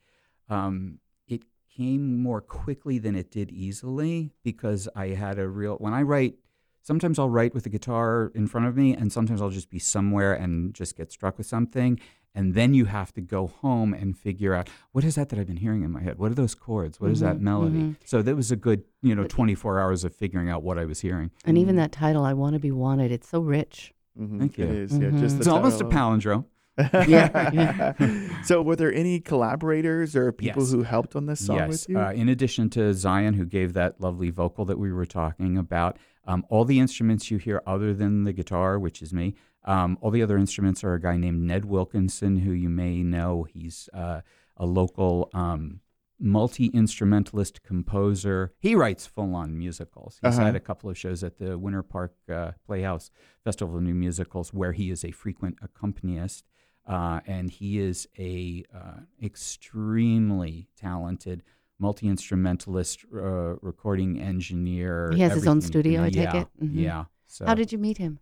um, 0.50 1.00
it 1.28 1.44
came 1.76 2.22
more 2.22 2.42
quickly 2.42 2.98
than 3.00 3.16
it 3.16 3.32
did 3.32 3.52
easily 3.52 4.32
because 4.44 4.88
I 4.96 5.08
had 5.10 5.38
a 5.40 5.48
real. 5.48 5.76
When 5.76 5.94
I 5.94 6.02
write, 6.02 6.36
sometimes 6.82 7.20
I'll 7.20 7.30
write 7.30 7.54
with 7.54 7.64
the 7.64 7.70
guitar 7.70 8.32
in 8.34 8.48
front 8.48 8.68
of 8.68 8.76
me, 8.78 8.94
and 8.96 9.12
sometimes 9.12 9.42
I'll 9.42 9.50
just 9.50 9.70
be 9.70 9.80
somewhere 9.80 10.34
and 10.34 10.74
just 10.74 10.96
get 10.96 11.12
struck 11.12 11.38
with 11.38 11.48
something. 11.48 12.00
And 12.38 12.54
then 12.54 12.74
you 12.74 12.84
have 12.84 13.14
to 13.14 13.22
go 13.22 13.48
home 13.48 13.94
and 13.94 14.18
figure 14.18 14.54
out 14.54 14.70
what 14.92 15.06
is 15.06 15.16
that 15.16 15.30
that 15.30 15.40
I've 15.40 15.48
been 15.48 15.56
hearing 15.56 15.84
in 15.84 15.92
my 15.92 16.02
head? 16.02 16.18
What 16.20 16.34
are 16.34 16.36
those 16.36 16.54
chords? 16.54 17.00
What 17.00 17.12
is 17.12 17.22
that 17.22 17.38
Mhm, 17.38 17.42
melody? 17.42 17.80
mhm. 17.80 17.96
So 18.04 18.22
that 18.22 18.36
was 18.36 18.52
a 18.52 18.58
good, 18.58 18.84
you 19.02 19.16
know, 19.16 19.24
24 19.24 19.80
hours 19.80 20.04
of 20.04 20.14
figuring 20.14 20.50
out 20.50 20.62
what 20.62 20.78
I 20.78 20.84
was 20.84 21.00
hearing. 21.00 21.32
And 21.46 21.58
even 21.58 21.78
that 21.78 21.94
title, 21.94 22.26
"I 22.26 22.34
Want 22.34 22.56
to 22.56 22.60
Be 22.60 22.72
Wanted," 22.72 23.10
it's 23.10 23.30
so 23.30 23.40
rich. 23.40 23.94
Mhm. 24.20 24.40
Thank 24.40 24.58
you. 24.58 24.66
It 24.66 24.72
is, 24.72 24.98
yeah, 24.98 25.10
just 25.12 25.36
the 25.36 25.40
It's 25.42 25.48
almost 25.48 25.82
a 25.82 25.84
title. 25.84 26.00
palindrome. 26.18 26.46
Yeah, 27.08 27.94
so, 28.44 28.62
were 28.62 28.76
there 28.76 28.94
any 28.94 29.20
collaborators 29.22 30.14
or 30.16 30.32
people 30.34 30.64
Yes. 30.64 30.72
who 30.74 30.84
helped 30.84 31.16
on 31.16 31.26
this 31.26 31.46
song 31.46 31.56
yes. 31.58 31.70
with 31.70 31.90
you? 31.90 32.00
Uh, 32.00 32.12
in 32.12 32.28
addition 32.28 32.70
to 32.72 32.94
Zion, 32.94 33.34
who 33.36 33.46
gave 33.46 33.74
that 33.74 34.02
lovely 34.02 34.30
vocal 34.30 34.66
that 34.66 34.78
we 34.78 34.92
were 34.92 35.06
talking 35.06 35.58
about, 35.58 35.98
um, 36.28 36.46
all 36.50 36.66
the 36.66 36.80
instruments 36.80 37.32
you 37.32 37.38
hear 37.38 37.62
other 37.66 37.94
than 37.94 38.26
the 38.26 38.34
guitar, 38.34 38.78
which 38.78 39.02
is 39.02 39.14
me, 39.14 39.36
um, 39.64 39.98
all 40.02 40.12
the 40.12 40.22
other 40.22 40.38
instruments 40.38 40.84
are 40.84 40.94
a 40.94 41.00
guy 41.00 41.16
named 41.18 41.42
Ned 41.42 41.64
Wilkinson, 41.66 42.38
who 42.40 42.52
you 42.52 42.70
may 42.70 43.04
know. 43.04 43.44
He's 43.44 43.88
uh, 43.94 44.20
a 44.58 44.66
local 44.66 45.30
um, 45.34 45.80
multi 46.20 46.68
instrumentalist 46.68 47.62
composer. 47.64 48.54
He 48.60 48.76
writes 48.76 49.06
full 49.06 49.36
on 49.36 49.58
musicals. 49.58 50.20
He's 50.22 50.36
Uh-huh. 50.38 50.46
had 50.46 50.56
a 50.56 50.60
couple 50.60 50.90
of 50.90 50.98
shows 50.98 51.24
at 51.24 51.38
the 51.38 51.58
Winter 51.58 51.84
Park 51.84 52.14
uh, 52.30 52.52
Playhouse 52.66 53.12
Festival 53.44 53.78
of 53.78 53.84
New 53.84 53.94
Musicals 53.96 54.54
where 54.54 54.72
he 54.72 54.90
is 54.92 55.04
a 55.04 55.12
frequent 55.12 55.58
accompanist. 55.62 56.46
Uh, 56.88 57.20
and 57.26 57.50
he 57.50 57.80
is 57.80 58.08
a 58.20 58.64
uh, 58.74 59.00
extremely 59.22 60.68
talented 60.78 61.42
multi 61.80 62.08
instrumentalist, 62.08 63.04
uh, 63.14 63.56
recording 63.62 64.22
engineer. 64.22 65.12
He 65.14 65.22
has 65.22 65.34
his 65.34 65.48
own 65.48 65.58
everything. 65.58 65.68
studio, 65.68 66.04
I 66.04 66.10
take 66.10 66.34
yeah, 66.34 66.42
it? 66.42 66.48
Mhm. 66.64 66.70
Yeah. 66.76 67.06
So, 67.28 67.46
How 67.46 67.56
did 67.56 67.72
you 67.72 67.78
meet 67.80 67.98
him? 67.98 68.20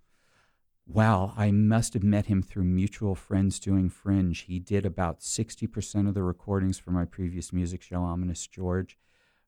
Wow, 0.86 1.34
I 1.38 1.52
must 1.52 1.94
have 1.94 2.04
met 2.04 2.26
him 2.26 2.42
through 2.42 2.66
mutual 2.66 3.16
friends 3.16 3.60
doing 3.60 3.90
Fringe. 3.90 4.42
He 4.42 4.60
did 4.60 4.86
about 4.86 5.22
60% 5.22 6.08
of 6.08 6.14
the 6.14 6.24
recordings 6.24 6.78
for 6.78 6.92
my 6.92 7.06
previous 7.06 7.54
music 7.54 7.82
show, 7.82 8.02
Ominous 8.02 8.46
George. 8.48 8.98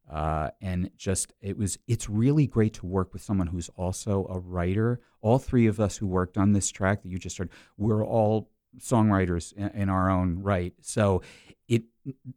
Uh, 0.09 0.51
and 0.61 0.91
just, 0.95 1.33
it 1.41 1.57
was, 1.57 1.77
it's 1.87 2.09
really 2.09 2.47
great 2.47 2.73
to 2.75 2.85
work 2.85 3.11
with 3.11 3.21
someone 3.21 3.47
who's 3.47 3.69
also 3.75 4.27
a 4.29 4.39
writer. 4.39 5.01
All 5.21 5.39
three 5.39 5.67
of 5.67 5.79
us 5.79 5.97
who 5.97 6.07
worked 6.07 6.37
on 6.37 6.53
this 6.53 6.71
track 6.71 7.01
that 7.01 7.09
you 7.09 7.17
just 7.17 7.37
heard, 7.37 7.49
we're 7.77 8.05
all 8.05 8.49
songwriters 8.79 9.53
in, 9.53 9.69
in 9.69 9.89
our 9.89 10.09
own 10.09 10.39
right. 10.41 10.73
So 10.81 11.21
it 11.67 11.83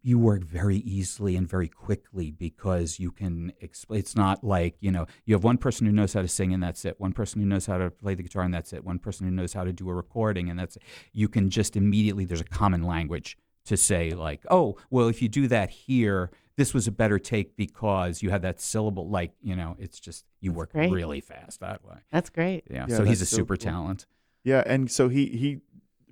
you 0.03 0.18
work 0.18 0.42
very 0.42 0.79
easily 0.79 1.37
and 1.37 1.48
very 1.48 1.68
quickly 1.68 2.31
because 2.31 2.98
you 2.98 3.11
can 3.11 3.53
explain. 3.61 4.01
It's 4.01 4.16
not 4.16 4.42
like 4.42 4.77
you 4.81 4.90
know 4.90 5.07
you 5.27 5.35
have 5.35 5.44
one 5.44 5.59
person 5.59 5.87
who 5.87 5.92
knows 5.92 6.14
how 6.14 6.22
to 6.22 6.29
sing 6.29 6.53
and 6.55 6.62
that's 6.62 6.85
it. 6.85 6.98
One 6.98 7.12
person 7.12 7.40
who 7.40 7.46
knows 7.46 7.66
how 7.66 7.79
to 7.79 7.90
play 7.90 8.14
the 8.14 8.22
guitar 8.22 8.42
and 8.42 8.55
that's 8.55 8.72
it. 8.72 8.85
One 8.85 8.98
person 8.98 9.27
who 9.27 9.33
knows 9.33 9.53
how 9.53 9.64
to 9.64 9.72
do 9.72 9.88
a 9.90 9.94
recording 9.94 10.48
and 10.48 10.59
that's 10.59 10.77
it. 10.77 10.83
You 11.12 11.29
can 11.29 11.51
just 11.51 11.77
immediately 11.77 12.24
there's 12.24 12.40
a 12.40 12.44
common 12.44 12.83
language 12.83 13.37
to 13.66 13.77
say 13.77 14.11
like, 14.11 14.40
oh, 14.51 14.77
well, 14.90 15.09
if 15.09 15.20
you 15.20 15.29
do 15.29 15.46
that 15.48 15.68
here, 15.68 16.31
this 16.57 16.72
was 16.72 16.87
a 16.87 16.90
better 16.90 17.18
take 17.18 17.57
because 17.57 18.22
you 18.22 18.31
had 18.31 18.42
that 18.42 18.61
syllable. 18.61 19.09
Like 19.09 19.33
you 19.42 19.55
know, 19.55 19.77
it's 19.79 20.01
just 20.01 20.24
you 20.40 20.53
work 20.53 20.72
great. 20.72 20.90
really 20.90 21.20
fast 21.20 21.61
that 21.61 21.85
way. 21.85 21.98
That's 22.11 22.31
great. 22.31 22.64
Yeah. 22.70 22.87
Yeah, 22.88 22.96
so 22.96 23.05
he's 23.05 23.18
a 23.18 23.20
that's 23.20 23.31
so 23.31 23.37
super 23.37 23.57
cool. 23.57 23.70
talent. 23.70 24.07
Yeah, 24.44 24.62
and 24.66 24.90
so 24.90 25.09
he 25.09 25.27
he 25.27 25.61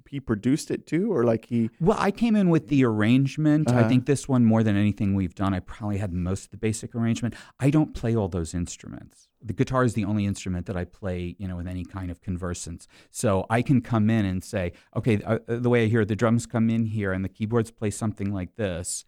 he 0.08 0.20
produced 0.20 0.70
it 0.70 0.86
too, 0.86 1.12
or 1.12 1.24
like 1.24 1.46
he. 1.46 1.70
Well, 1.80 1.96
I 2.00 2.10
came 2.10 2.36
in 2.36 2.48
with 2.50 2.68
the 2.68 2.84
arrangement. 2.84 3.70
I 3.70 3.80
Uh-huh. 3.80 3.88
think 3.88 4.06
this 4.06 4.28
one, 4.28 4.44
more 4.44 4.62
than 4.62 4.76
anything 4.76 5.14
we've 5.14 5.34
done, 5.34 5.54
I 5.54 5.60
probably 5.60 5.98
had 5.98 6.12
most 6.12 6.44
of 6.46 6.50
the 6.50 6.56
basic 6.56 6.94
arrangement. 6.94 7.34
I 7.60 7.70
don't 7.70 7.94
play 7.94 8.14
all 8.16 8.28
those 8.28 8.54
instruments. 8.54 9.28
The 9.42 9.52
guitar 9.52 9.84
is 9.84 9.94
the 9.94 10.04
only 10.04 10.24
instrument 10.26 10.66
that 10.66 10.76
I 10.76 10.84
play, 10.84 11.36
you 11.38 11.46
know, 11.46 11.56
with 11.56 11.68
any 11.68 11.84
kind 11.84 12.10
of 12.10 12.20
conversance. 12.20 12.88
So 13.10 13.46
I 13.48 13.62
can 13.62 13.80
come 13.80 14.10
in 14.10 14.24
and 14.24 14.42
say, 14.42 14.72
okay, 14.96 15.22
uh, 15.22 15.38
uh, 15.48 15.56
the 15.58 15.68
way 15.70 15.84
I 15.84 15.86
hear 15.88 16.04
the 16.04 16.16
drums 16.16 16.46
come 16.46 16.68
in 16.70 16.86
here 16.86 17.12
and 17.12 17.24
the 17.24 17.28
keyboards 17.28 17.70
play 17.70 17.90
something 17.90 18.32
like 18.32 18.56
this. 18.56 19.04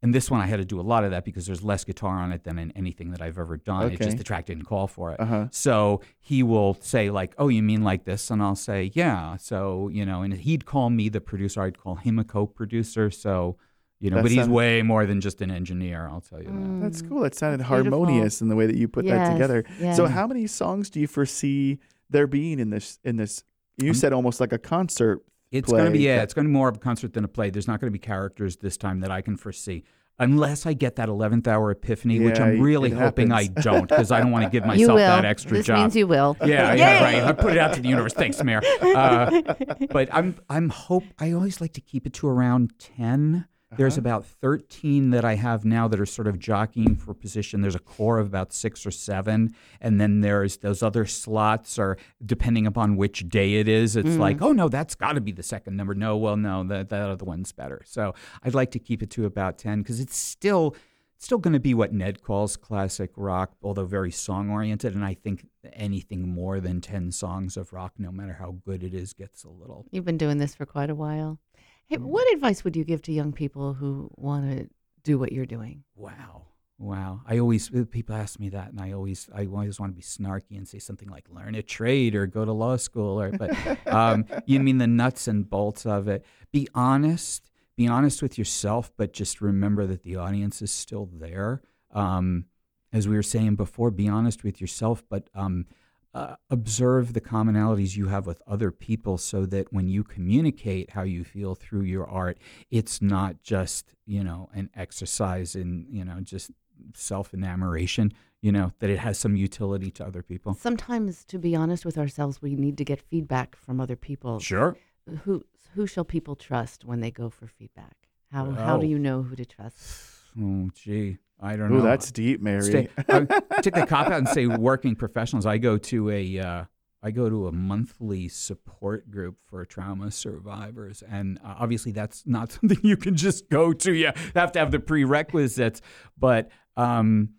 And 0.00 0.14
this 0.14 0.30
one, 0.30 0.40
I 0.40 0.46
had 0.46 0.58
to 0.58 0.64
do 0.64 0.80
a 0.80 0.82
lot 0.82 1.02
of 1.02 1.10
that 1.10 1.24
because 1.24 1.46
there's 1.46 1.62
less 1.64 1.82
guitar 1.84 2.18
on 2.18 2.30
it 2.30 2.44
than 2.44 2.56
in 2.58 2.70
anything 2.72 3.10
that 3.10 3.20
I've 3.20 3.36
ever 3.38 3.56
done. 3.56 3.82
It 3.82 3.94
Okay. 3.94 4.04
just 4.04 4.18
the 4.18 4.22
track 4.24 4.46
didn't 4.46 4.64
call 4.64 4.86
for 4.86 5.12
it. 5.12 5.18
Uh 5.18 5.24
huh. 5.24 5.48
So 5.50 6.00
he 6.20 6.42
will 6.44 6.76
say 6.80 7.10
like, 7.10 7.34
"Oh, 7.36 7.48
you 7.48 7.62
mean 7.64 7.82
like 7.82 8.04
this?" 8.04 8.30
And 8.30 8.40
I'll 8.40 8.54
say, 8.54 8.92
"Yeah." 8.94 9.36
So 9.36 9.88
you 9.88 10.06
know, 10.06 10.22
and 10.22 10.32
he'd 10.34 10.64
call 10.64 10.88
me 10.90 11.08
the 11.08 11.20
producer. 11.20 11.62
I'd 11.62 11.78
call 11.78 11.96
him 11.96 12.18
a 12.18 12.24
co-producer. 12.24 13.10
So 13.10 13.56
you 14.00 14.10
know, 14.10 14.16
That 14.18 14.22
but 14.22 14.30
he's 14.30 14.48
way 14.48 14.82
more 14.82 15.04
than 15.06 15.20
just 15.20 15.40
an 15.42 15.50
engineer. 15.50 16.08
I'll 16.08 16.20
tell 16.20 16.38
you 16.40 16.46
that. 16.46 16.80
That's 16.80 17.02
Mm, 17.02 17.08
cool. 17.08 17.20
That 17.22 17.34
sounded 17.34 17.66
beautiful. 17.66 18.04
harmonious 18.06 18.40
in 18.40 18.48
the 18.48 18.54
way 18.54 18.66
that 18.66 18.76
you 18.76 18.86
put 18.86 19.04
that 19.08 19.16
Yes, 19.26 19.28
together. 19.32 19.64
So 19.96 20.06
how 20.06 20.28
many 20.28 20.46
songs 20.46 20.88
do 20.90 21.00
you 21.00 21.08
foresee 21.08 21.80
there 22.08 22.28
being 22.28 22.60
in 22.60 22.70
this 22.70 23.00
in 23.02 23.16
this 23.16 23.42
you 23.76 23.88
Um, 23.90 23.94
said 23.94 24.12
almost 24.12 24.38
like 24.40 24.52
a 24.52 24.58
concert. 24.58 25.24
It's 25.50 25.70
going 25.70 25.86
to 25.86 25.90
be 25.90 26.00
yeah, 26.00 26.22
it's 26.22 26.34
going 26.34 26.44
to 26.44 26.48
be 26.48 26.52
more 26.52 26.68
of 26.68 26.76
a 26.76 26.80
concert 26.80 27.14
than 27.14 27.24
a 27.24 27.28
play. 27.28 27.50
There's 27.50 27.68
not 27.68 27.80
going 27.80 27.88
to 27.88 27.92
be 27.92 27.98
characters 27.98 28.56
this 28.56 28.76
time 28.76 29.00
that 29.00 29.10
I 29.10 29.22
can 29.22 29.36
foresee. 29.36 29.84
Unless 30.20 30.66
I 30.66 30.72
get 30.72 30.96
that 30.96 31.08
11th 31.08 31.46
hour 31.46 31.70
epiphany, 31.70 32.18
which 32.18 32.40
I'm 32.40 32.60
really 32.60 32.90
it 32.90 32.98
hoping 32.98 33.30
I 33.30 33.46
don't, 33.46 33.88
because 33.88 34.10
I 34.10 34.18
don't 34.18 34.32
want 34.32 34.44
to 34.44 34.50
give 34.50 34.64
you 34.64 34.68
myself 34.68 34.96
will. 34.96 34.96
that 34.96 35.24
extra 35.24 35.58
this 35.58 35.66
job. 35.66 35.78
means 35.78 35.94
you 35.94 36.08
will. 36.08 36.36
Yeah, 36.44 36.74
yeah, 36.74 37.04
right. 37.04 37.22
I 37.22 37.32
put 37.32 37.52
it 37.52 37.58
out 37.58 37.74
to 37.74 37.80
the 37.80 37.88
universe. 37.88 38.14
Thanks, 38.14 38.42
Mayor. 38.42 38.60
Uh, 38.82 39.42
but 39.90 40.12
I'm 40.12 40.34
I'm 40.50 40.70
hope 40.70 41.04
I 41.20 41.30
always 41.30 41.60
like 41.60 41.72
to 41.74 41.80
keep 41.80 42.04
it 42.04 42.14
to 42.14 42.26
around 42.26 42.72
10 42.80 43.46
There's 43.76 43.94
Uh-huh. 43.94 44.00
about 44.00 44.24
13 44.24 45.10
that 45.10 45.24
I 45.26 45.34
have 45.34 45.64
now 45.64 45.88
that 45.88 46.00
are 46.00 46.06
sort 46.06 46.26
of 46.26 46.38
jockeying 46.38 46.96
for 46.96 47.12
position. 47.12 47.60
There's 47.60 47.74
a 47.74 47.78
core 47.80 48.18
of 48.18 48.26
about 48.26 48.52
six 48.54 48.86
or 48.86 48.90
seven, 48.90 49.54
and 49.80 50.00
then 50.00 50.20
there's 50.22 50.56
those 50.58 50.82
other 50.82 51.04
slots, 51.04 51.78
or 51.78 51.98
depending 52.24 52.66
upon 52.66 52.96
which 52.96 53.28
day 53.28 53.56
it 53.56 53.68
is, 53.68 53.94
it's 53.94 54.08
Mm. 54.10 54.18
like, 54.18 54.40
oh 54.40 54.52
no, 54.52 54.68
that's 54.70 54.94
got 54.94 55.12
to 55.12 55.20
be 55.20 55.32
the 55.32 55.42
second 55.42 55.76
number. 55.76 55.94
No, 55.94 56.16
well, 56.16 56.36
no, 56.36 56.64
that 56.64 56.88
that 56.88 57.08
other 57.10 57.26
one's 57.26 57.52
better. 57.52 57.82
So 57.84 58.14
I'd 58.42 58.54
like 58.54 58.70
to 58.70 58.78
keep 58.78 59.02
it 59.02 59.10
to 59.10 59.26
about 59.26 59.58
10 59.58 59.82
because 59.82 60.00
it's 60.00 60.16
still 60.16 60.74
it's 61.16 61.24
still 61.24 61.38
going 61.38 61.52
to 61.52 61.58
be 61.58 61.74
what 61.74 61.92
Ned 61.92 62.22
calls 62.22 62.56
classic 62.56 63.10
rock, 63.16 63.56
although 63.60 63.84
very 63.84 64.12
song 64.12 64.50
oriented. 64.50 64.94
And 64.94 65.04
I 65.04 65.14
think 65.14 65.48
anything 65.72 66.28
more 66.28 66.60
than 66.60 66.80
10 66.80 67.10
songs 67.10 67.56
of 67.56 67.72
rock, 67.72 67.94
no 67.98 68.12
matter 68.12 68.34
how 68.34 68.52
good 68.64 68.84
it 68.84 68.94
is, 68.94 69.14
gets 69.14 69.42
a 69.42 69.48
little. 69.48 69.84
You've 69.90 70.04
been 70.04 70.16
doing 70.16 70.38
this 70.38 70.54
for 70.54 70.64
quite 70.64 70.90
a 70.90 70.94
while. 70.94 71.40
Hey, 71.88 71.96
Mm. 71.96 72.04
what 72.04 72.30
advice 72.34 72.64
would 72.64 72.76
you 72.76 72.84
give 72.84 73.00
to 73.02 73.12
young 73.12 73.32
people 73.32 73.72
who 73.74 74.10
want 74.16 74.50
to 74.50 74.68
do 75.04 75.18
what 75.18 75.32
you're 75.32 75.46
doing? 75.46 75.84
Wow. 75.96 76.42
Wow. 76.78 77.22
I 77.26 77.38
always, 77.38 77.74
uh, 77.74 77.84
people 77.90 78.14
ask 78.14 78.38
me 78.38 78.50
that, 78.50 78.70
and 78.70 78.80
I 78.80 78.92
always, 78.92 79.28
I 79.34 79.46
always 79.46 79.80
want 79.80 79.92
to 79.92 79.96
be 79.96 80.02
snarky 80.02 80.56
and 80.56 80.68
say 80.68 80.78
something 80.78 81.08
like 81.08 81.28
learn 81.30 81.54
a 81.54 81.62
trade 81.62 82.14
or 82.14 82.26
go 82.26 82.44
to 82.44 82.52
law 82.52 82.76
school. 82.76 83.20
Or, 83.20 83.30
but 83.32 83.50
um, 83.86 84.26
you 84.46 84.60
mean 84.60 84.78
the 84.78 84.86
nuts 84.86 85.26
and 85.28 85.48
bolts 85.48 85.86
of 85.86 86.08
it. 86.08 86.24
Be 86.52 86.68
honest. 86.74 87.50
Be 87.76 87.86
honest 87.88 88.22
with 88.22 88.36
yourself, 88.36 88.92
but 88.96 89.12
just 89.12 89.40
remember 89.40 89.86
that 89.86 90.02
the 90.02 90.16
audience 90.16 90.60
is 90.62 90.70
still 90.72 91.08
there. 91.12 91.62
Um, 91.92 92.46
as 92.92 93.06
we 93.08 93.14
were 93.14 93.22
saying 93.22 93.54
before, 93.54 93.90
be 93.90 94.08
honest 94.08 94.42
with 94.44 94.60
yourself, 94.60 95.04
but 95.08 95.30
um, 95.34 95.66
uh, 96.14 96.36
observe 96.50 97.12
the 97.12 97.20
commonalities 97.20 97.96
you 97.96 98.08
have 98.08 98.26
with 98.26 98.40
other 98.46 98.70
people 98.70 99.18
so 99.18 99.44
that 99.46 99.72
when 99.72 99.88
you 99.88 100.02
communicate 100.02 100.90
how 100.90 101.02
you 101.02 101.24
feel 101.24 101.54
through 101.54 101.82
your 101.82 102.08
art, 102.08 102.38
it's 102.70 103.02
not 103.02 103.42
just, 103.42 103.94
you 104.06 104.24
know, 104.24 104.48
an 104.54 104.70
exercise 104.74 105.54
in, 105.54 105.86
you 105.90 106.04
know, 106.04 106.20
just 106.20 106.50
self 106.94 107.34
enamoration, 107.34 108.12
you 108.40 108.52
know, 108.52 108.72
that 108.78 108.90
it 108.90 108.98
has 108.98 109.18
some 109.18 109.36
utility 109.36 109.90
to 109.90 110.06
other 110.06 110.22
people. 110.22 110.54
Sometimes, 110.54 111.24
to 111.24 111.38
be 111.38 111.54
honest 111.54 111.84
with 111.84 111.98
ourselves, 111.98 112.40
we 112.40 112.54
need 112.54 112.78
to 112.78 112.84
get 112.84 113.00
feedback 113.00 113.56
from 113.56 113.80
other 113.80 113.96
people. 113.96 114.40
Sure. 114.40 114.76
Who 115.24 115.44
who 115.74 115.86
shall 115.86 116.04
people 116.04 116.36
trust 116.36 116.84
when 116.84 117.00
they 117.00 117.10
go 117.10 117.28
for 117.30 117.46
feedback? 117.46 117.96
How 118.32 118.50
how 118.50 118.78
do 118.78 118.86
you 118.86 118.98
know 118.98 119.22
who 119.22 119.36
to 119.36 119.44
trust? 119.44 120.17
Oh, 120.40 120.70
gee. 120.74 121.18
I 121.40 121.54
don't 121.56 121.72
Oh, 121.72 121.76
know. 121.76 121.82
that's 121.82 122.10
deep, 122.10 122.40
Mary. 122.42 122.62
Stay, 122.62 122.88
I 123.08 123.20
take 123.62 123.74
the 123.74 123.86
cop 123.86 124.08
out 124.08 124.18
and 124.18 124.28
say 124.28 124.46
working 124.46 124.96
professionals. 124.96 125.46
I 125.46 125.58
go 125.58 125.78
to 125.78 126.10
a 126.10 126.38
uh, 126.40 126.64
I 127.00 127.12
go 127.12 127.30
to 127.30 127.46
a 127.46 127.52
monthly 127.52 128.26
support 128.26 129.08
group 129.08 129.36
for 129.46 129.64
trauma 129.64 130.10
survivors, 130.10 131.00
and 131.08 131.38
uh, 131.44 131.54
obviously 131.60 131.92
that's 131.92 132.26
not 132.26 132.50
something 132.52 132.78
you 132.82 132.96
can 132.96 133.14
just 133.16 133.48
go 133.50 133.72
to. 133.72 133.92
You 133.94 134.10
have 134.34 134.50
to 134.52 134.58
have 134.58 134.72
the 134.72 134.80
prerequisites, 134.80 135.80
but 136.18 136.50
um, 136.76 137.34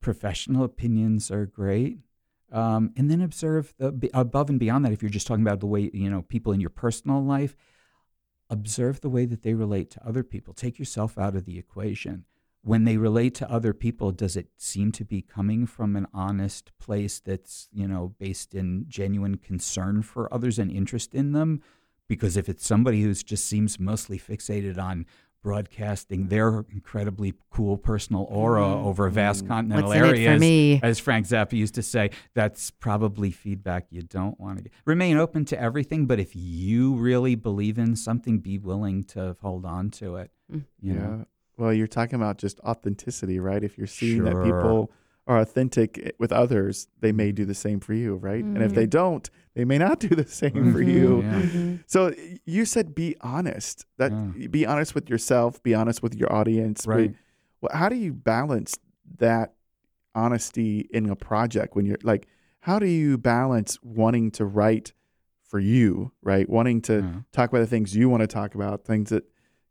professional 0.00 0.64
opinions 0.64 1.30
are 1.30 1.46
great. 1.46 1.98
Um, 2.52 2.92
and 2.96 3.10
then 3.10 3.20
observe 3.20 3.74
the, 3.78 4.10
above 4.14 4.48
and 4.48 4.60
beyond 4.60 4.84
that. 4.84 4.92
If 4.92 5.02
you're 5.02 5.08
just 5.10 5.26
talking 5.26 5.42
about 5.42 5.58
the 5.60 5.66
way 5.66 5.90
you 5.92 6.08
know 6.10 6.22
people 6.22 6.52
in 6.52 6.60
your 6.60 6.70
personal 6.70 7.22
life, 7.22 7.56
observe 8.50 9.00
the 9.00 9.10
way 9.10 9.24
that 9.26 9.42
they 9.42 9.54
relate 9.54 9.90
to 9.90 10.06
other 10.06 10.22
people. 10.22 10.54
Take 10.54 10.78
yourself 10.78 11.18
out 11.18 11.34
of 11.34 11.44
the 11.44 11.58
equation 11.58 12.24
when 12.64 12.84
they 12.84 12.96
relate 12.96 13.34
to 13.34 13.50
other 13.50 13.74
people, 13.74 14.10
does 14.10 14.36
it 14.36 14.48
seem 14.56 14.90
to 14.92 15.04
be 15.04 15.20
coming 15.20 15.66
from 15.66 15.96
an 15.96 16.06
honest 16.14 16.72
place 16.78 17.20
that's, 17.20 17.68
you 17.70 17.86
know, 17.86 18.14
based 18.18 18.54
in 18.54 18.86
genuine 18.88 19.36
concern 19.36 20.00
for 20.00 20.32
others 20.32 20.58
and 20.58 20.72
interest 20.72 21.14
in 21.14 21.32
them? 21.32 21.62
Because 22.08 22.38
if 22.38 22.48
it's 22.48 22.66
somebody 22.66 23.02
who's 23.02 23.22
just 23.22 23.46
seems 23.46 23.78
mostly 23.78 24.18
fixated 24.18 24.78
on 24.78 25.04
broadcasting 25.44 26.28
their 26.28 26.64
incredibly 26.72 27.34
cool 27.50 27.76
personal 27.76 28.22
aura 28.30 28.62
Mhm. 28.62 28.84
over 28.86 29.08
vast 29.10 29.46
continental 29.46 29.90
What's 29.90 29.96
in 29.98 30.02
for 30.02 30.08
areas, 30.08 30.40
me? 30.40 30.80
as 30.82 30.98
Frank 30.98 31.26
Zappa 31.26 31.52
used 31.52 31.74
to 31.74 31.82
say, 31.82 32.10
that's 32.34 32.70
probably 32.72 33.30
feedback 33.30 33.86
you 33.90 34.02
don't 34.02 34.40
want 34.40 34.56
to 34.56 34.64
get. 34.64 34.72
Remain 34.86 35.18
open 35.18 35.44
to 35.44 35.60
everything, 35.60 36.06
but 36.06 36.18
if 36.18 36.34
you 36.34 36.94
really 36.94 37.34
believe 37.36 37.78
in 37.78 37.94
something, 37.94 38.38
be 38.38 38.58
willing 38.58 39.04
to 39.04 39.36
hold 39.42 39.64
on 39.66 39.90
to 39.90 40.16
it. 40.16 40.30
Mm. 40.50 40.64
You 40.80 40.94
yeah. 40.94 41.00
know? 41.00 41.24
Well, 41.58 41.72
you're 41.74 41.86
talking 41.86 42.16
about 42.16 42.38
just 42.38 42.58
authenticity, 42.60 43.38
right? 43.38 43.62
If 43.62 43.76
you're 43.78 43.86
seeing 43.86 44.24
that 44.24 44.42
people 44.42 44.90
are 45.26 45.38
authentic 45.38 46.14
with 46.18 46.32
others, 46.32 46.88
they 47.00 47.12
may 47.12 47.32
do 47.32 47.44
the 47.44 47.54
same 47.54 47.80
for 47.80 47.92
you, 47.94 48.16
right? 48.16 48.42
And 48.44 48.58
if 48.62 48.74
they 48.74 48.86
Mhm. 48.86 48.90
don't, 48.90 49.30
they 49.54 49.64
may 49.64 49.78
not 49.78 50.00
do 50.00 50.08
the 50.08 50.26
same 50.26 50.72
for 50.72 50.80
Mhm. 50.80 50.92
you. 50.92 51.22
Yeah. 51.22 51.40
Mhm. 51.42 51.84
So 51.86 52.12
you 52.44 52.64
said 52.64 52.94
be 52.94 53.16
honest. 53.20 53.86
That 53.98 54.12
Yeah. 54.12 54.46
be 54.48 54.66
honest 54.66 54.94
with 54.94 55.08
yourself, 55.08 55.62
be 55.62 55.74
honest 55.74 56.02
with 56.02 56.14
your 56.14 56.32
audience. 56.32 56.86
Right. 56.86 57.12
Be- 57.12 57.18
well, 57.60 57.70
how 57.76 57.88
do 57.88 57.96
you 57.96 58.12
balance 58.12 58.76
that 59.18 59.54
honesty 60.14 60.80
in 60.92 61.08
a 61.10 61.16
project 61.16 61.74
when 61.74 61.86
you're 61.86 61.98
like 62.02 62.26
how 62.60 62.78
do 62.78 62.86
you 62.86 63.18
balance 63.18 63.78
wanting 63.82 64.30
to 64.30 64.44
write 64.46 64.94
for 65.42 65.58
you, 65.58 66.12
right? 66.22 66.48
Wanting 66.48 66.80
to 66.82 67.00
Yeah. 67.00 67.12
talk 67.30 67.50
about 67.50 67.58
the 67.60 67.66
things 67.66 67.94
you 67.94 68.08
want 68.08 68.22
to 68.22 68.26
talk 68.26 68.54
about, 68.54 68.84
things 68.86 69.10
that 69.10 69.24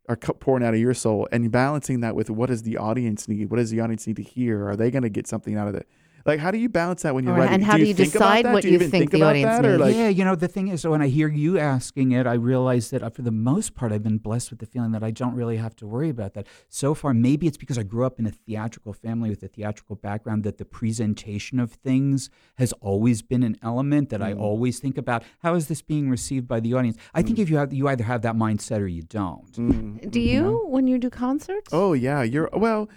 are 0.07 0.15
pouring 0.15 0.63
out 0.63 0.75
of 0.75 0.79
your 0.79 0.93
soul, 0.93 1.27
and 1.31 1.49
balancing 1.51 2.01
that 2.01 2.15
with 2.15 2.29
what 2.29 2.49
does 2.49 2.61
the 2.61 2.77
audience 2.77 3.27
need? 3.27 3.49
What 3.49 3.57
does 3.57 3.71
the 3.71 3.79
audience 3.79 4.05
need 4.05 4.17
to 4.17 4.21
hear? 4.21 4.67
Are 4.67 4.75
they 4.75 4.91
going 4.91 5.01
to 5.01 5.09
get 5.09 5.25
something 5.25 5.55
out 5.55 5.67
of 5.67 5.73
it? 5.73 5.87
Like, 6.25 6.39
how 6.39 6.51
do 6.51 6.57
you 6.57 6.69
balance 6.69 7.01
that 7.01 7.13
when 7.13 7.25
you're 7.25 7.33
Or- 7.33 7.39
writing? 7.39 7.55
and 7.55 7.63
how 7.65 7.77
do 7.77 7.83
you 7.85 7.93
think 7.93 8.15
about 8.15 8.35
decide 8.43 8.53
what 8.53 8.61
Do 8.61 8.69
you 8.69 8.75
even 8.75 8.89
think 8.89 9.11
the 9.11 9.23
audience 9.23 9.57
that? 9.61 9.61
Needs? 9.67 9.79
like, 9.81 9.95
yeah, 9.95 10.07
you 10.07 10.23
know, 10.23 10.35
the 10.35 10.47
thing 10.47 10.69
is, 10.69 10.87
when 10.87 11.01
I 11.01 11.07
hear 11.07 11.27
you 11.27 11.59
asking 11.59 12.11
it, 12.13 12.25
I 12.25 12.33
realize 12.35 12.91
that 12.91 13.03
uh, 13.03 13.09
for 13.09 13.23
the 13.23 13.31
most 13.31 13.75
part, 13.75 13.91
I've 13.91 14.03
been 14.03 14.19
blessed 14.19 14.49
with 14.49 14.59
the 14.59 14.65
feeling 14.65 14.91
that 14.91 15.03
I 15.03 15.11
don't 15.11 15.35
really 15.35 15.57
have 15.57 15.75
to 15.77 15.87
worry 15.87 16.09
about 16.09 16.33
that. 16.35 16.47
So 16.69 16.93
far, 16.93 17.13
maybe 17.13 17.45
it's 17.47 17.57
because 17.57 17.77
I 17.77 17.83
grew 17.83 18.05
up 18.05 18.19
in 18.19 18.25
a 18.25 18.31
theatrical 18.31 18.93
family 18.93 19.29
with 19.29 19.43
a 19.43 19.49
theatrical 19.49 19.97
background 19.97 20.43
that 20.45 20.57
the 20.59 20.65
presentation 20.65 21.59
of 21.59 21.71
things 21.73 22.29
has 22.55 22.71
always 22.79 23.21
been 23.21 23.43
an 23.43 23.57
element 23.61 24.09
that 24.09 24.21
I 24.21 24.33
Mm. 24.33 24.39
always 24.39 24.79
think 24.79 24.97
about. 24.97 25.23
How 25.39 25.55
is 25.55 25.67
this 25.67 25.81
being 25.81 26.09
received 26.09 26.47
by 26.47 26.59
the 26.61 26.73
audience? 26.73 26.97
I 27.13 27.21
think 27.21 27.37
if 27.37 27.49
you 27.49 27.57
have, 27.57 27.73
you 27.73 27.87
either 27.89 28.03
have 28.05 28.21
that 28.21 28.35
mindset 28.35 28.79
or 28.79 28.87
you 28.87 29.01
don't. 29.01 29.51
Mm, 29.53 30.09
Do 30.09 30.19
mhm. 30.19 30.25
you 30.25 30.65
when 30.69 30.87
you 30.87 30.97
do 30.97 31.09
concerts? 31.09 31.69
Oh 31.73 31.91
yeah, 31.93 32.23
you're 32.23 32.49
well. 32.53 32.89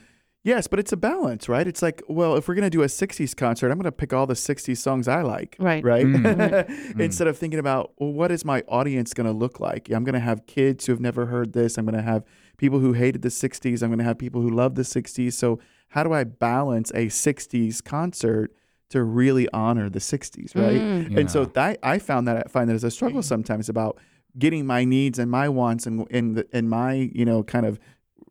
Yes, 0.47 0.67
but 0.69 0.79
it's 0.79 0.93
a 0.93 0.97
balance, 0.97 1.49
right? 1.49 1.67
It's 1.67 1.83
like, 1.83 2.03
well, 2.09 2.37
if 2.37 2.47
we're 2.47 2.55
gonna 2.55 2.71
do 2.71 2.83
a 2.83 2.87
'60s 2.87 3.35
concert, 3.37 3.71
I'm 3.71 3.79
gonna 3.79 3.91
pick 3.91 4.13
all 4.13 4.27
the 4.27 4.35
'60s 4.35 4.79
songs 4.79 5.09
I 5.09 5.23
like, 5.23 5.57
Right. 5.59 5.83
Right. 5.85 6.07
Mm. 6.87 7.01
Instead 7.01 7.27
of 7.27 7.37
thinking 7.37 7.59
about, 7.59 7.93
well, 7.99 8.13
what 8.13 8.31
is 8.31 8.45
my 8.45 8.63
audience 8.69 9.13
gonna 9.13 9.33
look 9.33 9.61
like? 9.61 9.91
I'm 9.91 10.05
gonna 10.05 10.21
have 10.21 10.47
kids 10.47 10.87
who 10.87 10.93
have 10.93 11.01
never 11.01 11.27
heard 11.27 11.53
this. 11.53 11.77
I'm 11.77 11.85
gonna 11.85 12.03
have 12.03 12.25
people 12.57 12.79
who 12.79 12.93
hated 12.93 13.23
the 13.23 13.29
60s. 13.29 13.83
I'm 13.83 13.89
going 13.89 13.99
to 13.99 14.05
have 14.05 14.19
people 14.19 14.41
who 14.41 14.51
love 14.51 14.75
the 14.75 14.83
60s. 14.83 15.33
So, 15.35 15.59
how 15.89 16.03
do 16.03 16.13
I 16.13 16.25
balance 16.25 16.91
a 16.91 17.07
60s 17.07 17.83
concert 17.83 18.53
to 18.91 19.03
really 19.03 19.49
honor 19.53 19.89
the 19.91 19.99
60s, 19.99 20.55
right? 20.55 20.81
Mm. 20.81 21.19
And 21.19 21.31
so 21.31 21.45
that, 21.45 21.79
I 21.83 21.99
found 21.99 22.29
that 22.29 22.37
I 22.37 22.49
find 22.49 22.69
that 22.71 22.75
as 22.75 22.85
a 22.85 22.91
struggle 22.91 23.23
sometimes 23.23 23.69
about 23.69 23.99
getting 24.39 24.67
my 24.67 24.85
needs 24.85 25.19
and 25.19 25.31
my 25.31 25.49
wants 25.49 25.87
and 25.87 26.07
in 26.11 26.35
the 26.35 26.47
and 26.53 26.69
my 26.69 26.93
you 26.93 27.25
know 27.25 27.43
kind 27.43 27.65
of 27.65 27.79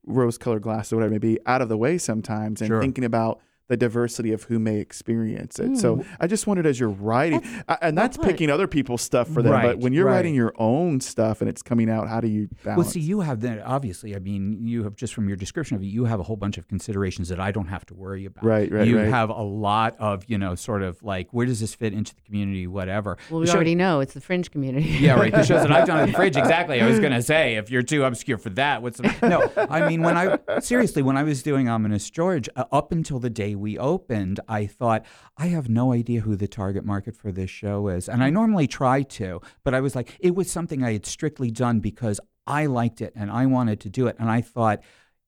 rose 0.06 0.38
colored 0.38 0.62
glass 0.62 0.92
or 0.92 0.98
whatever 0.98 1.10
it 1.12 1.16
may 1.16 1.18
be 1.34 1.40
out 1.46 1.62
of 1.62 1.70
the 1.70 1.78
way 1.78 1.98
sometimes 1.98 2.62
and 2.62 2.68
Sure. 2.68 2.82
thinking 2.82 3.04
about 3.04 3.40
the 3.68 3.78
diversity 3.78 4.32
of 4.32 4.44
who 4.44 4.60
may 4.60 4.78
experience 4.80 5.60
it. 5.60 5.78
So 5.78 6.04
I 6.20 6.28
just 6.28 6.46
wondered 6.48 6.66
as 6.68 6.80
you're 6.80 6.90
writing, 6.90 7.42
I- 7.68 7.78
and 7.82 7.98
that's 7.98 8.18
put. 8.18 8.26
picking 8.28 8.50
other 8.50 8.68
people's 8.68 9.02
stuff 9.02 9.28
for 9.28 9.42
them. 9.42 9.60
but 9.62 9.80
when 9.80 9.92
you're 9.94 10.06
right. 10.06 10.16
writing 10.16 10.36
your 10.36 10.54
own 10.58 11.00
stuff 11.02 11.42
and 11.42 11.50
it's 11.50 11.62
coming 11.62 11.90
out, 11.90 12.08
how 12.08 12.22
do 12.22 12.28
you 12.28 12.48
balance? 12.64 12.78
Well, 12.78 12.88
see, 12.92 13.00
you 13.00 13.22
have 13.22 13.42
that. 13.42 13.62
Obviously, 13.66 14.16
I 14.16 14.20
mean, 14.20 14.66
you 14.68 14.84
have 14.84 14.96
just 14.96 15.14
from 15.14 15.28
your 15.28 15.38
description 15.38 15.76
of 15.78 15.82
it, 15.84 15.88
you 15.88 16.06
have 16.06 16.20
a 16.20 16.24
whole 16.24 16.36
bunch 16.36 16.58
of 16.58 16.68
considerations 16.68 17.30
that 17.30 17.40
I 17.40 17.52
don't 17.52 17.68
have 17.68 17.86
to 17.88 17.94
worry 17.96 18.26
about. 18.26 18.44
Right, 18.44 18.72
right, 18.72 18.88
You 18.88 18.98
right. 19.00 19.08
have 19.08 19.30
a 19.30 19.42
lot 19.42 19.96
of, 20.00 20.24
you 20.28 20.38
know, 20.38 20.56
sort 20.56 20.84
of 20.84 21.02
like 21.04 21.30
where 21.34 21.46
does 21.46 21.60
this 21.60 21.74
fit 21.74 21.94
into 21.94 22.14
the 22.16 22.22
community, 22.22 22.68
whatever. 22.68 23.18
Well, 23.30 23.40
The 23.40 23.46
we 23.46 23.48
show- 23.48 23.56
already 23.56 23.76
know 23.76 24.00
it's 24.00 24.14
the 24.14 24.22
fringe 24.22 24.52
community. 24.52 24.86
Yeah, 25.06 25.16
right. 25.20 25.32
The 25.32 25.44
shows 25.44 25.62
that 25.64 25.72
I've 25.72 25.88
done 25.88 26.00
at 26.00 26.08
the 26.08 26.14
fringe, 26.18 26.38
exactly. 26.38 26.82
I 26.82 26.88
was 26.88 27.00
going 27.00 27.14
to 27.14 27.22
say, 27.22 27.56
if 27.56 27.70
you're 27.72 27.82
too 27.84 28.04
obscure 28.04 28.38
for 28.38 28.50
that, 28.52 28.82
what's 28.82 28.98
the... 29.00 29.14
no? 29.24 29.52
I 29.70 29.88
mean, 29.88 30.02
when 30.02 30.16
I 30.18 30.38
seriously, 30.60 31.02
when 31.02 31.18
I 31.18 31.24
was 31.24 31.42
doing 31.44 31.68
Ominous 31.68 32.10
George, 32.10 32.48
uh, 32.56 32.66
up 32.72 32.92
until 32.92 33.20
the 33.20 33.30
day 33.30 33.55
we 33.56 33.78
opened, 33.78 34.40
I 34.48 34.66
thought 34.66 35.06
I 35.38 35.48
have 35.48 35.70
no 35.70 35.92
idea 35.94 36.22
who 36.22 36.36
the 36.36 36.48
target 36.48 36.86
market 36.86 37.16
for 37.16 37.32
this 37.32 37.50
show 37.50 37.88
is, 37.88 38.08
and 38.10 38.24
I 38.24 38.30
normally 38.30 38.68
try 38.68 39.02
to, 39.04 39.42
but 39.64 39.74
I 39.74 39.82
was 39.82 39.96
like, 39.96 40.16
it 40.20 40.36
was 40.36 40.52
something 40.52 40.84
I 40.84 40.94
had 40.94 41.06
strictly 41.06 41.52
done 41.52 41.80
because 41.80 42.20
I 42.48 42.66
liked 42.68 43.02
it 43.02 43.14
and 43.16 43.32
I 43.32 43.46
wanted 43.46 43.80
to 43.82 43.90
do 43.90 44.08
it, 44.08 44.16
and 44.20 44.30
I 44.30 44.42
thought. 44.42 44.82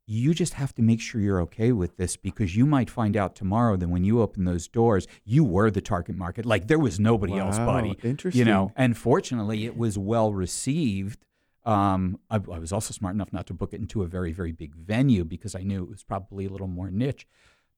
You 0.09 0.33
just 0.33 0.53
have 0.53 0.73
to 0.75 0.81
make 0.81 1.01
sure 1.01 1.19
you're 1.19 1.41
okay 1.41 1.73
with 1.73 1.97
this 1.97 2.15
because 2.15 2.55
you 2.55 2.65
might 2.65 2.89
find 2.89 3.17
out 3.17 3.35
tomorrow 3.35 3.75
that 3.75 3.89
when 3.89 4.05
you 4.05 4.21
open 4.21 4.45
those 4.45 4.69
doors, 4.69 5.05
you 5.25 5.43
were 5.43 5.69
the 5.69 5.81
target 5.81 6.15
market. 6.15 6.45
Like 6.45 6.67
there 6.67 6.79
was 6.79 6.97
nobody 6.97 7.37
else, 7.37 7.57
Wow, 7.57 7.65
buddy. 7.65 7.89
You 8.37 8.45
know, 8.45 8.71
and 8.77 8.97
fortunately, 8.97 9.65
it 9.65 9.75
was 9.75 9.97
well 9.97 10.31
received. 10.31 11.25
Um, 11.65 12.19
I, 12.29 12.35
I 12.35 12.57
was 12.59 12.71
also 12.71 12.93
smart 12.93 13.15
enough 13.15 13.33
not 13.33 13.47
to 13.47 13.53
book 13.53 13.73
it 13.73 13.81
into 13.81 14.01
a 14.03 14.07
very, 14.07 14.31
very 14.31 14.53
big 14.53 14.73
venue 14.75 15.25
because 15.25 15.55
I 15.55 15.63
knew 15.63 15.83
it 15.83 15.89
was 15.89 16.03
probably 16.05 16.45
a 16.45 16.49
little 16.49 16.67
more 16.67 16.89
niche. 16.89 17.27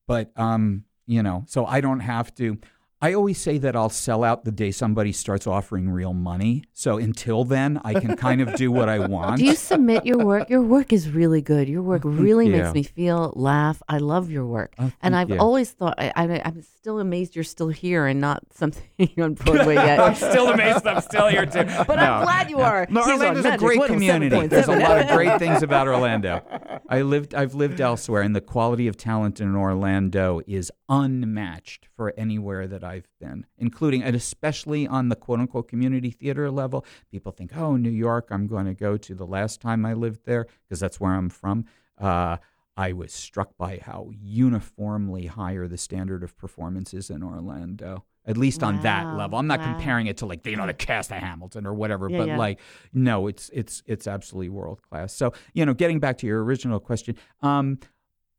But 0.09 0.31
um, 0.35 0.85
you 1.05 1.21
know, 1.21 1.43
so 1.45 1.67
I 1.67 1.81
don't 1.81 1.99
have 1.99 2.33
to. 2.35 2.57
I 3.01 3.13
always 3.13 3.39
say 3.39 3.57
that 3.59 3.77
I'll 3.77 3.89
sell 3.89 4.25
out 4.25 4.43
the 4.43 4.51
day 4.51 4.71
somebody 4.71 5.13
starts 5.13 5.47
offering 5.47 5.89
real 5.89 6.13
money. 6.13 6.65
So 6.73 6.97
until 6.97 7.45
then, 7.45 7.79
I 7.85 7.93
can 7.93 8.17
kind 8.17 8.41
of 8.41 8.55
do 8.55 8.73
what 8.73 8.89
I 8.89 8.99
want. 9.07 9.37
Do 9.37 9.45
you 9.45 9.55
submit 9.55 10.05
your 10.05 10.17
work? 10.17 10.49
Your 10.49 10.61
work 10.61 10.91
is 10.91 11.09
really 11.09 11.41
good. 11.41 11.69
Your 11.69 11.81
work 11.81 12.05
oh, 12.05 12.09
really 12.09 12.49
makes 12.49 12.73
me 12.73 12.83
feel, 12.83 13.31
laugh. 13.37 13.81
I 13.87 13.99
love 13.99 14.29
your 14.29 14.45
work. 14.45 14.73
Oh, 14.77 14.91
and 15.01 15.15
I've 15.15 15.29
you. 15.29 15.37
always 15.37 15.71
thought, 15.71 15.95
I, 15.97 16.11
I, 16.13 16.41
I'm 16.43 16.61
still 16.61 16.99
amazed 16.99 17.35
you're 17.35 17.45
still 17.45 17.69
here 17.69 18.05
and 18.05 18.19
not 18.19 18.43
something 18.53 19.09
on 19.17 19.35
Broadway 19.35 19.75
yet. 19.75 19.99
I'm 20.01 20.15
still 20.15 20.49
amazed. 20.49 20.85
I'm 20.85 21.01
still 21.01 21.27
here 21.27 21.45
too. 21.45 21.63
But 21.63 21.99
I'm 21.99 22.23
glad 22.23 22.49
you 22.49 22.59
are. 22.59 22.85
No, 22.89 23.01
He's 23.05 23.21
on 23.21 23.27
Orlando's 23.27 23.45
a 23.45 23.57
great 23.57 23.85
community. 23.85 24.47
There's 24.47 24.67
a 24.67 24.77
lot 24.77 24.97
of 24.97 25.07
great 25.07 25.39
things 25.39 25.63
about 25.63 25.87
Orlando. 25.87 26.41
I 26.89 27.03
lived, 27.03 27.33
I've 27.33 27.55
lived 27.55 27.79
elsewhere, 27.79 28.23
and 28.23 28.35
the 28.35 28.41
quality 28.41 28.87
of 28.87 28.97
talent 28.97 29.39
in 29.39 29.55
Orlando 29.55 30.41
is 30.47 30.69
unmatched 30.89 31.87
for 31.95 32.13
anywhere 32.17 32.67
that 32.67 32.83
I've 32.89 33.07
been, 33.19 33.45
including 33.57 34.03
and 34.03 34.15
especially 34.15 34.87
on 34.87 35.09
the 35.09 35.15
quote 35.15 35.39
unquote 35.39 35.67
community 35.67 36.11
theater 36.11 36.49
level. 36.49 36.85
People 37.11 37.31
think, 37.31 37.55
oh, 37.55 37.77
New 37.77 37.89
York, 37.89 38.27
I'm 38.31 38.47
going 38.47 38.65
to 38.65 38.73
go 38.73 38.97
to. 38.97 39.15
The 39.15 39.25
last 39.25 39.61
time 39.61 39.85
I 39.85 39.93
lived 39.93 40.25
there, 40.25 40.47
because 40.63 40.79
that's 40.79 40.99
where 40.99 41.13
I'm 41.13 41.29
from. 41.29 41.65
Uh, 41.97 42.37
I 42.79 42.93
was 42.93 43.11
struck 43.11 43.57
by 43.57 43.81
how 43.83 44.09
uniformly 44.17 45.25
higher 45.25 45.67
the 45.67 45.77
standard 45.77 46.23
of 46.23 46.37
performance 46.37 46.93
is 46.93 47.09
in 47.09 47.21
Orlando, 47.23 48.05
at 48.25 48.37
least 48.37 48.63
on 48.63 48.81
that 48.83 49.17
level. 49.17 49.37
I'm 49.37 49.47
not 49.47 49.59
wow. 49.59 49.73
comparing 49.73 50.07
it 50.07 50.15
to 50.17 50.25
like 50.25 50.45
you 50.45 50.55
know 50.55 50.65
the 50.65 50.73
cast 50.73 51.11
of 51.11 51.17
Hamilton 51.17 51.67
or 51.67 51.73
whatever, 51.73 52.09
Yeah, 52.09 52.17
but 52.19 52.27
yeah. 52.29 52.37
like 52.37 52.59
no, 52.93 53.27
it's 53.27 53.49
it's 53.53 53.83
it's 53.85 54.07
absolutely 54.07 54.47
world 54.47 54.81
class. 54.81 55.13
So 55.13 55.33
you 55.53 55.65
know, 55.65 55.73
getting 55.73 55.99
back 55.99 56.17
to 56.19 56.27
your 56.27 56.41
original 56.41 56.79
question, 56.79 57.17
um, 57.41 57.79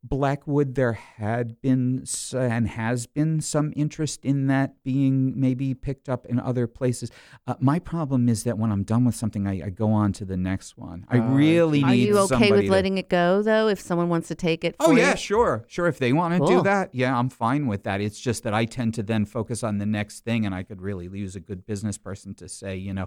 Blackwood, 0.03 0.77
there 0.77 0.95
had 0.95 1.61
been 1.61 2.05
and 2.33 2.69
has 2.69 3.07
been 3.07 3.41
some 3.41 3.73
interest 3.77 4.25
in 4.25 4.47
that 4.47 4.83
being 4.83 5.39
maybe 5.39 5.75
picked 5.75 6.09
up 6.09 6.25
in 6.27 6.41
other 6.41 6.67
places. 6.67 7.11
Uh, 7.47 7.55
my 7.61 7.79
problem 7.79 8.29
is 8.29 8.45
that 8.45 8.57
when 8.57 8.73
I'm 8.73 8.83
done 8.83 9.05
with 9.05 9.15
something, 9.15 9.47
I, 9.47 9.67
I 9.67 9.71
go 9.71 9.93
on 9.93 10.13
to 10.15 10.25
the 10.25 10.39
next 10.39 10.79
one. 10.79 11.05
I 11.09 11.19
I 11.19 11.19
really 11.35 11.81
see. 11.81 11.85
Are 11.85 11.91
need 11.91 12.09
you 12.09 12.19
okay 12.19 12.29
somebody 12.29 12.53
with 12.53 12.65
to- 12.67 12.71
letting 12.71 12.97
it 12.99 13.11
go, 13.11 13.43
though, 13.43 13.69
if 13.69 13.79
someone 13.81 14.09
wants 14.09 14.29
to 14.29 14.35
take 14.35 14.65
it? 14.65 14.75
Oh 14.81 14.97
yeah, 14.97 15.11
you? 15.11 15.17
sure, 15.17 15.65
sure. 15.69 15.87
If 15.87 15.99
they 15.99 16.15
want 16.15 16.41
to 16.41 16.47
do 16.51 16.63
that, 16.63 16.95
yeah, 16.95 17.17
I'm 17.17 17.29
fine 17.29 17.67
with 17.67 17.85
that. 17.85 18.01
It's 18.01 18.19
just 18.19 18.43
that 18.45 18.55
I 18.55 18.65
tend 18.65 18.95
to 18.95 19.03
then 19.03 19.27
focus 19.27 19.63
on 19.63 19.79
the 19.79 19.87
next 19.87 20.25
thing, 20.25 20.47
and 20.47 20.55
I 20.55 20.63
could 20.63 20.81
really 20.81 21.07
use 21.07 21.37
a 21.37 21.41
good 21.41 21.67
business 21.67 21.99
person 21.99 22.35
to 22.37 22.49
say, 22.49 22.75
you 22.77 22.95
know, 22.95 23.07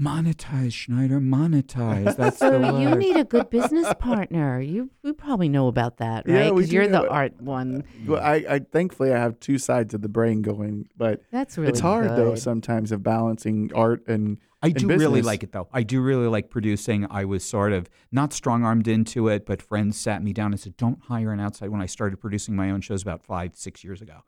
monetize 0.00 0.72
Schneider, 0.72 1.20
monetize. 1.20 2.16
That's 2.16 2.38
the 2.40 2.50
So 2.50 2.78
you 2.80 2.94
need 2.96 3.16
a 3.16 3.24
good 3.24 3.48
business 3.50 3.92
partner. 3.98 4.60
You 4.60 4.90
you 5.02 5.14
probably 5.14 5.48
know 5.48 5.68
about 5.68 5.98
that, 5.98 6.24
Yeah, 6.26 6.31
right? 6.34 6.54
we 6.54 6.60
Because 6.62 6.70
do 6.70 6.76
you're 6.76 6.88
the 6.88 7.02
it. 7.02 7.08
art 7.08 7.40
one. 7.40 7.82
Uh, 7.82 8.12
well, 8.12 8.22
I, 8.22 8.34
I 8.48 8.58
thankfully 8.60 9.12
I 9.12 9.18
have 9.18 9.38
two 9.40 9.58
sides 9.58 9.94
of 9.94 10.02
the 10.02 10.08
brain 10.08 10.42
going, 10.42 10.88
but 10.96 11.22
That's 11.30 11.56
really 11.58 11.70
it's 11.70 11.80
hard 11.80 12.16
though 12.16 12.34
sometimes 12.34 12.92
of 12.92 13.02
balancing 13.02 13.70
art 13.74 14.06
and 14.08 14.38
I 14.62 14.68
and 14.68 14.76
do 14.76 14.86
really 14.86 15.22
like 15.22 15.42
it 15.42 15.50
though. 15.52 15.68
I 15.72 15.82
do 15.82 16.00
really 16.00 16.28
like 16.28 16.48
producing. 16.48 17.06
I 17.10 17.24
was 17.24 17.44
sort 17.44 17.72
of 17.72 17.88
not 18.12 18.32
strong 18.32 18.64
armed 18.64 18.86
into 18.86 19.28
it, 19.28 19.44
but 19.44 19.60
friends 19.60 19.96
sat 19.96 20.22
me 20.22 20.32
down 20.32 20.52
and 20.52 20.60
said, 20.60 20.76
"Don't 20.76 21.00
hire 21.02 21.32
an 21.32 21.40
outside." 21.40 21.70
When 21.70 21.80
I 21.80 21.86
started 21.86 22.18
producing 22.20 22.54
my 22.54 22.70
own 22.70 22.80
shows 22.80 23.02
about 23.02 23.24
five, 23.24 23.56
six 23.56 23.82
years 23.82 24.00
ago, 24.00 24.18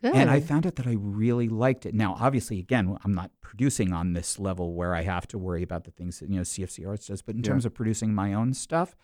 Good. 0.00 0.14
and 0.14 0.30
I 0.30 0.40
found 0.40 0.66
out 0.66 0.76
that 0.76 0.86
I 0.86 0.94
really 0.98 1.50
liked 1.50 1.84
it. 1.84 1.94
Now, 1.94 2.16
obviously, 2.18 2.58
again, 2.58 2.96
I'm 3.04 3.12
not 3.14 3.30
producing 3.42 3.92
on 3.92 4.14
this 4.14 4.38
level 4.38 4.72
where 4.72 4.94
I 4.94 5.02
have 5.02 5.26
to 5.28 5.36
worry 5.38 5.62
about 5.62 5.84
the 5.84 5.90
things 5.90 6.20
that 6.20 6.30
you 6.30 6.36
know 6.36 6.42
CFC 6.42 6.86
Arts 6.88 7.08
does, 7.08 7.20
but 7.20 7.34
in 7.34 7.42
Yeah. 7.44 7.50
terms 7.50 7.66
of 7.66 7.74
producing 7.74 8.14
my 8.14 8.32
own 8.32 8.54
stuff, 8.54 8.96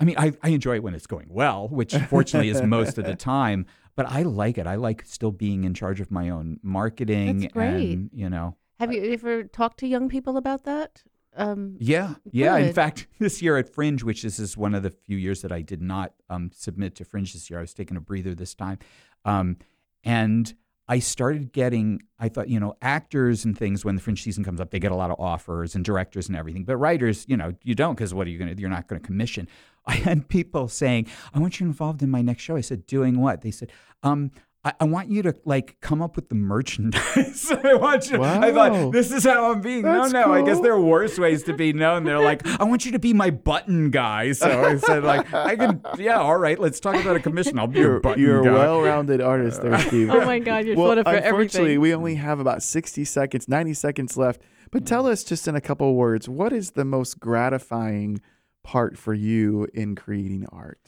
I 0.00 0.04
mean, 0.04 0.16
I, 0.18 0.32
I 0.42 0.50
enjoy 0.50 0.76
it 0.76 0.82
when 0.82 0.94
it's 0.94 1.06
going 1.06 1.28
well, 1.28 1.68
which 1.68 1.94
fortunately 1.94 2.50
is 2.50 2.62
most 2.62 2.98
of 2.98 3.04
the 3.04 3.14
time. 3.16 3.66
But 3.96 4.06
I 4.06 4.22
like 4.22 4.58
it. 4.58 4.66
I 4.66 4.76
like 4.76 5.04
still 5.04 5.32
being 5.32 5.64
in 5.64 5.74
charge 5.74 6.00
of 6.00 6.10
my 6.10 6.30
own 6.30 6.60
marketing. 6.62 7.40
That's 7.40 7.52
great. 7.52 7.94
And, 7.94 8.10
you 8.12 8.30
know, 8.30 8.56
Have 8.78 8.92
you 8.92 9.12
ever 9.12 9.42
talked 9.42 9.80
to 9.80 9.88
young 9.88 10.08
people 10.08 10.36
about 10.36 10.62
that? 10.64 11.02
Um, 11.36 11.76
yeah, 11.80 12.14
yeah. 12.30 12.56
In 12.56 12.72
fact, 12.72 13.08
this 13.18 13.42
year 13.42 13.56
at 13.56 13.68
Fringe, 13.68 14.04
which 14.04 14.22
this 14.22 14.38
is 14.38 14.56
one 14.56 14.74
of 14.74 14.84
the 14.84 14.90
few 14.90 15.16
years 15.16 15.42
that 15.42 15.50
I 15.50 15.62
did 15.62 15.82
not 15.82 16.12
um, 16.30 16.50
submit 16.54 16.94
to 16.96 17.04
Fringe 17.04 17.32
this 17.32 17.50
year, 17.50 17.58
I 17.58 17.62
was 17.62 17.74
taking 17.74 17.96
a 17.96 18.00
breather 18.00 18.34
this 18.34 18.54
time, 18.54 18.78
um, 19.24 19.56
and 20.04 20.52
I 20.88 20.98
started 21.00 21.52
getting. 21.52 22.02
I 22.18 22.28
thought, 22.28 22.48
you 22.48 22.58
know, 22.58 22.74
actors 22.80 23.44
and 23.44 23.56
things 23.56 23.84
when 23.84 23.94
the 23.94 24.00
Fringe 24.00 24.22
season 24.22 24.42
comes 24.42 24.60
up, 24.60 24.70
they 24.70 24.78
get 24.78 24.90
a 24.90 24.96
lot 24.96 25.10
of 25.10 25.20
offers 25.20 25.74
and 25.74 25.84
directors 25.84 26.28
and 26.28 26.36
everything. 26.36 26.64
But 26.64 26.76
writers, 26.78 27.26
you 27.28 27.36
know, 27.36 27.54
you 27.62 27.74
don't 27.74 27.94
because 27.94 28.14
what 28.14 28.26
are 28.26 28.30
you 28.30 28.38
going 28.38 28.54
to? 28.54 28.60
You're 28.60 28.70
not 28.70 28.88
going 28.88 29.00
to 29.00 29.06
commission. 29.06 29.48
I 29.86 29.92
had 29.92 30.28
people 30.28 30.68
saying, 30.68 31.06
"I 31.32 31.38
want 31.38 31.60
you 31.60 31.66
involved 31.66 32.02
in 32.02 32.10
my 32.10 32.22
next 32.22 32.42
show." 32.42 32.56
I 32.56 32.60
said, 32.62 32.86
"Doing 32.86 33.20
what?" 33.20 33.42
They 33.42 33.50
said, 33.50 33.70
um, 34.02 34.30
I, 34.64 34.72
I 34.80 34.84
want 34.84 35.08
you 35.08 35.22
to 35.22 35.36
like 35.44 35.76
come 35.80 36.02
up 36.02 36.16
with 36.16 36.28
the 36.30 36.34
merchandise. 36.34 37.50
I 37.64 37.74
want 37.74 38.10
you. 38.10 38.22
I 38.22 38.50
Wow. 38.50 38.70
thought 38.70 38.92
this 38.92 39.12
is 39.12 39.22
how 39.24 39.52
I'm 39.52 39.60
being. 39.60 39.82
That's 39.82 40.12
no, 40.12 40.26
no. 40.26 40.32
I 40.34 40.42
guess 40.42 40.58
there 40.60 40.72
are 40.72 40.80
worse 40.80 41.16
ways 41.16 41.44
to 41.44 41.54
be 41.54 41.72
known. 41.72 42.02
They're 42.04 42.18
like, 42.20 42.44
I 42.60 42.64
want 42.64 42.84
you 42.84 42.90
to 42.92 42.98
be 42.98 43.12
my 43.14 43.30
button 43.30 43.90
guy. 43.90 44.32
So 44.32 44.48
I 44.64 44.76
said, 44.76 45.04
like, 45.04 45.32
I 45.32 45.54
can. 45.54 45.80
Yeah, 45.96 46.18
all 46.18 46.36
right. 46.36 46.58
Let's 46.58 46.80
talk 46.80 46.96
about 46.96 47.14
a 47.14 47.20
commission. 47.20 47.56
I'll 47.58 47.68
be 47.68 47.78
your 47.78 47.92
you're, 47.92 48.00
button 48.00 48.22
you're 48.22 48.48
a 48.48 48.52
well-rounded 48.52 49.20
artist 49.20 49.62
there, 49.62 49.78
Steve. 49.88 50.10
oh 50.10 50.24
my 50.24 50.40
God, 50.40 50.66
you're 50.66 50.76
well, 50.76 50.88
sort 50.88 50.98
of 50.98 51.04
for 51.06 51.10
unfortunately, 51.14 51.60
everything. 51.74 51.80
we 51.80 51.94
only 51.94 52.14
have 52.16 52.40
about 52.40 52.62
60 52.62 53.04
seconds, 53.04 53.48
90 53.48 53.74
seconds 53.74 54.16
left. 54.16 54.42
But 54.72 54.84
tell 54.86 55.06
us 55.06 55.22
just 55.24 55.46
in 55.46 55.54
a 55.54 55.60
couple 55.60 55.94
words, 55.94 56.28
what 56.28 56.52
is 56.52 56.72
the 56.72 56.84
most 56.84 57.20
gratifying 57.20 58.20
part 58.64 58.98
for 58.98 59.14
you 59.14 59.68
in 59.72 59.94
creating 59.94 60.46
art? 60.50 60.80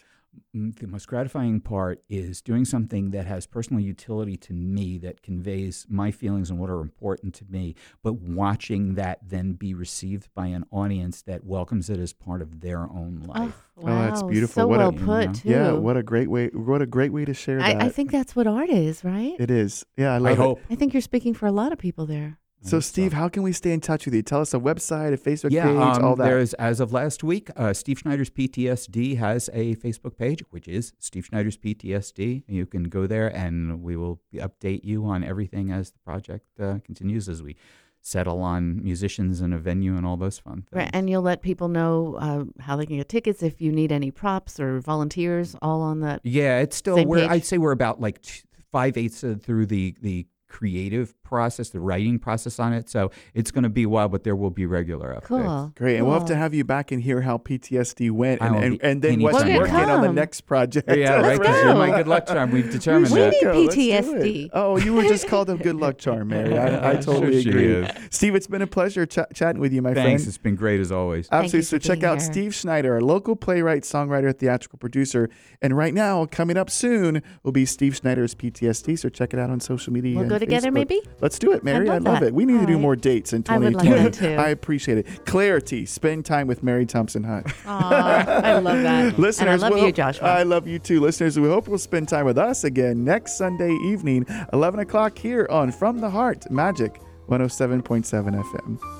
Mm, 0.54 0.76
the 0.78 0.86
most 0.86 1.06
gratifying 1.06 1.60
part 1.60 2.02
is 2.08 2.40
doing 2.40 2.64
something 2.64 3.10
that 3.10 3.26
has 3.26 3.46
personal 3.46 3.80
utility 3.80 4.36
to 4.38 4.52
me 4.52 4.98
that 4.98 5.22
conveys 5.22 5.86
my 5.88 6.10
feelings 6.10 6.50
and 6.50 6.58
what 6.58 6.70
are 6.70 6.80
important 6.80 7.34
to 7.34 7.44
me 7.48 7.74
but 8.02 8.14
watching 8.14 8.94
that 8.94 9.18
then 9.28 9.52
be 9.52 9.74
received 9.74 10.28
by 10.34 10.46
an 10.46 10.64
audience 10.72 11.22
that 11.22 11.44
welcomes 11.44 11.88
it 11.90 11.98
as 11.98 12.12
part 12.12 12.42
of 12.42 12.60
their 12.60 12.80
own 12.82 13.22
life 13.26 13.54
Oh, 13.78 13.82
Oh, 13.86 14.02
that's 14.02 14.22
beautiful. 14.22 14.62
So 14.62 14.66
What 14.66 14.80
a- 14.80 14.90
well 14.90 14.92
you 14.92 14.98
put, 14.98 15.26
know, 15.26 15.32
too. 15.32 15.48
Yeah, 15.48 15.72
what 15.72 15.96
a 15.96 16.02
great 16.02 16.28
way! 16.28 16.48
What 16.48 16.82
a 16.82 16.86
great 16.86 17.12
way 17.14 17.24
to 17.24 17.32
share 17.32 17.58
that. 17.58 17.80
I, 17.80 17.86
I 17.86 17.88
think 17.88 18.10
that's 18.10 18.36
what 18.36 18.46
art 18.46 18.68
is, 18.68 19.02
right? 19.04 19.36
it 19.38 19.50
is. 19.50 19.86
Yeah, 19.96 20.12
I 20.12 20.16
i 20.16 20.18
love 20.18 20.32
it. 20.32 20.36
hope 20.36 20.60
I 20.68 20.74
think 20.74 20.92
you're 20.92 21.00
speaking 21.00 21.32
for 21.32 21.46
a 21.46 21.52
lot 21.52 21.72
of 21.72 21.78
people 21.78 22.04
there. 22.04 22.36
I 22.62 22.68
So, 22.68 22.76
hope 22.76 22.84
Steve, 22.84 23.12
how 23.14 23.28
can 23.28 23.42
we 23.42 23.52
stay 23.52 23.72
in 23.72 23.80
touch 23.80 24.04
with 24.04 24.14
you? 24.14 24.22
Tell 24.22 24.40
us 24.42 24.52
a 24.52 24.58
website, 24.58 25.14
a 25.14 25.16
Facebook 25.16 25.50
yeah, 25.50 25.64
page, 25.66 25.96
um, 25.96 26.04
all 26.04 26.16
that. 26.16 26.24
there's 26.24 26.52
as 26.54 26.78
of 26.80 26.92
last 26.92 27.24
week, 27.24 27.48
uh, 27.56 27.72
Steve 27.72 27.98
Schneider's 28.00 28.28
PTSD 28.28 29.16
has 29.16 29.48
a 29.54 29.76
Facebook 29.76 30.18
page, 30.18 30.42
which 30.50 30.68
is 30.68 30.92
Steve 30.98 31.24
Schneider's 31.26 31.56
PTSD. 31.56 32.42
You 32.46 32.66
can 32.66 32.84
go 32.84 33.06
there, 33.06 33.34
and 33.34 33.82
we 33.82 33.96
will 33.96 34.20
update 34.34 34.84
you 34.84 35.06
on 35.06 35.24
everything 35.24 35.70
as 35.72 35.90
the 35.90 35.98
project 36.00 36.46
uh, 36.60 36.78
continues 36.84 37.28
as 37.28 37.42
we 37.42 37.56
settle 38.02 38.40
on 38.40 38.82
musicians 38.82 39.40
and 39.40 39.52
a 39.52 39.58
venue 39.58 39.96
and 39.96 40.06
all 40.06 40.16
those 40.16 40.38
fun 40.38 40.56
things. 40.62 40.68
Right, 40.72 40.90
and 40.92 41.08
you'll 41.08 41.22
let 41.22 41.42
people 41.42 41.68
know 41.68 42.16
uh, 42.18 42.44
how 42.62 42.76
they 42.76 42.86
can 42.86 42.96
get 42.96 43.08
tickets 43.08 43.42
if 43.42 43.60
you 43.60 43.72
need 43.72 43.92
any 43.92 44.10
props 44.10 44.58
or 44.60 44.80
volunteers, 44.80 45.54
all 45.62 45.80
on 45.82 46.00
that. 46.00 46.20
Yeah, 46.24 46.60
it's 46.60 46.76
still 46.76 46.96
Same 46.96 47.08
we're 47.08 47.20
page? 47.20 47.30
I'd 47.30 47.44
say 47.44 47.58
we're 47.58 47.72
about 47.72 48.00
like 48.00 48.22
t- 48.22 48.42
five 48.70 48.96
eighths 48.96 49.20
through 49.42 49.66
the 49.66 49.94
the 50.00 50.26
creative 50.48 51.14
process, 51.30 51.70
the 51.70 51.80
writing 51.80 52.18
process 52.18 52.58
on 52.58 52.72
it. 52.74 52.90
So 52.90 53.10
it's 53.32 53.50
going 53.52 53.62
to 53.62 53.70
be 53.70 53.86
wild, 53.86 54.10
but 54.12 54.24
there 54.24 54.34
will 54.36 54.50
be 54.50 54.66
regular 54.66 55.14
updates. 55.14 55.24
Cool. 55.24 55.72
Great, 55.76 55.96
and 55.96 56.04
we'll 56.06 56.18
have 56.18 56.28
to 56.28 56.36
have 56.36 56.52
you 56.52 56.64
back 56.64 56.90
and 56.90 57.00
hear 57.00 57.20
how 57.22 57.38
PTSD 57.38 58.10
went, 58.10 58.42
and, 58.42 58.56
and, 58.56 58.82
and 58.82 59.00
then 59.02 59.22
what's 59.22 59.40
anytime. 59.40 59.60
working 59.60 59.74
on 59.90 60.02
the 60.02 60.12
next 60.12 60.42
project. 60.42 60.88
Yeah, 60.90 61.20
right. 61.20 61.38
Because 61.38 61.56
go. 61.62 61.68
you're 61.68 61.74
my 61.76 61.96
good 61.96 62.08
luck 62.08 62.26
charm. 62.26 62.50
We've 62.50 62.70
determined 62.78 63.12
We 63.14 63.20
that. 63.20 63.30
need 63.30 63.42
Go, 63.42 63.60
let's 63.62 63.74
do 63.74 63.80
PTSD. 63.80 64.50
Oh, 64.52 64.76
you 64.76 64.92
were 64.92 65.04
just 65.04 65.28
called 65.32 65.48
a 65.48 65.56
good 65.56 65.76
luck 65.76 65.98
charm, 65.98 66.28
Mary. 66.28 66.58
I, 66.58 66.90
I 66.90 67.00
Sure 67.00 67.14
totally 67.14 67.42
she 67.42 67.48
agree. 67.50 67.66
is. 67.72 67.88
Steve, 68.10 68.34
it's 68.34 68.46
been 68.48 68.62
a 68.62 68.66
pleasure 68.66 69.06
ch- 69.06 69.18
chatting 69.32 69.60
with 69.60 69.72
you, 69.72 69.80
my 69.82 69.94
Thanks. 69.94 70.22
friend. 70.24 70.28
It's 70.28 70.38
been 70.38 70.56
great 70.56 70.80
as 70.80 70.90
always. 70.90 71.28
Absolutely. 71.30 71.62
So 71.62 71.78
check 71.78 72.02
out 72.02 72.20
here. 72.20 72.32
Steve 72.32 72.54
Schneider, 72.54 72.96
a 72.96 73.00
local 73.00 73.36
playwright, 73.36 73.84
songwriter, 73.84 74.36
theatrical 74.36 74.78
producer. 74.78 75.30
And 75.62 75.76
right 75.76 75.94
now, 75.94 76.26
coming 76.26 76.56
up 76.56 76.68
soon, 76.70 77.22
will 77.44 77.52
be 77.52 77.64
Steve 77.64 77.94
Schneider's 77.96 78.34
PTSD. 78.34 78.98
So 78.98 79.08
check 79.08 79.32
it 79.32 79.38
out 79.38 79.50
on 79.50 79.60
social 79.60 79.92
media. 79.92 80.18
We'll 80.18 80.28
go 80.28 80.38
together, 80.38 80.70
Facebook. 80.70 80.74
maybe? 80.74 81.00
Let's 81.20 81.38
do 81.38 81.52
it, 81.52 81.62
Mary. 81.64 81.88
I 81.88 81.94
love 81.98 82.02
love 82.04 82.22
it. 82.22 82.34
We 82.34 82.44
need 82.46 82.54
to 82.54 82.60
All 82.60 82.66
do 82.66 82.72
right. 82.74 82.80
more 82.82 82.96
dates 82.96 83.32
in 83.32 83.44
I 83.48 83.58
would 83.58 83.72
2020. 83.74 84.02
like 84.04 84.12
that, 84.12 84.18
too. 84.18 84.34
I 84.42 84.48
appreciate 84.48 84.98
it. 84.98 85.24
Clarity. 85.26 85.86
Spend 85.86 86.24
time 86.24 86.46
with 86.46 86.62
Mary 86.62 86.86
Thompson 86.86 87.24
Hunt. 87.24 87.46
Aw, 87.66 88.24
I 88.42 88.58
love 88.58 88.82
that. 88.82 89.18
Listeners, 89.18 89.38
and 89.40 89.48
I 89.50 89.68
love 89.68 89.74
we'll- 89.76 89.86
you, 89.86 89.92
Joshua. 89.92 90.26
I 90.28 90.42
love 90.42 90.66
you 90.66 90.78
too. 90.78 91.00
Listeners, 91.00 91.38
we 91.38 91.48
hope 91.48 91.68
you'll 91.68 91.78
spend 91.78 92.08
time 92.08 92.24
with 92.26 92.38
us 92.38 92.64
again 92.64 93.04
next 93.04 93.36
Sunday 93.36 93.72
evening, 93.84 94.26
11 94.52 94.80
o'clock 94.80 95.18
here 95.18 95.46
on 95.50 95.70
From 95.72 95.98
the 95.98 96.10
Heart 96.10 96.50
Magic 96.50 97.00
107.7 97.28 98.42
FM. 98.42 98.99